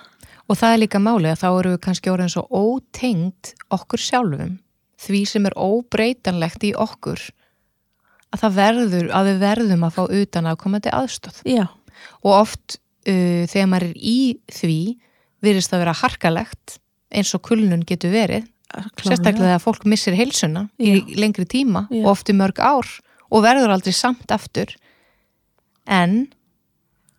Og 0.49 0.59
það 0.59 0.75
er 0.75 0.81
líka 0.81 0.99
málið 0.99 1.31
að 1.31 1.39
þá 1.41 1.47
eru 1.51 1.71
við 1.73 1.81
kannski 1.85 2.11
orðin 2.11 2.33
svo 2.33 2.43
ótengt 2.49 3.53
okkur 3.73 4.01
sjálfum 4.01 4.57
því 5.03 5.21
sem 5.29 5.47
er 5.47 5.55
óbreytanlegt 5.59 6.65
í 6.67 6.73
okkur 6.75 7.21
að 8.33 8.41
það 8.41 8.55
verður, 8.57 9.07
að 9.13 9.29
við 9.29 9.41
verðum 9.43 9.85
að 9.85 9.95
fá 9.97 10.03
utan 10.19 10.49
að 10.49 10.59
komandi 10.63 10.93
aðstóð. 10.93 11.41
já, 11.45 11.65
Og 12.25 12.31
oft 12.33 12.77
uh, 13.07 13.43
þegar 13.49 13.69
maður 13.69 13.89
er 13.91 13.97
í 13.99 14.19
því 14.51 14.77
virðist 15.43 15.73
það 15.73 15.83
vera 15.83 15.97
harkalegt 16.01 16.77
eins 17.13 17.33
og 17.35 17.43
kulnun 17.45 17.83
getur 17.87 18.13
verið 18.13 18.47
klárlega. 18.73 19.09
sérstaklega 19.09 19.49
þegar 19.51 19.63
fólk 19.63 19.85
missir 19.89 20.17
heilsuna 20.17 20.67
í 20.81 20.95
Já. 20.95 21.03
lengri 21.19 21.45
tíma 21.45 21.85
Já. 21.89 22.01
og 22.01 22.11
oft 22.15 22.31
í 22.31 22.37
mörg 22.37 22.59
ár 22.63 22.89
og 23.29 23.45
verður 23.45 23.75
aldrei 23.75 23.93
samt 23.93 24.31
aftur 24.33 24.73
en 25.85 26.27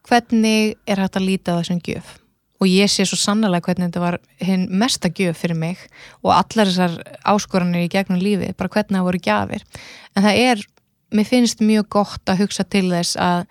hvernig 0.09 0.77
er 0.87 1.01
hægt 1.01 1.19
að 1.19 1.29
líta 1.29 1.57
þessum 1.59 1.81
gjöf 1.85 2.19
og 2.63 2.71
ég 2.71 2.91
sé 2.91 3.05
svo 3.07 3.19
sannlega 3.19 3.67
hvernig 3.67 3.91
þetta 3.91 4.03
var 4.03 4.19
hinn 4.43 4.67
mesta 4.71 5.11
gjöf 5.11 5.43
fyrir 5.43 5.59
mig 5.59 5.81
og 6.23 6.33
allar 6.37 6.71
þessar 6.71 6.97
áskoranir 7.35 7.87
í 7.87 7.93
gegnum 7.93 8.23
lífið, 8.23 8.55
bara 8.57 8.73
hvernig 8.73 8.99
það 8.99 9.09
voru 9.09 9.23
gjafir 9.27 9.65
en 10.15 10.27
það 10.27 10.41
er, 10.45 10.65
mér 11.15 11.29
finnst 11.29 11.65
mjög 11.65 11.89
gott 11.99 12.33
að 12.33 12.45
hugsa 12.45 12.65
til 12.65 12.87
þess 12.93 13.19
að 13.21 13.47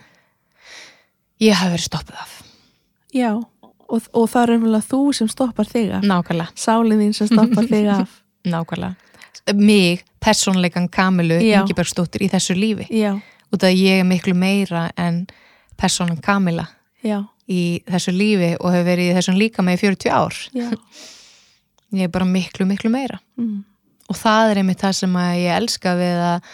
ég 1.43 1.59
hafi 1.59 1.75
verið 1.75 1.87
stoppuð 1.89 2.21
af 2.23 2.37
já, 3.13 3.29
og, 3.93 4.07
og 4.17 4.29
það 4.31 4.43
er 4.43 4.53
umlega 4.57 4.87
þú 4.89 5.01
sem 5.17 5.29
stoppar 5.31 5.69
þig 5.69 5.91
af. 5.97 6.07
Nákvæmlega, 6.09 6.53
sálinn 6.59 7.01
þín 7.03 7.17
sem 7.17 7.29
stoppar 7.31 7.69
þig 7.69 7.89
af. 7.93 8.15
Nákvæmlega. 8.53 8.95
Mig, 9.59 10.03
persónleikan 10.23 10.87
Kamilu 10.91 11.37
Já. 11.43 11.59
Ingibergsdóttir 11.61 12.23
í 12.23 12.29
þessu 12.31 12.55
lífi. 12.55 12.87
Já, 12.95 13.17
út 13.51 13.63
af 13.63 13.69
að 13.69 13.81
ég 13.83 14.01
er 14.01 14.07
miklu 14.07 14.35
meira 14.37 14.87
en 14.99 15.25
persónan 15.79 16.21
Kamila 16.23 16.69
já, 17.03 17.19
í 17.51 17.83
þessu 17.89 18.13
lífi 18.15 18.53
og 18.59 18.71
hefur 18.71 18.87
verið 18.87 19.11
í 19.11 19.17
þessum 19.17 19.39
líka 19.39 19.65
með 19.65 19.77
í 19.77 19.83
40 19.83 20.15
ár. 20.15 20.39
Já. 20.55 20.71
Ég 21.93 22.07
er 22.07 22.09
bara 22.09 22.25
miklu, 22.25 22.65
miklu 22.65 22.89
meira. 22.89 23.19
Mm. 23.37 23.59
og 24.09 24.17
það 24.17 24.51
er 24.51 24.59
einmitt 24.61 24.81
það 24.81 24.95
sem 24.97 25.17
ég 25.37 25.57
elska 25.59 25.91
við 25.99 26.21
að 26.25 26.47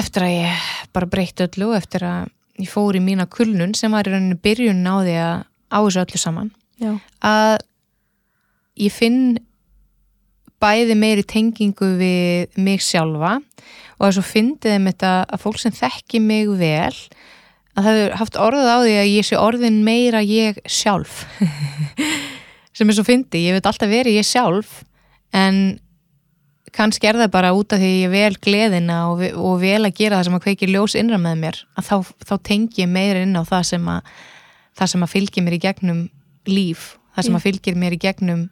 eftir 0.00 0.24
að 0.24 0.32
ég 0.32 0.64
bara 0.96 1.08
breytti 1.10 1.44
öllu 1.46 1.68
og 1.68 1.76
eftir 1.76 2.06
að 2.08 2.30
ég 2.60 2.70
fór 2.70 2.96
í 2.96 3.02
mína 3.04 3.26
kulnun 3.30 3.74
sem 3.76 3.92
var 3.92 4.08
í 4.08 4.14
rauninu 4.14 4.38
byrjun 4.42 4.82
á 4.88 4.94
því 5.04 5.16
að 5.20 5.44
á 5.70 5.78
þessu 5.78 6.02
öllu 6.04 6.20
saman 6.20 6.50
já, 6.82 6.92
að 7.22 7.56
ég 8.80 8.94
finn 8.94 9.22
bæði 10.60 10.96
meiri 10.98 11.24
tengingu 11.24 11.94
við 12.00 12.60
mig 12.60 12.82
sjálfa 12.84 13.38
og 14.00 14.06
þess 14.06 14.20
að 14.20 14.30
fyndið 14.30 14.74
þeim 14.74 14.88
þetta 14.90 15.12
að 15.24 15.44
fólk 15.44 15.60
sem 15.62 15.76
þekki 15.76 16.22
mig 16.24 16.50
vel 16.60 16.96
að 17.76 17.84
það 17.84 17.98
hefur 17.98 18.16
haft 18.20 18.40
orðið 18.46 18.70
á 18.70 18.78
því 18.82 18.96
að 19.00 19.12
ég 19.12 19.28
sé 19.28 19.38
orðin 19.40 19.82
meira 19.86 20.22
ég 20.24 20.58
sjálf 20.68 21.22
sem 22.76 22.88
er 22.88 22.96
svo 22.96 23.06
fyndið, 23.06 23.46
ég 23.46 23.56
veit 23.56 23.68
alltaf 23.70 23.90
verið 23.90 24.18
ég 24.20 24.26
sjálf 24.26 24.82
en 25.36 25.78
kannski 26.74 27.08
er 27.10 27.18
það 27.18 27.32
bara 27.34 27.54
út 27.56 27.72
af 27.74 27.80
því 27.82 27.90
ég 28.04 28.12
vel 28.12 28.34
gleðina 28.42 29.00
og, 29.10 29.22
og 29.34 29.56
vel 29.62 29.82
að 29.82 29.96
gera 29.96 30.18
það 30.18 30.28
sem 30.28 30.36
að 30.38 30.44
kveiki 30.46 30.68
ljós 30.70 30.96
innra 30.98 31.18
með 31.20 31.40
mér 31.44 31.62
að 31.78 31.88
þá, 31.88 31.96
þá 32.28 32.34
tengi 32.46 32.84
ég 32.84 32.92
meira 32.92 33.24
inn 33.24 33.38
á 33.38 33.42
það 33.46 33.66
sem 33.72 33.88
að 33.90 34.12
það 34.78 34.92
sem 34.92 35.04
að 35.04 35.12
fylgir 35.14 35.46
mér 35.46 35.56
í 35.56 35.62
gegnum 35.62 36.00
líf, 36.48 36.94
það 37.14 37.28
sem 37.28 37.38
að 37.38 37.46
fylgir 37.48 37.78
mér 37.78 37.96
í 37.96 38.00
gegnum 38.00 38.46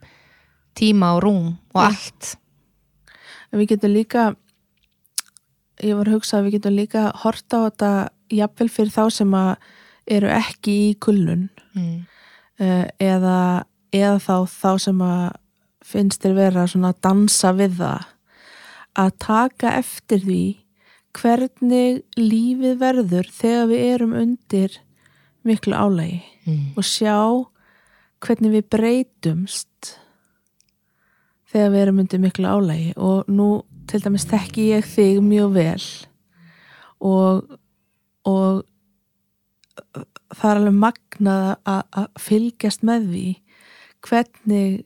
tíma 0.77 1.15
og 1.17 1.23
rúm 1.25 1.49
og 1.73 1.81
allt. 1.87 2.35
Við 3.51 3.73
getum 3.73 3.95
líka 3.95 4.29
ég 5.83 5.97
var 5.97 6.09
að 6.09 6.19
hugsa 6.19 6.39
að 6.39 6.47
við 6.47 6.57
getum 6.57 6.77
líka 6.77 7.03
horta 7.23 7.63
á 7.63 7.65
þetta 7.69 7.91
jafnvel 8.39 8.69
fyrir 8.71 8.93
þá 8.93 9.03
sem 9.15 9.35
að 9.37 9.51
eru 10.09 10.31
ekki 10.33 10.75
í 10.89 10.95
kulnun. 11.01 11.49
Mm. 11.77 11.99
uh, 12.59 12.85
eða, 12.99 13.39
eða 13.93 14.17
þá 14.23 14.35
þá 14.49 14.71
sem 14.85 15.03
að 15.05 15.27
finnst 15.89 16.23
þér 16.23 16.35
vera 16.37 16.65
svona 16.69 16.93
að 16.93 17.03
dansa 17.05 17.53
við 17.57 17.77
það. 17.79 18.07
Að 18.99 19.11
taka 19.23 19.73
eftir 19.79 20.23
því 20.25 20.43
hvernig 21.15 22.01
lífið 22.19 22.77
verður 22.81 23.29
þegar 23.33 23.69
við 23.71 23.85
erum 23.93 24.15
undir 24.17 24.77
miklu 25.47 25.73
álægi 25.75 26.21
Mm. 26.47 26.71
og 26.77 26.83
sjá 26.87 27.15
hvernig 28.25 28.51
við 28.55 28.63
breytumst 28.73 29.89
þegar 31.51 31.69
við 31.73 31.81
erum 31.83 31.99
undir 32.01 32.21
miklu 32.23 32.47
álægi 32.49 32.93
og 32.97 33.27
nú 33.29 33.49
til 33.89 33.99
dæmis 34.01 34.25
þekki 34.29 34.65
ég 34.71 34.87
þig 34.87 35.19
mjög 35.21 35.51
vel 35.53 35.85
og, 37.05 37.59
og 38.25 38.63
það 40.35 40.49
er 40.51 40.59
alveg 40.61 40.77
magnað 40.79 41.51
að, 41.69 42.07
fylgjast 42.21 42.83
með 42.87 43.07
því 43.11 43.25
hvernig, 44.07 44.83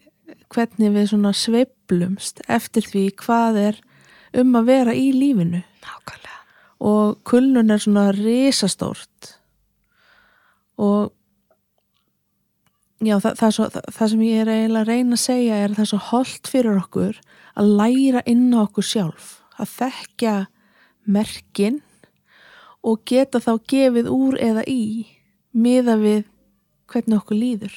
hvernig 0.54 0.94
við 0.98 1.08
svona 1.14 1.34
sveiflumst 1.38 2.42
eftir 2.52 2.88
því 2.90 3.06
hvað 3.24 3.62
er 3.70 3.80
um 4.42 4.56
að 4.60 4.70
vera 4.72 4.96
í 4.98 5.12
lífinu 5.16 5.62
Nákvæmlega. 5.84 6.40
og 6.82 7.22
kulnun 7.30 7.72
er 7.72 7.84
svona 7.84 8.10
risastórt 8.18 9.36
og 10.82 11.12
já, 13.04 13.16
það, 13.20 13.34
það, 13.40 13.54
svo, 13.58 13.68
það, 13.74 13.88
það 13.98 14.12
sem 14.14 14.26
ég 14.28 14.42
er 14.44 14.52
eiginlega 14.54 14.84
að 14.86 14.92
reyna 14.92 15.18
að 15.18 15.24
segja 15.24 15.56
er 15.62 15.70
að 15.70 15.78
það 15.80 15.86
er 15.86 15.92
svo 15.94 16.02
holdt 16.10 16.52
fyrir 16.54 16.80
okkur 16.82 17.20
að 17.62 17.74
læra 17.82 18.24
inn 18.34 18.46
á 18.56 18.60
okkur 18.64 18.88
sjálf 18.90 19.32
að 19.62 19.74
þekkja 19.78 20.36
merkin 21.14 21.82
og 22.84 23.04
geta 23.08 23.40
þá 23.44 23.52
gefið 23.70 24.10
úr 24.12 24.40
eða 24.44 24.64
í 24.68 24.82
miða 25.54 25.98
við 26.02 26.24
hvernig 26.92 27.20
okkur 27.22 27.40
líður 27.40 27.76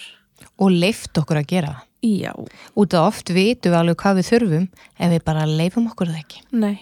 Og 0.60 0.68
leift 0.72 1.16
okkur 1.16 1.38
að 1.40 1.46
gera 1.48 1.68
það. 1.72 1.84
Já, 2.06 2.32
Út 2.76 2.94
af 2.94 3.06
oft 3.08 3.30
vitum 3.32 3.72
við 3.72 3.78
alveg 3.78 3.96
hvað 4.02 4.18
við 4.18 4.26
þurfum 4.28 4.66
ef 5.00 5.10
við 5.14 5.22
bara 5.26 5.46
leifum 5.48 5.86
okkur 5.90 6.10
það 6.12 6.20
ekki. 6.20 6.42
nei 6.52 6.76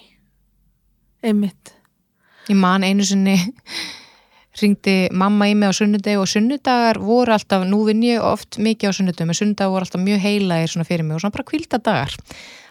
einmitt 1.24 1.72
Ég 2.50 2.58
man 2.60 2.84
einu 2.84 3.06
sinni 3.08 3.38
ringdi 4.60 4.96
mamma 5.10 5.48
í 5.50 5.54
mig 5.58 5.70
á 5.70 5.74
sunnudegi 5.74 6.20
og 6.20 6.28
sunnudagar 6.30 7.00
voru 7.02 7.34
alltaf, 7.34 7.64
nú 7.66 7.82
vinn 7.88 8.04
ég 8.06 8.22
oft 8.22 8.58
mikið 8.62 8.90
á 8.90 8.96
sunnudegum, 8.98 9.32
en 9.32 9.38
sunnudagar 9.40 9.72
voru 9.72 9.88
alltaf 9.88 10.02
mjög 10.04 10.22
heilægir 10.22 10.72
svona 10.74 10.86
fyrir 10.88 11.06
mig 11.06 11.16
og 11.16 11.24
svona 11.24 11.34
bara 11.34 11.48
kvíldadagar. 11.48 12.14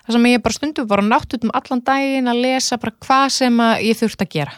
Það 0.03 0.17
sem 0.17 0.25
ég 0.27 0.41
bara 0.43 0.57
stundum 0.57 0.87
bara 0.87 1.05
nátt 1.05 1.35
út 1.35 1.45
um 1.47 1.53
allan 1.55 1.83
daginn 1.87 2.27
að 2.27 2.41
lesa 2.43 2.79
bara 2.79 2.95
hvað 3.05 3.27
sem 3.37 3.61
ég 3.85 3.99
þurft 3.99 4.25
að 4.25 4.33
gera. 4.35 4.57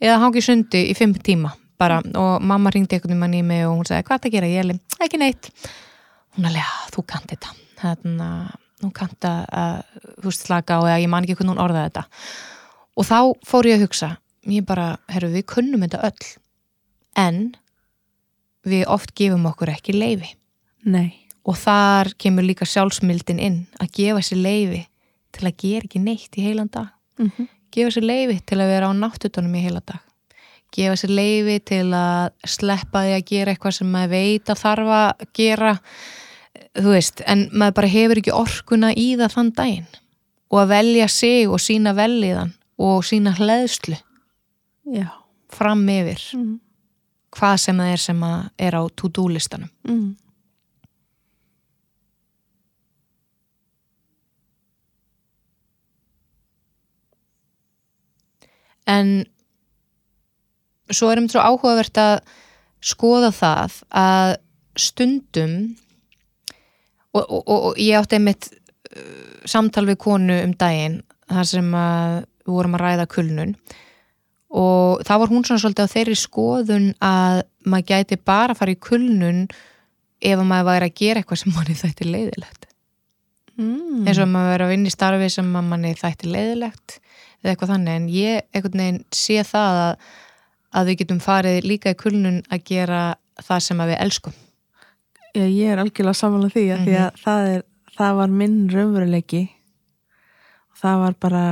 Eða 0.00 0.18
hangi 0.20 0.42
sundi 0.44 0.82
í 0.90 0.96
fimm 0.96 1.14
tíma 1.16 1.54
bara 1.80 2.02
og 2.16 2.44
mamma 2.44 2.72
ringdi 2.72 2.96
einhvern 2.96 3.20
veginn 3.20 3.38
í 3.40 3.46
mig 3.46 3.64
og 3.64 3.78
hún 3.78 3.88
sagði 3.88 4.08
hvað 4.08 4.22
það 4.24 4.34
gera, 4.36 4.52
ég 4.52 4.68
leið, 4.68 4.82
ekki 5.06 5.20
neitt. 5.20 5.50
Hún 6.36 6.48
alveg, 6.50 6.76
þú 6.92 7.04
kannt 7.08 7.32
þetta. 7.32 7.54
Þannig 7.80 8.22
að 8.26 8.54
hún 8.84 8.92
kannt 8.96 9.28
að, 9.28 9.82
þú 10.20 10.28
veist, 10.28 10.44
slaka 10.44 10.80
eða 10.82 11.00
ég 11.00 11.12
man 11.12 11.24
ekki 11.24 11.38
hvernig 11.38 11.54
hún 11.54 11.64
orðaði 11.64 11.90
þetta. 11.90 12.04
Og 12.96 13.08
þá 13.08 13.18
fór 13.48 13.68
ég 13.68 13.78
að 13.78 13.86
hugsa, 13.86 14.10
ég 14.52 14.66
bara, 14.68 14.90
herru, 15.12 15.32
við 15.32 15.46
kunnum 15.52 15.84
þetta 15.84 16.02
öll, 16.08 16.28
en 17.16 17.54
við 18.66 18.86
oft 18.90 19.14
gefum 19.16 19.46
okkur 19.50 19.72
ekki 19.76 19.94
leifi. 19.96 20.34
Nei, 20.86 21.26
Og 21.46 21.54
þar 21.54 22.10
kemur 22.18 22.42
líka 22.42 22.66
sjálfsmyldin 22.66 23.38
inn 23.38 23.58
að 23.78 23.92
gefa 24.00 24.22
sér 24.26 24.40
leifi 24.42 24.80
til 25.36 25.44
að 25.46 25.60
gera 25.62 25.86
ekki 25.86 26.00
neitt 26.02 26.38
í 26.38 26.46
heilan 26.46 26.72
dag. 26.72 26.88
mm 27.18 27.52
Gefa 27.76 27.90
sér 27.92 28.06
leifi 28.08 28.40
til 28.46 28.56
að 28.62 28.70
vera 28.70 28.88
á 28.88 28.92
náttutunum 28.96 29.54
í 29.58 29.60
heila 29.60 29.82
dag. 29.84 30.00
Gefa 30.72 30.96
sér 30.96 31.10
leifi 31.12 31.58
til 31.60 31.92
að 31.92 32.32
sleppa 32.46 33.02
því 33.04 33.12
að 33.16 33.26
gera 33.30 33.52
eitthvað 33.52 33.74
sem 33.76 33.90
maður 33.92 34.10
veit 34.14 34.50
að 34.50 34.60
þarf 34.62 34.92
að 34.96 35.26
gera, 35.36 35.72
þú 36.78 36.94
veist, 36.94 37.20
en 37.26 37.42
maður 37.52 37.76
bara 37.78 37.92
hefur 37.92 38.20
ekki 38.22 38.32
orkuna 38.32 38.92
í 38.96 39.06
það 39.20 39.34
þann 39.34 39.52
daginn. 39.60 39.90
Og 40.50 40.62
að 40.62 40.72
velja 40.72 41.08
sig 41.08 41.50
og 41.50 41.60
sína 41.60 41.92
velliðan 41.92 42.54
og 42.78 43.04
sína 43.04 43.34
hleðslu 43.36 43.98
já 44.86 45.10
fram 45.52 45.84
yfir 45.88 46.22
mm. 46.36 46.54
Hvað 47.36 47.56
sem 47.62 47.82
það 47.82 47.92
er 47.92 48.02
sem 48.02 48.22
að 48.26 48.38
er 48.68 48.78
á 48.78 48.82
to-do 48.96 49.26
listanum. 49.32 49.70
Mm. 49.86 50.14
En 58.86 59.08
svo 60.94 61.10
erum 61.10 61.26
svo 61.30 61.42
áhugavert 61.42 61.98
að 61.98 62.20
skoða 62.86 63.32
það 63.34 63.80
að 63.90 64.36
stundum 64.78 65.56
og, 67.16 67.24
og, 67.24 67.40
og, 67.40 67.58
og 67.70 67.80
ég 67.80 67.98
átti 67.98 68.20
einmitt 68.20 68.50
uh, 68.52 69.42
samtal 69.48 69.86
við 69.88 69.98
konu 70.04 70.36
um 70.44 70.54
daginn 70.58 71.00
þar 71.26 71.50
sem 71.50 71.74
að 71.74 72.20
við 72.46 72.54
vorum 72.54 72.76
að 72.78 72.84
ræða 72.84 73.08
kulnun 73.10 73.56
og 74.56 75.02
það 75.06 75.22
var 75.22 75.32
hún 75.32 75.44
svona 75.46 75.62
svolítið 75.62 75.88
á 75.88 75.94
þeirri 75.94 76.18
skoðun 76.20 76.86
að 77.04 77.42
maður 77.68 77.88
gæti 77.90 78.20
bara 78.20 78.54
að 78.54 78.60
fara 78.62 78.76
í 78.76 78.84
kulnun 78.88 79.42
ef 80.20 80.38
að 80.38 80.48
maður 80.48 80.70
væri 80.70 80.88
að 80.88 80.96
gera 81.02 81.20
eitthvað 81.22 81.42
sem 81.42 81.56
manni 81.56 81.76
þætti 81.76 82.08
leiðilegt. 82.08 82.62
Mm. 83.56 84.04
eins 84.04 84.18
og 84.20 84.28
maður 84.28 84.50
verið 84.52 84.66
að 84.66 84.72
vinna 84.74 84.90
í 84.90 84.92
starfi 84.92 85.28
sem 85.32 85.46
manni 85.54 85.92
þætti 85.96 86.28
leiðilegt 86.28 86.98
eða 87.40 87.52
eitthvað 87.52 87.70
þannig. 87.72 88.00
En 88.00 88.08
ég 88.12 88.42
einhvern 88.52 88.82
veginn 88.82 88.98
sé 89.16 89.38
það 89.48 89.80
að, 89.84 90.10
að 90.76 90.90
við 90.90 90.98
getum 91.02 91.22
farið 91.24 91.68
líka 91.70 91.94
í 91.94 92.00
kulnun 92.00 92.42
að 92.52 92.66
gera 92.68 93.00
það 93.46 93.62
sem 93.64 93.80
við 93.80 94.00
elskum. 94.04 94.36
Já, 95.36 95.44
ég 95.44 95.72
er 95.72 95.80
algjörlega 95.80 96.16
samanlega 96.20 96.56
því 96.56 96.66
að 96.72 96.84
því 96.84 96.98
að 97.00 97.22
það, 97.22 97.48
er, 97.54 97.64
það 97.96 98.20
var 98.20 98.36
minn 98.42 98.58
raunveruleiki. 98.72 99.42
Það 100.76 101.02
var 101.02 101.18
bara 101.24 101.44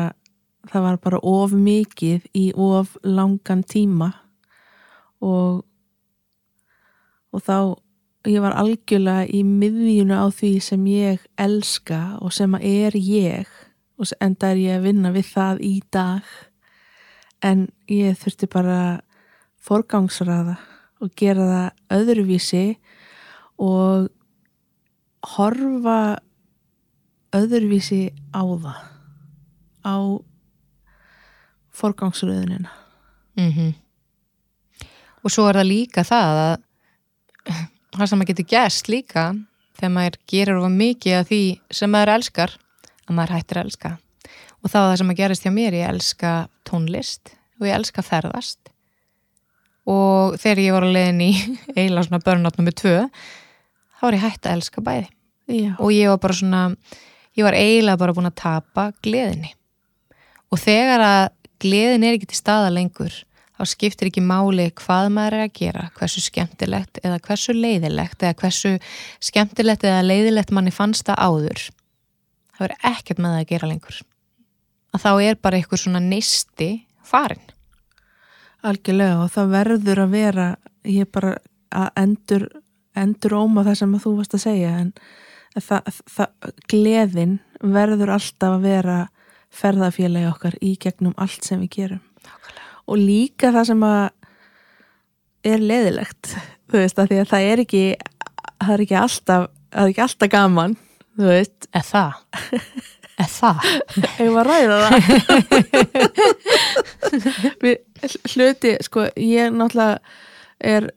það 0.70 0.86
var 0.86 0.98
bara 1.04 1.20
of 1.22 1.52
mikið 1.52 2.26
í 2.36 2.48
of 2.56 2.96
langan 3.04 3.64
tíma. 3.64 4.12
Og 5.24 5.64
og 7.34 7.42
þá 7.42 7.56
ég 8.30 8.42
var 8.44 8.54
algjörlega 8.56 9.26
í 9.26 9.42
miðjunu 9.44 10.14
á 10.14 10.30
því 10.32 10.52
sem 10.62 10.84
ég 10.86 11.24
elska 11.40 12.16
og 12.22 12.32
sem 12.32 12.54
er 12.60 12.94
ég. 12.96 13.48
Og 13.98 14.10
enda 14.22 14.52
er 14.52 14.60
ég 14.62 14.78
að 14.78 14.86
vinna 14.88 15.10
við 15.14 15.26
það 15.32 15.64
í 15.66 15.74
dag. 15.92 16.28
En 17.44 17.66
ég 17.90 18.16
þurfti 18.18 18.48
bara 18.50 18.78
forgangsraða 19.64 20.56
og 21.02 21.12
gera 21.18 21.48
það 21.50 21.98
öðruvísi 21.98 22.64
og 23.60 24.08
horfa 25.34 25.98
öðruvísi 27.34 28.14
á 28.30 28.42
það. 28.46 28.80
Á 29.84 29.96
forgangsröðunina. 31.74 32.70
Mm 33.38 33.74
og 35.24 35.32
svo 35.32 35.46
er 35.48 35.58
það 35.58 35.70
líka 35.70 36.04
það 36.04 36.40
að 36.42 36.54
það 37.94 38.08
sem 38.10 38.18
maður 38.20 38.30
getur 38.30 38.48
gerst 38.50 38.90
líka 38.92 39.24
þegar 39.78 39.94
maður 39.96 40.18
gerir 40.30 40.60
of 40.60 40.74
mikið 40.74 41.16
af 41.18 41.30
því 41.30 41.40
sem 41.78 41.92
maður 41.92 42.12
elskar 42.18 42.56
að 43.04 43.16
maður 43.16 43.34
hættir 43.36 43.60
að 43.60 43.68
elska. 43.68 43.94
Og 44.64 44.72
það 44.72 44.82
var 44.82 44.90
það 44.90 45.00
sem 45.00 45.12
að 45.12 45.18
gerist 45.20 45.46
hjá 45.46 45.52
mér 45.54 45.78
ég 45.78 45.88
elska 45.88 46.34
tónlist 46.68 47.34
og 47.60 47.66
ég 47.68 47.78
elska 47.78 48.04
ferðast. 48.04 48.60
Og 49.88 50.36
þegar 50.40 50.62
ég 50.64 50.76
var 50.76 50.86
að 50.86 50.94
leiðin 50.96 51.24
í 51.24 51.32
eiginlega 51.76 52.06
svona 52.08 52.24
börnátt 52.24 52.60
nummer 52.60 52.76
tvö 52.76 52.94
þá 53.08 54.06
var 54.06 54.18
ég 54.18 54.24
hætt 54.24 54.48
að 54.48 54.58
elska 54.58 54.84
bæði. 54.84 55.08
Já, 55.52 55.72
og 55.76 55.92
ég 55.92 56.08
var 56.08 56.20
bara 56.22 56.36
svona 56.36 56.62
ég 57.36 57.44
var 57.44 57.56
eiginlega 57.56 58.00
bara 58.00 58.16
búin 58.16 58.30
að 58.30 58.40
tapa 58.40 58.90
gleðinni. 59.04 59.52
Og 60.52 60.60
þegar 60.60 61.04
að 61.04 61.24
gleðin 61.64 62.04
er 62.04 62.18
ekki 62.18 62.30
til 62.30 62.40
staða 62.40 62.72
lengur 62.74 63.16
þá 63.54 63.64
skiptir 63.70 64.10
ekki 64.10 64.24
máli 64.24 64.68
hvað 64.78 65.10
maður 65.14 65.38
er 65.38 65.46
að 65.46 65.54
gera 65.58 65.84
hversu 65.98 66.22
skemmtilegt 66.24 67.00
eða 67.02 67.20
hversu 67.24 67.54
leiðilegt 67.56 68.22
eða 68.22 68.38
hversu 68.42 68.74
skemmtilegt 69.22 69.86
eða 69.86 70.02
leiðilegt 70.06 70.52
manni 70.54 70.74
fannst 70.74 71.06
það 71.08 71.22
áður. 71.22 71.64
Það 72.54 72.64
verður 72.64 72.88
ekkert 72.90 73.22
með 73.22 73.34
það 73.34 73.42
að 73.42 73.50
gera 73.52 73.70
lengur. 73.70 74.00
Að 74.94 75.04
þá 75.04 75.10
er 75.26 75.40
bara 75.42 75.58
eitthvað 75.58 75.82
svona 75.84 76.02
neisti 76.02 76.70
farin 77.04 77.42
algjörlega 78.64 79.24
og 79.24 79.32
það 79.34 79.52
verður 79.52 80.02
að 80.04 80.14
vera 80.14 80.46
ég 80.88 81.10
bara 81.12 81.34
að 81.74 81.88
endur 82.00 82.46
endur 82.94 83.34
óma 83.36 83.64
það 83.66 83.80
sem 83.80 83.96
þú 84.04 84.12
varst 84.20 84.36
að 84.36 84.44
segja 84.44 84.72
en 84.78 84.92
það, 85.58 85.88
það, 86.14 86.52
gleðin 86.70 87.34
verður 87.74 88.14
alltaf 88.14 88.56
að 88.56 88.66
vera 88.68 88.98
ferðafélagi 89.54 90.30
okkar 90.30 90.58
í 90.64 90.74
gegnum 90.80 91.14
allt 91.20 91.46
sem 91.46 91.62
við 91.64 91.70
gerum. 91.78 92.02
Og 92.90 93.00
líka 93.00 93.52
það 93.54 93.70
sem 93.70 93.86
að 93.86 94.02
er 95.44 95.60
leðilegt 95.60 96.34
þú 96.72 96.80
veist 96.80 96.98
að 96.98 97.10
því 97.12 97.20
að 97.20 97.30
það 97.30 97.46
er 97.52 97.62
ekki 97.64 97.84
það 98.64 98.74
er 98.74 98.82
ekki 98.84 98.98
alltaf, 98.98 99.46
það 99.70 99.82
er 99.84 99.92
ekki 99.92 100.04
alltaf 100.04 100.32
gaman 100.32 100.76
þú 101.14 101.30
veist, 101.30 101.68
eða 101.70 101.84
það? 101.90 102.12
Eða 103.14 103.28
það? 103.30 103.56
Hefur 104.18 104.40
að 104.40 104.48
ræða 104.50 104.76
það? 104.82 104.94
Við 107.64 107.76
hluti, 108.34 108.74
sko, 108.84 109.06
ég 109.20 109.54
náttúrulega 109.54 110.00
er 110.64 110.90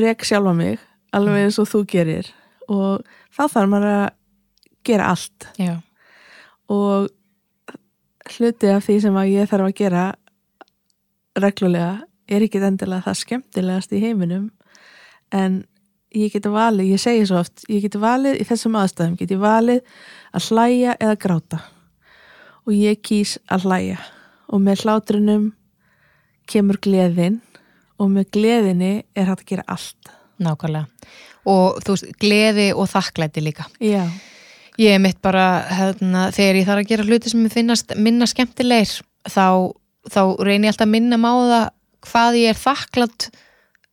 rek 0.00 0.24
sjálfa 0.24 0.54
mig 0.56 0.80
alveg 1.12 1.46
eins 1.46 1.58
og 1.60 1.68
þú 1.68 1.82
gerir. 1.90 2.28
Og 2.72 3.02
þá 3.34 3.42
þarf 3.42 3.72
maður 3.72 3.96
að 3.96 4.06
gera 4.86 5.10
allt. 5.12 5.48
Já. 5.60 5.74
og 6.72 7.10
hluti 8.30 8.70
af 8.70 8.86
því 8.86 8.98
sem 9.04 9.18
að 9.18 9.32
ég 9.32 9.50
þarf 9.50 9.68
að 9.68 9.76
gera 9.80 10.06
reglulega 11.42 11.92
er 12.30 12.46
ekki 12.46 12.62
endilega 12.62 13.06
það 13.06 13.20
skemmtilegast 13.22 13.94
í 13.96 14.00
heiminum. 14.02 14.48
En 15.32 15.62
ég 16.14 16.32
geti 16.32 16.50
valið, 16.52 16.92
ég 16.92 17.00
segi 17.00 17.24
svo 17.28 17.40
oft 17.42 17.64
ég 17.72 17.84
geti 17.84 18.00
valið 18.00 18.40
í 18.40 18.46
þessum 18.48 18.76
aðstæðum, 18.80 19.16
geti 19.20 19.38
valið 19.40 19.80
að 20.32 20.48
hlæja 20.50 20.96
eða 20.98 21.18
gráta. 21.24 21.62
Og 22.66 22.74
ég 22.76 23.00
kýs 23.02 23.38
að 23.50 23.66
hlæja. 23.68 24.00
Og 24.52 24.62
með 24.62 24.84
hlátrinum 24.84 25.48
kemur 26.50 26.78
gleðin 26.82 27.40
og 27.98 28.10
með 28.12 28.28
gleðinni 28.36 28.92
er 29.16 29.30
hægt 29.30 29.46
að 29.46 29.48
gera 29.54 29.68
allt. 29.72 30.12
Nákvæmlega. 30.42 30.86
Og 31.48 31.80
þú 31.82 31.94
veist, 31.94 32.12
gleði 32.22 32.68
og 32.74 32.88
þakklæti 32.90 33.42
líka. 33.42 33.66
Já, 33.82 34.04
Ég 34.82 34.96
er 34.96 35.02
mitt 35.02 35.20
bara, 35.22 35.46
hérna, 35.70 36.26
þegar 36.34 36.58
ég 36.58 36.66
þarf 36.66 36.82
að 36.82 36.90
gera 36.90 37.06
hluti 37.06 37.30
sem 37.30 37.46
ég 37.46 37.54
finnast 37.54 37.92
minna 37.94 38.26
skemmtilegir, 38.26 39.02
þá, 39.30 39.70
þá 40.10 40.22
reynir 40.42 40.66
ég 40.66 40.72
alltaf 40.72 40.88
að 40.88 40.94
minna 40.96 41.18
það 41.22 41.66
hvað 42.02 42.38
ég 42.40 42.50
er 42.50 42.58
þakklátt 42.58 43.26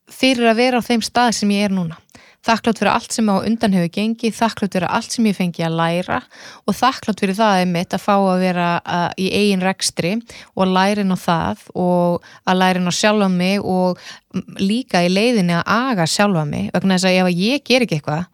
fyrir 0.09 0.49
að 0.49 0.61
vera 0.63 0.79
á 0.81 0.87
þeim 0.87 1.03
stað 1.05 1.35
sem 1.37 1.51
ég 1.53 1.67
er 1.67 1.75
núna. 1.75 1.99
Þakklátt 2.47 2.79
fyrir 2.79 2.93
allt 2.93 3.13
sem 3.13 3.29
á 3.29 3.35
undan 3.35 3.75
hefur 3.75 3.91
gengið, 3.99 4.33
þakklátt 4.37 4.77
fyrir 4.77 4.87
allt 4.89 5.13
sem 5.13 5.27
ég 5.27 5.37
fengi 5.37 5.65
að 5.67 5.75
læra 5.77 6.19
og 6.63 6.77
þakklátt 6.79 7.21
fyrir 7.21 7.37
það 7.37 7.61
er 7.61 7.69
mitt 7.75 7.93
að 7.93 8.03
fá 8.05 8.13
að 8.15 8.43
vera 8.47 8.67
í 9.19 9.27
eigin 9.35 9.65
rekstri 9.67 10.15
og 10.55 10.79
inn 11.03 11.13
á 11.13 11.19
það 11.19 11.65
og 11.75 12.29
að 12.47 12.61
læra 12.63 12.81
inn 12.81 12.89
á 12.89 12.95
sjálfa 12.95 13.29
mig 13.29 13.59
og 13.61 13.99
líka 14.57 15.03
í 15.03 15.11
leiðinni 15.11 15.59
að 15.59 15.73
aga 15.75 16.07
sjálfa 16.07 16.47
mig 16.47 16.71
vegna 16.73 16.97
þess 16.97 17.11
að 17.11 17.19
ef 17.19 17.41
ég 17.43 17.65
ger 17.67 17.85
ekki 17.85 17.99
eitthvað 17.99 18.25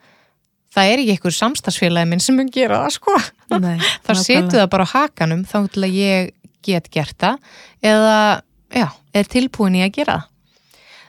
það 0.75 0.91
er 0.91 1.03
ekki 1.03 1.15
einhver 1.15 1.35
samstagsfélagi 1.39 2.11
minn 2.11 2.23
sem 2.23 2.35
mun 2.37 2.51
gera 2.53 2.81
það 2.85 2.95
sko. 2.97 3.17
Nei 3.59 3.77
þá 4.05 4.11
setur 4.21 4.59
það 4.61 4.71
bara 4.75 4.87
á 4.87 4.93
hakanum 4.95 5.45
þá 5.47 5.57
til 5.73 5.85
að 5.87 5.99
ég 6.01 6.33
get 6.65 6.89
gert 6.93 7.15
það 7.21 7.37
eða, 7.85 8.17
já, 8.73 8.87
er 9.15 9.29
tilbúin 9.31 9.77
í 9.79 9.85
að 9.85 9.93
gera 9.99 10.17
það. 10.19 10.31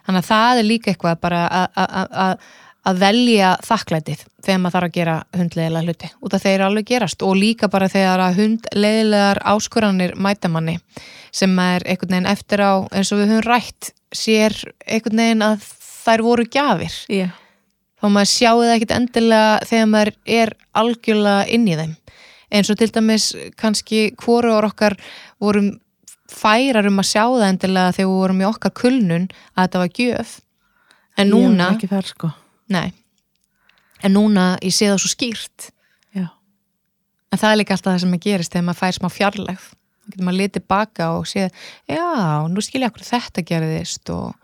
Þannig 0.07 0.23
að 0.23 0.31
það 0.31 0.61
er 0.61 0.67
líka 0.71 0.93
eitthvað 0.93 1.21
bara 1.25 1.43
að- 1.67 2.39
velja 2.95 3.57
þakklætið 3.67 4.21
þegar 4.47 4.59
maður 4.63 4.75
þarf 4.77 4.87
að 4.87 4.93
gera 4.95 5.15
hundleiðilega 5.35 5.87
hluti 5.89 6.11
út 6.23 6.35
af 6.37 6.43
þeir 6.45 6.63
alveg 6.67 6.87
gerast. 6.87 7.23
Og 7.27 7.35
líka 7.35 7.67
bara 7.73 7.89
þegar 7.91 8.23
að 8.23 8.37
hundleiðilegar 8.39 9.41
áskoranir 9.43 10.15
mæta 10.15 10.51
manni 10.53 10.77
sem 11.35 11.51
maður 11.51 11.89
einhvern 11.91 12.15
veginn 12.15 12.31
eftir 12.31 12.63
á 12.63 12.73
eins 12.95 13.11
og 13.11 13.19
við 13.19 13.33
höfum 13.33 13.49
rætt 13.49 13.91
sér 14.15 14.55
einhvern 14.87 15.19
veginn 15.25 15.43
að 15.49 15.67
þær 16.07 16.23
voru 16.29 16.47
gjafir. 16.47 16.95
Já, 17.11 17.27
þá 18.07 18.13
maður 18.15 18.31
sjáu 18.31 18.59
það 18.61 18.75
ekkit 18.77 18.95
endilega 18.97 19.55
þegar 19.67 19.89
maður 19.93 20.13
er 20.39 20.53
algjörlega 20.79 21.47
inn 21.57 21.67
í 21.67 21.79
þeim. 21.81 21.95
Eins 22.55 22.71
og 22.71 22.79
til 22.79 22.93
dæmis 22.95 23.27
kannski 23.59 24.03
hvoruður 24.23 24.69
okkar 24.69 24.95
vorum 25.43 25.73
færar 26.31 26.87
um 26.87 27.01
að 27.03 27.09
sjá 27.11 27.25
það 27.25 27.49
endilega 27.49 27.95
þegar 27.97 28.11
við 28.11 28.21
vorum 28.21 28.43
í 28.43 28.47
okkar 28.51 28.75
kulnun 28.83 29.27
að 29.55 29.65
þetta 29.65 29.83
var 29.83 29.97
gjöf. 30.01 30.37
En 31.17 31.33
núna, 31.33 31.49
Ég 31.51 31.63
var 31.65 31.79
ekki 31.79 31.91
þar 31.91 32.11
sko. 32.13 32.31
Nei. 32.73 32.87
En 34.05 34.15
núna 34.15 34.47
ég 34.61 34.75
sé 34.75 34.91
það 34.91 35.03
svo 35.03 35.11
skýrt. 35.11 35.71
Já, 36.15 36.27
en 37.33 37.41
það 37.41 37.51
er 37.51 37.61
líka 37.63 37.77
alltaf 37.77 37.95
það 37.95 38.03
sem 38.05 38.17
að 38.17 38.25
gerist 38.27 38.55
þegar 38.55 38.67
maður 38.69 38.83
fær 38.83 38.99
smá 38.99 39.09
fjarlægð. 39.15 39.69
Þá 40.07 40.11
getur 40.13 40.27
maður 40.29 40.41
litið 40.43 40.67
baka 40.71 41.09
og 41.17 41.25
sé 41.27 41.49
já, 41.91 42.05
nú 42.53 42.63
skil 42.63 42.85
ég 42.85 42.93
okkur 42.93 43.07
þetta 43.09 43.47
gerðist 43.49 44.13
og, 44.15 44.37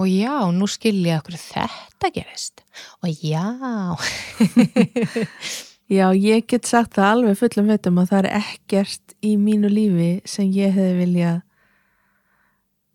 og 0.00 0.08
já, 0.08 0.48
nú 0.56 0.64
skil 0.70 1.02
ég 1.04 1.20
okkur 1.20 1.36
þetta 1.36 2.08
gerðist 2.14 2.62
og 3.04 3.10
já 3.20 3.44
Já, 5.90 6.12
ég 6.14 6.44
get 6.46 6.68
sagt 6.70 6.94
það 6.94 7.16
alveg 7.16 7.38
fullum 7.40 7.70
veitum 7.72 7.96
að 7.98 8.12
það 8.12 8.18
er 8.20 8.34
ekkert 8.38 9.14
í 9.26 9.32
mínu 9.34 9.66
lífi 9.72 10.10
sem 10.22 10.46
ég 10.54 10.70
hefði 10.76 10.92
viljað 11.00 11.40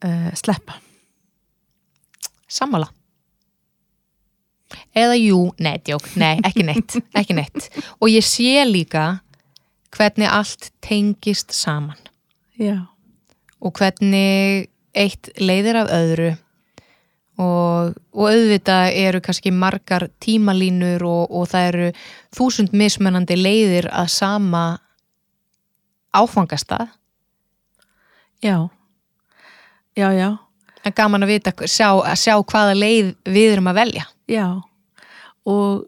uh, 0.07 0.29
sleppa. 0.39 0.77
Sammála. 2.47 2.87
Eða 4.95 5.17
jú, 5.19 5.41
nei, 5.59 5.75
djók, 5.83 6.07
nei, 6.15 6.39
ekki 6.47 6.63
neitt, 6.69 6.95
ekki 7.19 7.35
neitt. 7.35 7.67
Og 7.99 8.07
ég 8.13 8.23
sé 8.23 8.63
líka 8.63 9.17
hvernig 9.95 10.31
allt 10.31 10.71
tengist 10.83 11.51
saman 11.55 11.99
Já, 12.55 12.87
og 13.59 13.75
hvernig 13.75 14.69
eitt 14.95 15.33
leiðir 15.35 15.83
af 15.83 15.91
öðru 15.91 16.31
og, 17.41 17.95
og 18.15 18.29
auðvitað 18.29 18.95
eru 19.01 19.21
kannski 19.23 19.51
margar 19.51 20.07
tímalínur 20.23 21.03
og, 21.07 21.31
og 21.31 21.49
það 21.51 21.67
eru 21.71 21.89
þúsund 22.35 22.75
mismunandi 22.75 23.37
leiðir 23.39 23.89
að 23.91 24.11
sama 24.13 24.63
áfangastað. 26.15 26.87
já, 28.41 28.69
já, 29.95 30.11
já, 30.13 30.37
En 30.85 30.93
gaman 30.93 31.25
að 31.25 31.31
vita, 31.33 31.51
sjá, 31.65 31.89
að 31.97 32.19
sjá 32.21 32.35
hvaða 32.37 32.75
leið 32.77 33.15
við 33.25 33.51
erum 33.55 33.67
að 33.67 33.79
velja. 33.81 34.05
já. 34.27 34.61
Og 35.45 35.85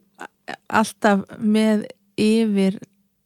alltaf 0.69 1.23
með 1.39 1.85
yfir 2.17 2.79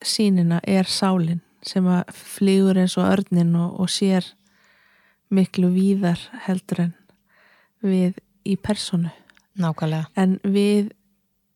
sínina 0.04 0.60
er 0.68 0.90
sálin 0.90 1.42
sem 1.64 1.86
að 1.86 2.10
flýgur 2.12 2.80
eins 2.82 2.98
og 2.98 3.06
örnin 3.06 3.56
og, 3.56 3.80
og 3.80 3.90
sér 3.90 4.26
miklu 5.32 5.70
víðar 5.72 6.20
heldur 6.48 6.88
en 6.88 6.94
við 7.86 8.20
í 8.48 8.58
personu. 8.58 9.12
Nákvæmlega. 9.62 10.08
En 10.16 10.40
við 10.44 10.92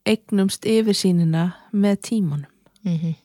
eignumst 0.06 0.66
yfir 0.70 0.98
sínina 0.98 1.52
með 1.74 2.02
tímanum. 2.10 2.52
mm 2.84 3.16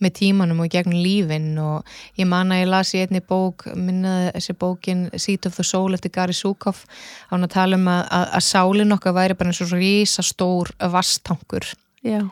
með 0.00 0.16
tímanum 0.20 0.62
og 0.62 0.68
í 0.68 0.72
gegnum 0.72 1.00
lífin 1.04 1.50
og 1.60 1.88
ég 2.18 2.28
man 2.28 2.52
að 2.54 2.62
ég 2.62 2.70
las 2.72 2.92
í 2.96 3.02
einni 3.02 3.20
bók 3.24 3.66
minnaði 3.76 4.32
þessi 4.36 4.56
bókin 4.60 5.02
Seat 5.12 5.48
of 5.48 5.58
the 5.58 5.66
Soul 5.66 5.96
eftir 5.96 6.12
Gary 6.14 6.36
Zukav 6.36 6.84
á 7.28 7.34
hann 7.34 7.44
að 7.44 7.54
tala 7.56 7.80
um 7.80 7.88
að, 7.92 8.02
að, 8.16 8.26
að 8.38 8.46
sálin 8.48 8.96
okkar 8.96 9.16
væri 9.18 9.36
bara 9.38 9.52
eins 9.52 9.62
og 9.64 9.74
rísa 9.76 10.24
stór 10.26 10.72
vastankur 10.94 11.68
Já, 12.06 12.22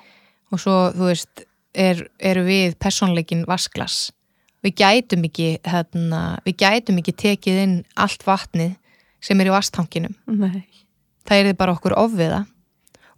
og 0.49 0.62
svo 0.62 0.79
þú 0.97 1.11
veist 1.11 1.45
er, 1.76 2.07
eru 2.18 2.47
við 2.49 2.79
personleikin 2.81 3.45
vasklas 3.49 4.09
við 4.65 4.75
gætum 4.83 5.25
ekki 5.29 5.49
hérna, 5.67 6.23
við 6.47 6.59
gætum 6.65 7.01
ekki 7.01 7.15
tekið 7.25 7.63
inn 7.65 7.75
allt 7.99 8.25
vatnið 8.27 8.77
sem 9.25 9.41
er 9.41 9.51
í 9.51 9.55
vastankinum 9.55 10.15
nei, 10.27 10.65
það 11.29 11.51
er 11.53 11.59
bara 11.59 11.75
okkur 11.75 11.97
ofviða. 11.99 12.45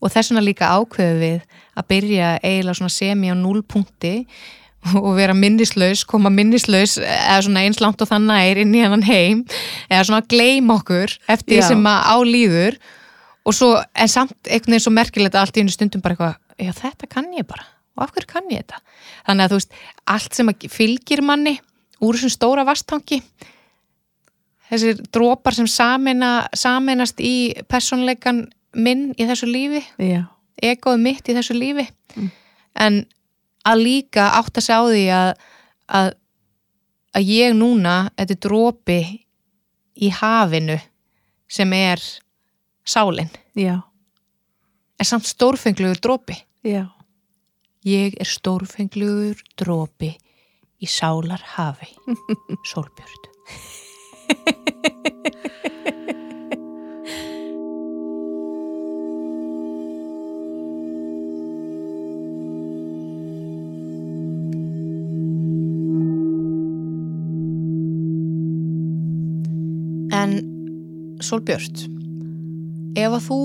Og 0.00 0.08
þess 0.08 0.30
vegna 0.32 0.44
líka 0.46 0.70
ákveðu 0.72 1.18
við 1.20 1.40
að 1.76 1.88
byrja 1.92 2.28
eiginlega 2.40 2.88
semi 2.88 3.28
á 3.28 3.36
núlpunkti 3.36 4.14
og 4.96 5.10
vera 5.18 5.34
minnislaus, 5.36 6.06
koma 6.08 6.30
minnislaus 6.32 6.96
eða 7.02 7.40
svona 7.44 7.64
eins 7.66 7.82
langt 7.84 8.00
og 8.00 8.08
það 8.08 8.30
nær 8.30 8.60
inn 8.62 8.72
í 8.72 8.80
hennan 8.80 9.04
heim 9.04 9.42
eða 9.90 10.06
svona 10.08 10.24
gleym 10.24 10.72
okkur 10.72 11.12
eftir 11.28 11.60
Já. 11.60 11.66
sem 11.68 11.84
að 11.84 12.06
álýður 12.14 12.78
og 13.44 13.56
svo, 13.56 13.74
en 13.76 14.08
samt 14.08 14.36
einhvern 14.48 14.72
veginn 14.72 14.86
svo 14.86 14.94
merkilegt 14.96 15.36
að 15.36 15.44
allt 15.44 15.60
í 15.60 15.64
einu 15.64 15.74
stundum 15.74 16.04
bara 16.04 16.16
eitthvað, 16.16 16.40
já 16.64 16.72
þetta 16.80 17.10
kann 17.12 17.28
ég 17.36 17.48
bara 17.48 17.68
og 18.00 18.06
af 18.06 18.14
hverju 18.16 18.32
kann 18.32 18.48
ég 18.50 18.64
þetta? 18.64 18.80
Þannig 19.28 19.44
að 19.44 19.52
þú 19.52 19.60
veist, 19.60 19.80
allt 20.16 20.38
sem 20.38 20.52
fylgir 20.72 21.22
manni 21.22 21.58
úr 22.00 22.16
þessum 22.16 22.32
stóra 22.32 22.64
vastangi 22.64 23.20
þessir 24.70 25.00
drópar 25.12 25.56
sem 25.56 25.68
samina, 25.70 26.46
saminast 26.56 27.20
í 27.22 27.52
persónleikan 27.70 28.46
minn 28.78 29.10
í 29.18 29.26
þessu 29.26 29.48
lífi, 29.50 29.82
já, 29.98 30.22
egoð 30.62 31.00
mitt 31.02 31.26
í 31.26 31.34
þessu 31.34 31.56
lífi 31.58 31.88
en 32.78 33.02
að 33.66 33.82
líka 33.82 34.30
átt 34.38 34.60
að 34.60 34.66
sjá 34.68 34.78
því 34.86 35.04
að, 35.14 35.30
að 35.90 36.12
að 37.10 37.26
ég 37.26 37.56
núna, 37.58 37.94
þetta 38.14 38.36
er 38.36 38.40
drópi 38.46 39.00
í 39.98 40.10
hafinu 40.14 40.76
sem 41.50 41.72
er 41.74 42.02
sálin, 42.86 43.30
já, 43.58 43.80
er 44.94 45.08
samt 45.08 45.26
stórfenglugur 45.26 45.98
drópi 45.98 46.38
já, 46.62 46.86
ég 47.86 48.12
er 48.20 48.28
stórfenglugur 48.28 49.40
drópi 49.56 50.12
í 50.80 50.88
sálar 50.88 51.40
hafi 51.56 51.88
sólbjörn 52.72 53.28
En 70.10 70.32
Sólbjörn, 71.22 71.76
ef 72.98 73.12
að 73.14 73.24
þú 73.24 73.40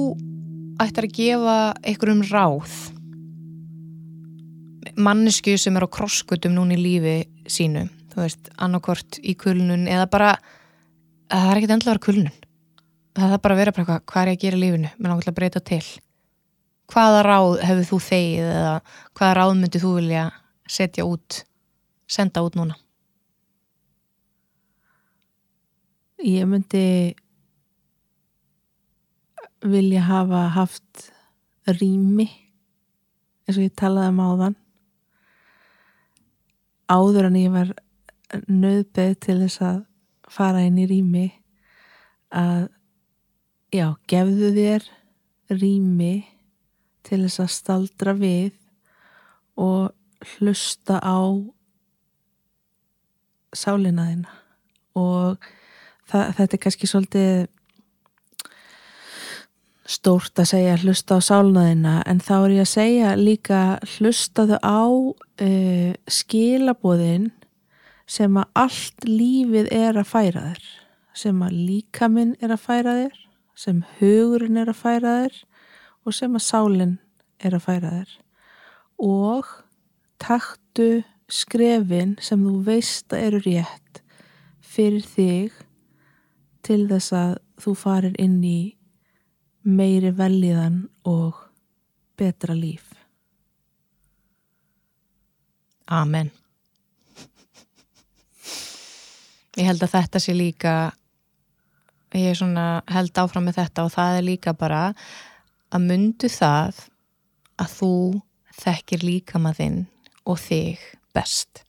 ættir 0.81 1.07
að 1.07 1.15
gefa 1.15 1.57
einhverjum 1.86 2.23
ráð 2.31 2.95
mannesku 4.93 5.55
sem 5.59 5.75
er 5.77 5.86
á 5.86 5.89
krosskutum 5.89 6.53
núna 6.55 6.75
í 6.75 6.81
lífi 6.81 7.15
sínu, 7.49 7.88
þú 8.13 8.21
veist, 8.21 8.49
annarkvort 8.61 9.19
í 9.23 9.36
kulnun 9.39 9.88
eða 9.91 10.07
bara 10.11 10.31
það 11.31 11.51
er 11.51 11.59
ekkert 11.59 11.75
endla 11.75 11.91
að 11.91 11.93
vera 11.93 12.05
kulnun. 12.07 12.33
Það 13.15 13.33
er 13.33 13.41
bara 13.43 13.55
að 13.55 13.61
vera 13.61 13.73
bara 13.73 13.83
eitthvað, 13.86 14.05
hvað 14.11 14.21
er 14.21 14.31
ég 14.31 14.38
að 14.38 14.43
gera 14.43 14.57
í 14.57 14.61
lífinu? 14.63 14.93
Mér 14.99 15.11
langar 15.11 15.31
að 15.31 15.38
breyta 15.39 15.61
til. 15.63 15.83
Hvaða 16.91 17.21
ráð 17.25 17.51
hefur 17.65 17.88
þú 17.89 17.99
þegið 18.05 18.49
eða 18.53 18.73
hvaða 19.17 19.36
ráð 19.39 19.53
myndið 19.61 19.86
þú 19.86 19.93
vilja 19.99 20.25
setja 20.69 21.05
út 21.07 21.39
senda 22.11 22.43
út 22.45 22.57
núna? 22.59 22.75
Ég 26.25 26.45
myndi 26.49 26.86
vilja 29.65 30.03
hafa 30.05 30.45
haft 30.53 31.09
rými 31.65 32.27
eins 33.45 33.57
og 33.57 33.65
ég 33.65 33.73
talaði 33.77 34.13
um 34.13 34.21
áðan 34.21 34.55
áður 36.91 37.29
en 37.29 37.39
ég 37.39 37.53
var 37.53 37.73
nöðbeð 38.49 39.17
til 39.23 39.39
þess 39.43 39.61
að 39.63 39.81
fara 40.31 40.63
inn 40.65 40.79
í 40.81 40.88
rými 40.89 41.25
að 42.36 42.67
já, 43.75 43.88
gefðu 44.09 44.51
þér 44.55 44.88
rými 45.53 46.13
til 47.05 47.21
þess 47.25 47.43
að 47.43 47.51
staldra 47.53 48.15
við 48.17 48.55
og 49.61 49.93
hlusta 50.36 50.97
á 50.99 51.21
sálina 53.55 54.07
þína. 54.09 54.31
Og 54.99 55.45
það, 56.09 56.31
þetta 56.38 56.57
er 56.57 56.61
kannski 56.65 56.89
svolítið 56.89 57.45
stórt 59.86 60.39
að 60.41 60.49
segja 60.49 60.77
hlusta 60.81 61.17
á 61.17 61.21
sálnaðina 61.21 61.99
en 62.09 62.21
þá 62.23 62.36
er 62.38 62.53
ég 62.55 62.65
að 62.65 62.71
segja 62.71 63.11
líka 63.19 63.59
hlustaðu 63.95 64.57
á 64.65 64.86
uh, 64.89 65.91
skilabóðin 66.09 67.29
sem 68.09 68.38
að 68.38 68.49
allt 68.65 69.05
lífið 69.07 69.69
er 69.73 69.99
að 70.01 70.09
færa 70.09 70.47
þér 70.49 70.65
sem 71.15 71.41
að 71.45 71.59
líkaminn 71.69 72.33
er 72.43 72.53
að 72.55 72.63
færa 72.65 72.95
þér 73.01 73.19
sem 73.55 73.83
hugurinn 73.99 74.59
er 74.59 74.71
að 74.71 74.81
færa 74.81 75.13
þér 75.23 75.41
og 76.05 76.15
sem 76.17 76.38
að 76.38 76.45
sálinn 76.45 76.95
er 77.39 77.55
að 77.55 77.65
færa 77.65 77.91
þér. 77.93 78.15
Og 79.05 79.51
taktu 80.21 80.89
skrefin 81.31 82.15
sem 82.21 82.43
þú 82.45 82.55
veist 82.67 83.13
að 83.13 83.27
eru 83.29 83.41
rétt 83.45 84.01
fyrir 84.61 85.05
þig 85.07 85.61
til 86.65 86.83
þess 86.89 87.13
að 87.15 87.38
þú 87.61 87.75
farir 87.79 88.17
inn 88.21 88.41
í 88.43 88.59
meiri 89.66 90.11
veljiðan 90.13 90.84
og 91.09 91.39
betra 92.18 92.55
líf. 92.57 92.93
Amen. 95.89 96.32
Ég 99.55 99.70
held 99.70 99.84
að 99.86 99.93
þetta 99.95 100.20
sé 100.22 100.36
líka, 100.36 100.74
ég 102.13 102.41
held 102.91 103.22
áfram 103.22 103.45
með 103.47 103.61
þetta 103.61 103.86
og 103.86 103.93
það 103.93 104.18
er 104.18 104.28
líka 104.28 104.53
bara 104.57 104.82
að 105.72 105.86
myndu 105.89 106.30
það 106.32 106.82
að 107.61 107.78
þú 107.80 107.93
þekkir 108.61 109.05
líka 109.05 109.39
maður 109.41 109.61
þinn 109.61 109.80
og 110.26 110.41
þig 110.41 110.89
best. 111.16 111.64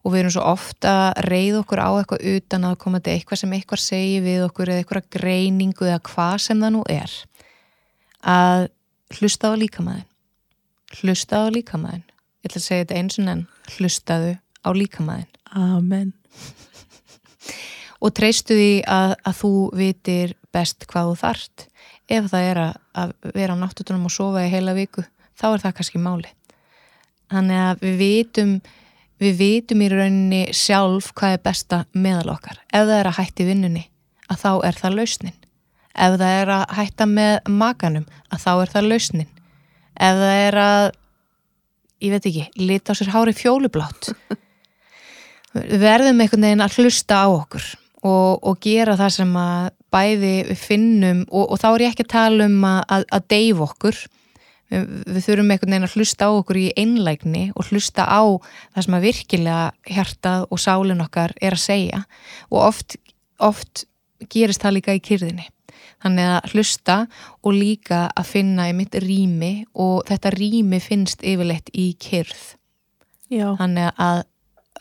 Og 0.00 0.14
við 0.14 0.22
erum 0.22 0.32
svo 0.32 0.44
ofta 0.48 0.92
að 1.10 1.24
reyða 1.28 1.58
okkur 1.60 1.82
á 1.84 1.90
eitthvað 1.92 2.28
utan 2.34 2.68
að 2.68 2.76
koma 2.80 3.00
til 3.04 3.12
eitthvað 3.14 3.40
sem 3.42 3.56
eitthvað 3.56 3.82
segir 3.84 4.22
við 4.24 4.44
okkur 4.46 4.70
eða 4.72 4.82
eitthvað 4.82 5.10
greiningu 5.16 5.88
eða 5.88 6.04
hvað 6.08 6.36
sem 6.46 6.62
það 6.62 6.72
nú 6.76 6.84
er. 6.88 7.16
Að 8.24 8.68
hlusta 9.18 9.52
á 9.52 9.54
líkamæðin. 9.60 10.06
Hlusta 11.00 11.42
á 11.44 11.46
líkamæðin. 11.52 12.06
Ég 12.40 12.48
ætla 12.48 12.62
að 12.62 12.66
segja 12.66 12.86
þetta 12.86 13.00
eins 13.00 13.20
og 13.20 13.28
nenn. 13.28 13.44
Hlustaðu 13.76 14.32
á 14.40 14.70
líkamæðin. 14.72 15.30
Amen. 15.52 16.14
Og 18.00 18.14
treystu 18.16 18.56
því 18.56 18.72
að, 18.88 19.14
að 19.28 19.38
þú 19.42 19.52
vitir 19.76 20.34
best 20.54 20.86
hvað 20.88 21.10
þú 21.10 21.16
þart. 21.20 21.64
Ef 22.10 22.28
það 22.32 22.46
er 22.48 22.60
að, 22.64 22.76
að 23.02 23.14
vera 23.36 23.54
á 23.54 23.60
náttutunum 23.60 24.08
og 24.08 24.14
sofa 24.14 24.44
í 24.46 24.50
heila 24.50 24.74
viku, 24.74 25.04
þá 25.38 25.46
er 25.52 25.64
það 25.64 25.74
kannski 25.78 26.00
máli. 26.02 26.30
Þannig 27.30 27.60
að 27.62 27.84
við 27.84 27.98
vitum 28.00 28.54
við 29.20 29.36
vitum 29.40 29.82
í 29.84 29.88
rauninni 29.92 30.40
sjálf 30.56 31.10
hvað 31.16 31.36
er 31.36 31.42
besta 31.44 31.80
meðal 31.92 32.34
okkar. 32.36 32.60
Ef 32.72 32.86
það 32.88 32.96
er 32.96 33.10
að 33.10 33.18
hætti 33.18 33.46
vinnunni, 33.48 33.84
að 34.30 34.42
þá 34.44 34.50
er 34.68 34.78
það 34.80 34.96
lausnin. 34.98 35.36
Ef 35.90 36.16
það 36.16 36.36
er 36.38 36.52
að 36.54 36.64
hætta 36.78 37.08
með 37.10 37.50
makanum, 37.60 38.06
að 38.30 38.44
þá 38.44 38.50
er 38.52 38.72
það 38.74 38.88
lausnin. 38.92 39.30
Ef 40.00 40.22
það 40.22 40.36
er 40.46 40.60
að, 40.64 40.86
ég 42.00 42.14
veit 42.14 42.30
ekki, 42.30 42.46
lita 42.60 42.96
á 42.96 42.98
sér 42.98 43.12
hári 43.12 43.34
fjólublátt. 43.36 44.12
Verðum 45.52 46.22
einhvern 46.22 46.46
veginn 46.46 46.64
að 46.64 46.78
hlusta 46.78 47.24
á 47.26 47.28
okkur 47.28 47.64
og, 48.06 48.38
og 48.46 48.60
gera 48.62 48.94
það 48.96 49.14
sem 49.18 49.36
að 49.36 49.70
bæði 49.90 50.34
finnum 50.56 51.24
og, 51.26 51.50
og 51.50 51.58
þá 51.60 51.68
er 51.72 51.84
ég 51.84 51.94
ekki 51.94 52.06
að 52.06 52.12
tala 52.14 52.46
um 52.46 52.64
að, 52.64 52.80
að, 52.94 53.06
að 53.16 53.24
deyf 53.34 53.62
okkur 53.66 53.98
við, 54.70 54.88
við 55.06 55.26
þurfum 55.26 55.52
einhvern 55.52 55.74
veginn 55.74 55.88
að 55.88 55.96
hlusta 55.98 56.28
á 56.28 56.30
okkur 56.32 56.60
í 56.60 56.66
einlægni 56.78 57.44
og 57.54 57.70
hlusta 57.70 58.06
á 58.06 58.22
það 58.74 58.86
sem 58.86 58.98
að 58.98 59.06
virkilega 59.06 59.94
hjartað 59.96 60.46
og 60.48 60.62
sálinn 60.62 61.04
okkar 61.04 61.34
er 61.40 61.56
að 61.56 61.64
segja. 61.64 62.02
Og 62.50 62.60
oft, 62.64 62.96
oft 63.38 63.84
gerist 64.32 64.62
það 64.64 64.78
líka 64.78 64.96
í 64.96 65.02
kyrðinni. 65.04 65.48
Þannig 66.00 66.30
að 66.32 66.54
hlusta 66.54 66.96
og 67.44 67.56
líka 67.56 68.06
að 68.16 68.30
finna 68.30 68.70
í 68.70 68.76
mitt 68.76 68.96
rými 69.02 69.52
og 69.74 70.06
þetta 70.08 70.32
rými 70.36 70.80
finnst 70.80 71.24
yfirleitt 71.26 71.68
í 71.76 71.90
kyrð. 72.00 72.54
Já, 73.30 73.52
þannig 73.60 73.92
að 74.00 74.22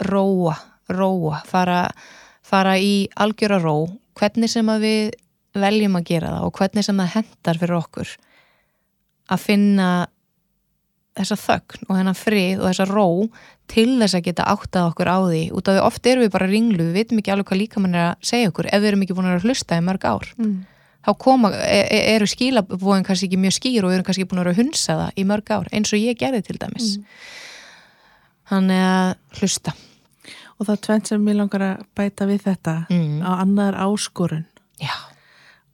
róa, 0.07 0.55
róa 0.89 1.41
fara, 1.47 1.81
fara 2.45 2.77
í 2.79 3.09
algjöra 3.19 3.59
ró. 3.61 3.89
Hvernig 4.19 4.51
sem 4.51 4.71
að 4.71 4.85
við 4.87 5.11
veljum 5.59 5.99
að 5.99 6.07
gera 6.07 6.33
það 6.33 6.47
og 6.47 6.57
hvernig 6.59 6.85
sem 6.85 6.99
það 7.01 7.13
hendar 7.17 7.59
fyrir 7.59 7.79
okkur 7.79 8.15
að 9.29 9.45
finna 9.45 9.89
þessa 11.19 11.37
þögn 11.39 11.87
og 11.87 11.95
þennan 11.97 12.17
frið 12.17 12.61
og 12.61 12.67
þessa 12.69 12.87
ró 12.89 13.07
til 13.69 13.89
þess 13.99 14.17
að 14.17 14.25
geta 14.29 14.47
áttað 14.49 14.89
okkur 14.91 15.11
á 15.11 15.17
því. 15.25 15.41
Út 15.55 15.69
af 15.69 15.75
því 15.77 15.85
oft 15.85 16.09
erum 16.09 16.25
við 16.25 16.33
bara 16.35 16.49
ringlu, 16.49 16.85
við 16.87 16.97
veitum 16.97 17.21
ekki 17.21 17.33
alveg 17.33 17.49
hvað 17.49 17.61
líka 17.61 17.83
mann 17.83 17.97
er 17.97 18.05
að 18.07 18.29
segja 18.31 18.51
okkur 18.51 18.69
ef 18.69 18.81
við 18.81 18.91
erum 18.91 19.03
ekki 19.05 19.17
búin 19.17 19.29
að 19.29 19.47
hlusta 19.47 19.79
í 19.79 19.85
mörg 19.85 20.07
ár. 20.09 20.29
Mm. 20.39 20.59
þá 20.99 21.13
koma, 21.15 21.49
e 21.55 21.79
e 21.95 21.99
eru 22.15 22.25
skilabóðin 22.27 23.05
kannski 23.07 23.29
ekki 23.29 23.37
mjög 23.39 23.53
skýr 23.55 23.85
og 23.87 23.93
erum 23.95 24.03
kannski 24.03 24.25
búin 24.27 24.41
að 24.43 24.57
hunsa 24.57 24.97
það 24.99 25.21
í 25.21 25.23
mörg 25.29 25.51
ár 25.55 25.69
eins 25.71 25.93
og 25.95 26.01
ég 26.01 26.17
gerði 26.19 26.41
til 26.43 26.57
dæmis. 26.59 26.97
Þannig 28.49 28.83
að 28.83 29.39
hlusta. 29.39 29.75
Og 30.59 30.67
það 30.67 30.73
er 30.73 30.81
tvent 30.87 31.07
sem 31.07 31.29
ég 31.31 31.37
langar 31.39 31.63
að 31.63 31.85
bæta 31.95 32.27
við 32.27 32.43
þetta. 32.49 32.75
Mm. 32.91 33.21
á 33.23 33.31
annar 33.39 33.79
áskorun. 33.79 34.45
Já, 34.79 34.95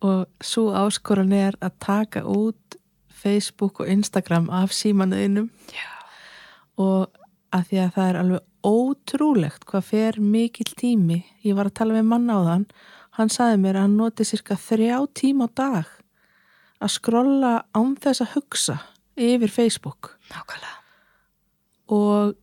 og 0.06 0.28
svo 0.42 0.70
áskorun 0.78 1.34
er 1.34 1.58
að 1.58 1.74
taka 1.82 2.22
út 2.22 2.78
Facebook 3.16 3.82
og 3.84 3.92
Instagram 3.92 4.50
af 4.54 4.74
símanuðinum 4.76 5.50
og 6.82 7.22
að 7.56 7.70
því 7.70 7.80
að 7.82 7.94
það 7.96 8.10
er 8.10 8.20
alveg 8.22 8.52
ótrúlegt 8.66 9.66
hvað 9.70 9.84
fer 9.88 10.18
mikill 10.20 10.72
tími. 10.76 11.22
Ég 11.46 11.56
var 11.56 11.70
að 11.70 11.78
tala 11.80 11.96
með 11.96 12.08
mann 12.10 12.32
á 12.34 12.40
þann 12.50 12.66
hann 13.16 13.32
saði 13.32 13.60
mér 13.62 13.80
að 13.80 13.86
hann 13.86 14.00
noti 14.00 14.26
cirka 14.28 14.58
þrjá 14.60 14.98
tíma 15.16 15.48
á 15.48 15.56
dag 15.56 15.92
að 16.84 16.96
skrolla 16.98 17.54
án 17.76 17.96
þess 18.02 18.24
að 18.26 18.34
hugsa 18.36 18.78
yfir 19.16 19.52
Facebook. 19.52 20.16
Nákvæmlega. 20.32 20.80
Og 21.96 22.36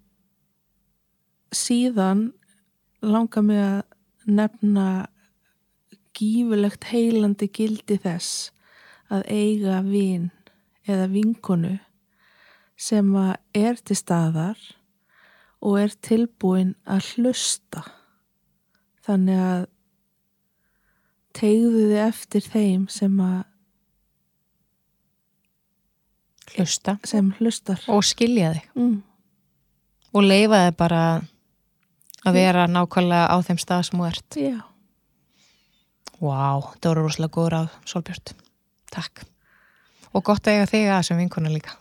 síðan 1.52 2.30
langar 3.02 3.44
mig 3.44 3.60
að 3.60 3.82
nefna 4.26 4.86
gífulegt 6.16 6.86
heilandi 6.92 7.48
gildi 7.52 7.98
þess 8.00 8.52
að 9.12 9.26
eiga 9.28 9.80
vin 9.84 10.30
eða 10.88 11.08
vinkonu 11.12 11.76
sem 12.78 13.10
er 13.54 13.78
til 13.84 13.96
staðar 13.96 14.58
og 15.62 15.78
er 15.78 15.94
tilbúin 16.02 16.74
að 16.88 17.12
hlusta. 17.12 17.84
Þannig 19.06 19.42
að 19.42 19.62
tegðu 21.38 21.86
þið 21.90 22.00
eftir 22.06 22.48
þeim 22.52 22.88
sem 22.92 23.20
að 23.22 23.40
hlusta. 26.56 26.98
sem 27.04 27.30
hlustar. 27.38 27.84
Og 27.88 28.02
skilja 28.04 28.52
þig. 28.56 28.68
Mm. 28.74 29.02
og 30.12 30.26
leifa 30.26 30.66
þig 30.66 30.76
bara 30.76 31.02
að 32.26 32.36
vera 32.36 32.66
nákvæmlega 32.68 33.30
á 33.32 33.36
þeim 33.46 33.58
stað 33.58 33.86
sem 33.88 33.98
þú 33.98 34.08
ert. 34.10 34.36
Já, 34.36 34.60
Vá, 36.22 36.62
það 36.78 36.86
voru 36.86 37.02
rosalega 37.02 37.34
góður 37.34 37.56
af 37.64 37.78
Solbjörn 37.88 38.42
Takk 38.92 39.24
og 40.12 40.24
gott 40.26 40.48
að 40.48 40.58
eiga 40.58 40.68
þig 40.70 40.88
að 40.92 41.04
sem 41.08 41.20
vinkona 41.20 41.52
líka. 41.52 41.76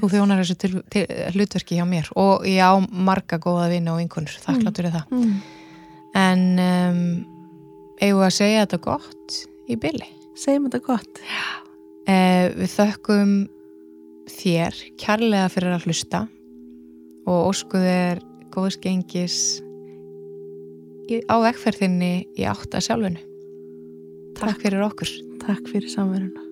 Þú 0.00 0.10
þjónar 0.12 0.42
þessu 0.42 0.56
til, 0.60 0.72
til, 0.92 1.04
hlutverki 1.34 1.78
hjá 1.78 1.86
mér. 1.88 2.10
Og 2.20 2.44
ég 2.48 2.60
á 2.60 2.76
marga 2.90 3.40
góða 3.42 3.70
vinna 3.72 3.94
og 3.94 4.02
vinkonur 4.02 4.36
þakklátt 4.44 4.82
fyrir 4.82 4.96
það. 4.98 5.14
Mm. 5.16 5.38
en 6.16 6.44
um, 6.62 7.00
eigum 8.00 8.20
við 8.20 8.28
að 8.28 8.36
segja 8.36 8.66
þetta 8.66 8.82
gott 8.84 9.40
í 9.68 9.78
byli 9.80 10.12
Segjum 10.36 10.66
þetta 10.68 10.82
gott. 10.84 11.20
Eh, 12.04 12.52
Við 12.52 12.72
þökkum 12.74 13.36
þér 14.28 14.80
kærlega 15.00 15.52
fyrir 15.54 15.76
að 15.76 15.86
hlusta 15.88 16.26
og 17.26 17.48
ósku 17.48 17.80
þér 17.80 18.20
góðs 18.52 18.76
gengis 18.82 19.38
á 21.30 21.36
vegferðinni 21.40 22.26
í 22.36 22.46
átt 22.48 22.74
að 22.74 22.88
sjálfinu 22.88 23.22
Takk 24.36 24.60
fyrir 24.66 24.84
okkur. 24.84 25.12
Takk 25.40 25.70
fyrir 25.72 25.88
samveruna 25.88 26.45